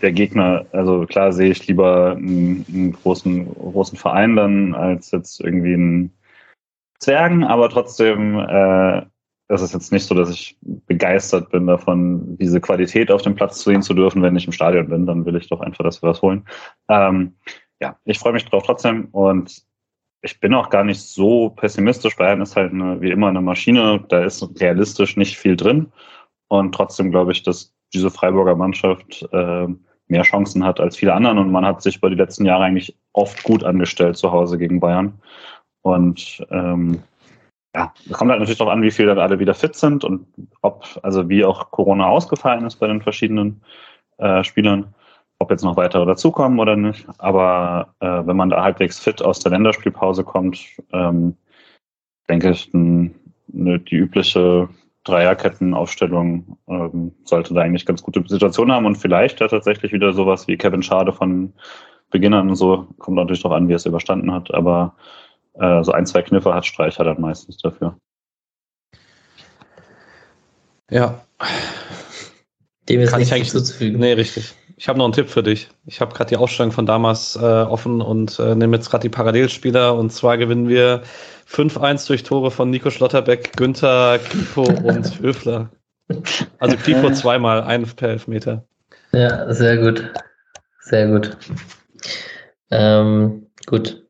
[0.00, 5.40] der Gegner, also klar sehe ich lieber einen, einen großen, großen Verein dann als jetzt
[5.40, 6.12] irgendwie einen
[6.98, 9.02] Zwergen, aber trotzdem äh,
[9.52, 13.62] das ist jetzt nicht so, dass ich begeistert bin davon, diese Qualität auf dem Platz
[13.62, 15.04] sehen zu dürfen, wenn ich im Stadion bin.
[15.04, 16.46] Dann will ich doch einfach, dass wir was holen.
[16.88, 17.34] Ähm,
[17.78, 19.62] ja, ich freue mich drauf trotzdem und
[20.22, 22.16] ich bin auch gar nicht so pessimistisch.
[22.16, 24.04] Bayern ist halt eine, wie immer eine Maschine.
[24.08, 25.92] Da ist realistisch nicht viel drin.
[26.48, 29.66] Und trotzdem glaube ich, dass diese Freiburger Mannschaft äh,
[30.06, 31.38] mehr Chancen hat als viele anderen.
[31.38, 34.78] Und man hat sich über die letzten Jahre eigentlich oft gut angestellt zu Hause gegen
[34.78, 35.20] Bayern.
[35.82, 37.02] Und ähm,
[37.74, 40.26] ja, es kommt halt natürlich darauf an, wie viel dann alle wieder fit sind und
[40.60, 43.62] ob, also wie auch Corona ausgefallen ist bei den verschiedenen
[44.18, 44.94] äh, Spielern,
[45.42, 47.06] ob jetzt noch weitere dazukommen oder nicht.
[47.18, 50.58] Aber äh, wenn man da halbwegs fit aus der Länderspielpause kommt,
[50.92, 51.36] ähm,
[52.28, 53.14] denke ich, n,
[53.48, 54.68] ne, die übliche
[55.04, 60.46] Dreierkettenaufstellung ähm, sollte da eigentlich ganz gute Situation haben und vielleicht ja tatsächlich wieder sowas
[60.46, 61.52] wie Kevin Schade von
[62.10, 64.94] Beginnern und so, kommt natürlich darauf an, wie er es überstanden hat, aber
[65.54, 67.96] äh, so ein, zwei Kniffe hat Streicher dann meistens dafür.
[70.90, 71.24] Ja.
[72.88, 73.98] Dem ist Kann nichts ich hinzuzufügen.
[73.98, 74.54] Nee, richtig.
[74.76, 75.68] Ich habe noch einen Tipp für dich.
[75.86, 79.08] Ich habe gerade die Ausstellung von damals äh, offen und äh, nehme jetzt gerade die
[79.08, 79.94] Parallelspieler.
[79.94, 81.02] Und zwar gewinnen wir
[81.48, 85.70] 5-1 durch Tore von Nico Schlotterbeck, Günther, Grifo und Höfler.
[86.58, 88.64] Also Grifo zweimal, ein per Elfmeter.
[89.12, 90.10] Ja, sehr gut.
[90.80, 91.36] Sehr gut.
[92.70, 94.02] Ähm, gut.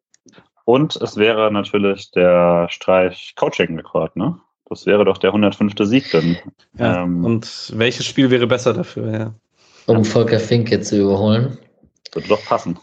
[0.65, 4.39] Und es wäre natürlich der Streich Coaching-Rekord, ne?
[4.67, 5.75] Das wäre doch der 105.
[5.81, 6.37] Sieg dann.
[6.79, 9.35] Ja, ähm, und welches Spiel wäre besser dafür, ja?
[9.87, 11.59] Um Volker Finke zu überholen.
[12.13, 12.79] Würde doch passen.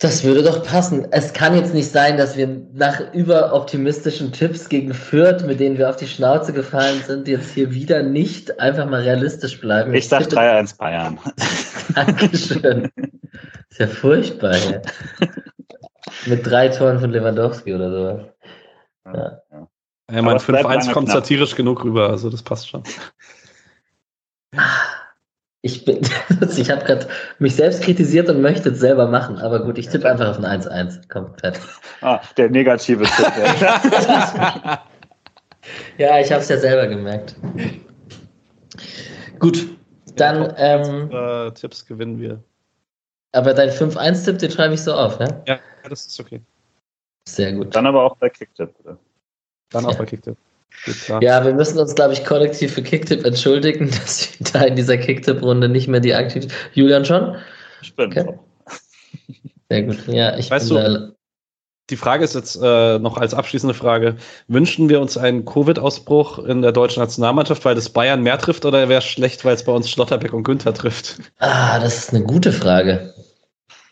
[0.00, 1.08] Das würde doch passen.
[1.10, 5.90] Es kann jetzt nicht sein, dass wir nach überoptimistischen Tipps gegen Fürth, mit denen wir
[5.90, 9.92] auf die Schnauze gefallen sind, jetzt hier wieder nicht einfach mal realistisch bleiben.
[9.94, 11.18] Ich sag 3-1 Bayern.
[11.96, 12.92] Dankeschön.
[13.70, 14.56] Ist ja furchtbar.
[14.56, 14.80] Ja.
[16.26, 18.26] Mit drei Toren von Lewandowski oder sowas.
[19.04, 19.42] Ja.
[19.50, 19.68] ja.
[20.12, 21.22] ja mein 5-1 kommt knapp.
[21.22, 22.84] satirisch genug rüber, also das passt schon.
[25.62, 26.00] Ich bin,
[26.56, 27.08] ich habe gerade
[27.38, 30.44] mich selbst kritisiert und möchte es selber machen, aber gut, ich tippe einfach auf ein
[30.44, 31.02] 1-1.
[31.08, 31.62] Komm, fertig.
[32.00, 33.32] Ah, der negative Tipp.
[35.98, 37.34] ja, ich habe es ja selber gemerkt.
[39.40, 39.66] Gut,
[40.14, 40.54] dann.
[40.56, 42.40] Ähm, äh, Tipps gewinnen wir.
[43.32, 45.42] Aber dein 5-1-Tipp, den schreibe ich so auf, ne?
[45.48, 45.58] Ja,
[45.88, 46.40] das ist okay.
[47.26, 47.74] Sehr gut.
[47.74, 48.96] Dann aber auch bei Kicktip, bitte.
[49.70, 49.98] Dann auch ja.
[49.98, 50.36] bei Kicktip.
[51.20, 54.96] Ja, wir müssen uns, glaube ich, kollektiv für Kicktip entschuldigen, dass wir da in dieser
[54.96, 56.46] Kicktip-Runde nicht mehr die aktiv.
[56.74, 57.36] Julian schon?
[57.82, 58.38] Ich bin okay.
[59.68, 60.06] Sehr gut.
[60.06, 61.14] Ja, ich weißt bin du,
[61.90, 64.16] die Frage ist jetzt äh, noch als abschließende Frage:
[64.46, 68.88] Wünschen wir uns einen Covid-Ausbruch in der deutschen Nationalmannschaft, weil das Bayern mehr trifft, oder
[68.88, 71.18] wäre es schlecht, weil es bei uns Schlotterbeck und Günther trifft?
[71.38, 73.14] Ah, das ist eine gute Frage.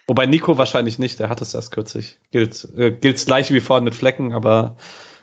[0.06, 2.18] Wobei Nico wahrscheinlich nicht, der hat es erst kürzlich.
[2.30, 4.76] Gilt äh, gleich wie vorhin mit Flecken, aber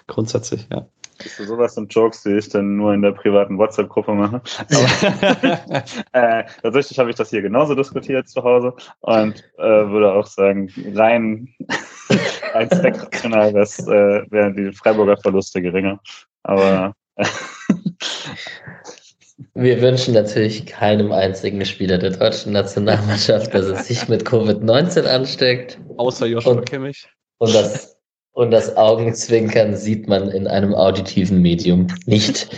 [0.08, 0.88] grundsätzlich, ja.
[1.24, 4.42] Siehst sowas sind Jokes, die ich dann nur in der privaten WhatsApp-Gruppe mache.
[4.70, 10.26] Aber, äh, tatsächlich habe ich das hier genauso diskutiert zu Hause und äh, würde auch
[10.26, 11.48] sagen, rein,
[12.54, 15.98] rein zweckrational äh, wären die Freiburger Verluste geringer.
[16.44, 17.26] Aber äh,
[19.54, 25.80] wir wünschen natürlich keinem einzigen Spieler der deutschen Nationalmannschaft, dass er sich mit Covid-19 ansteckt.
[25.96, 27.08] Außer Joshua Kimmich.
[27.38, 27.93] Und das
[28.34, 32.50] und das Augenzwinkern sieht man in einem auditiven Medium nicht.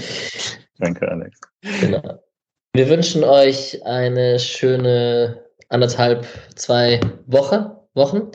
[0.80, 1.40] Danke, Alex.
[1.82, 2.20] Genau.
[2.74, 8.32] Wir wünschen euch eine schöne anderthalb, zwei Woche, Wochen.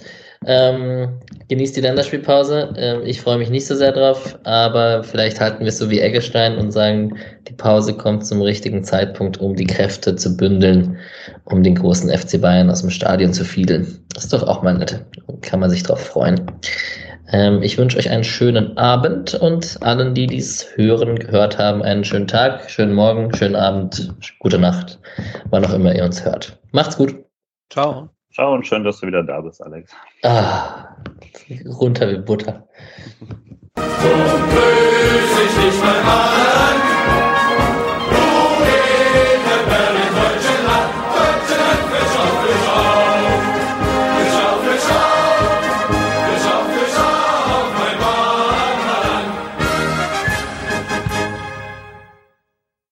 [0.47, 2.73] Ähm, genießt die Länderspielpause.
[2.77, 6.01] Ähm, ich freue mich nicht so sehr drauf, aber vielleicht halten wir es so wie
[6.01, 10.97] Eggestein und sagen, die Pause kommt zum richtigen Zeitpunkt, um die Kräfte zu bündeln,
[11.45, 14.03] um den großen FC Bayern aus dem Stadion zu fiedeln.
[14.15, 15.05] Das ist doch auch mal nett.
[15.43, 16.41] Kann man sich drauf freuen.
[17.33, 22.05] Ähm, ich wünsche euch einen schönen Abend und allen, die dies hören, gehört haben, einen
[22.05, 24.99] schönen Tag, schönen Morgen, schönen Abend, gute Nacht,
[25.51, 26.59] wann auch immer ihr uns hört.
[26.73, 27.15] Macht's gut.
[27.71, 28.09] Ciao.
[28.33, 29.93] Ciao und schön, dass du wieder da bist, Alex.
[30.23, 30.95] Ah,
[31.81, 32.69] runter wie Butter.
[33.77, 37.30] So grüß ich dich, mein Mann.